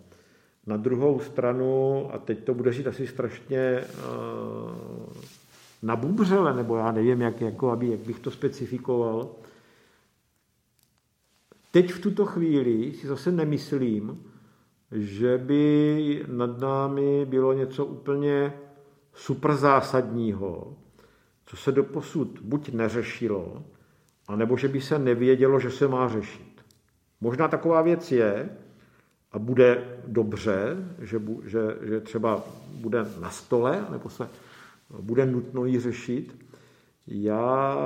Na 0.67 0.77
druhou 0.77 1.21
stranu, 1.21 2.09
a 2.13 2.19
teď 2.19 2.45
to 2.45 2.55
bude 2.55 2.73
říct 2.73 2.87
asi 2.87 3.07
strašně 3.07 3.59
eh, 3.59 3.85
nabubřele, 5.83 6.55
nebo 6.57 6.77
já 6.77 6.93
nevím, 6.93 7.21
jak, 7.21 7.41
jako, 7.41 7.71
aby, 7.71 7.89
jak 7.89 8.01
bych 8.01 8.19
to 8.19 8.31
specifikoval, 8.31 9.31
teď 11.71 11.93
v 11.93 12.01
tuto 12.01 12.27
chvíli 12.27 12.93
si 12.93 13.07
zase 13.07 13.33
nemyslím, 13.33 14.23
že 14.95 15.39
by 15.39 16.25
nad 16.29 16.59
námi 16.59 17.27
bylo 17.27 17.53
něco 17.53 17.87
úplně 17.87 18.53
super 19.15 19.55
zásadního, 19.55 20.77
co 21.47 21.57
se 21.57 21.73
doposud 21.73 22.41
buď 22.43 22.73
neřešilo, 22.73 23.63
anebo 24.29 24.57
že 24.57 24.69
by 24.69 24.81
se 24.81 24.99
nevědělo, 24.99 25.61
že 25.61 25.71
se 25.71 25.89
má 25.89 26.09
řešit. 26.09 26.65
Možná 27.21 27.49
taková 27.49 27.83
věc 27.83 28.13
je 28.13 28.49
a 29.33 29.39
bude 29.39 29.99
dobře, 30.07 30.77
že, 31.01 31.23
že, 31.45 31.61
že 31.83 32.01
třeba 32.01 32.45
bude 32.71 33.07
na 33.21 33.31
stole, 33.31 33.87
nebo 33.91 34.09
se 34.09 34.29
bude 35.01 35.27
nutno 35.27 35.65
ji 35.65 35.81
řešit. 35.81 36.45
Já 37.07 37.77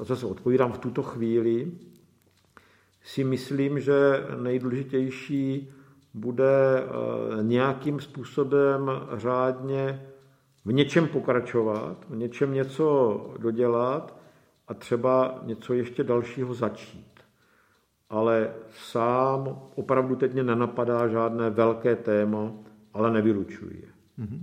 zase 0.00 0.26
odpovídám 0.26 0.72
v 0.72 0.78
tuto 0.78 1.02
chvíli, 1.02 1.72
si 3.02 3.24
myslím, 3.24 3.80
že 3.80 4.26
nejdůležitější 4.42 5.72
bude 6.14 6.82
eh, 6.82 7.42
nějakým 7.42 8.00
způsobem 8.00 8.90
řádně 9.16 10.06
v 10.64 10.72
něčem 10.72 11.08
pokračovat, 11.08 12.06
v 12.08 12.16
něčem 12.16 12.54
něco 12.54 13.20
dodělat 13.38 14.16
a 14.68 14.74
třeba 14.74 15.40
něco 15.42 15.74
ještě 15.74 16.04
dalšího 16.04 16.54
začít. 16.54 17.20
Ale 18.10 18.54
sám 18.70 19.62
opravdu 19.74 20.16
teď 20.16 20.32
mě 20.32 20.42
nenapadá 20.42 21.08
žádné 21.08 21.50
velké 21.50 21.96
téma, 21.96 22.52
ale 22.94 23.10
nevylučuji 23.10 23.74
je. 23.74 24.24
Mm-hmm. 24.24 24.42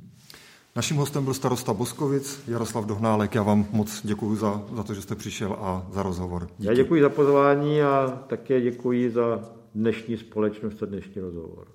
Naším 0.78 0.98
hostem 0.98 1.24
byl 1.24 1.34
starosta 1.34 1.74
Boskovic 1.74 2.44
Jaroslav 2.48 2.86
Dohnálek. 2.86 3.36
Já 3.36 3.44
vám 3.44 3.66
moc 3.72 4.02
děkuji 4.04 4.36
za, 4.36 4.64
za 4.74 4.84
to, 4.84 4.94
že 4.94 5.02
jste 5.02 5.16
přišel 5.16 5.54
a 5.54 5.88
za 5.92 6.04
rozhovor. 6.04 6.48
Díky. 6.58 6.68
Já 6.68 6.74
děkuji 6.74 7.02
za 7.02 7.10
pozvání 7.10 7.82
a 7.82 8.24
také 8.28 8.62
děkuji 8.62 9.10
za 9.12 9.40
dnešní 9.76 10.18
společnost 10.18 10.84
a 10.84 10.86
dnešní 10.86 11.22
rozhovor. 11.22 11.68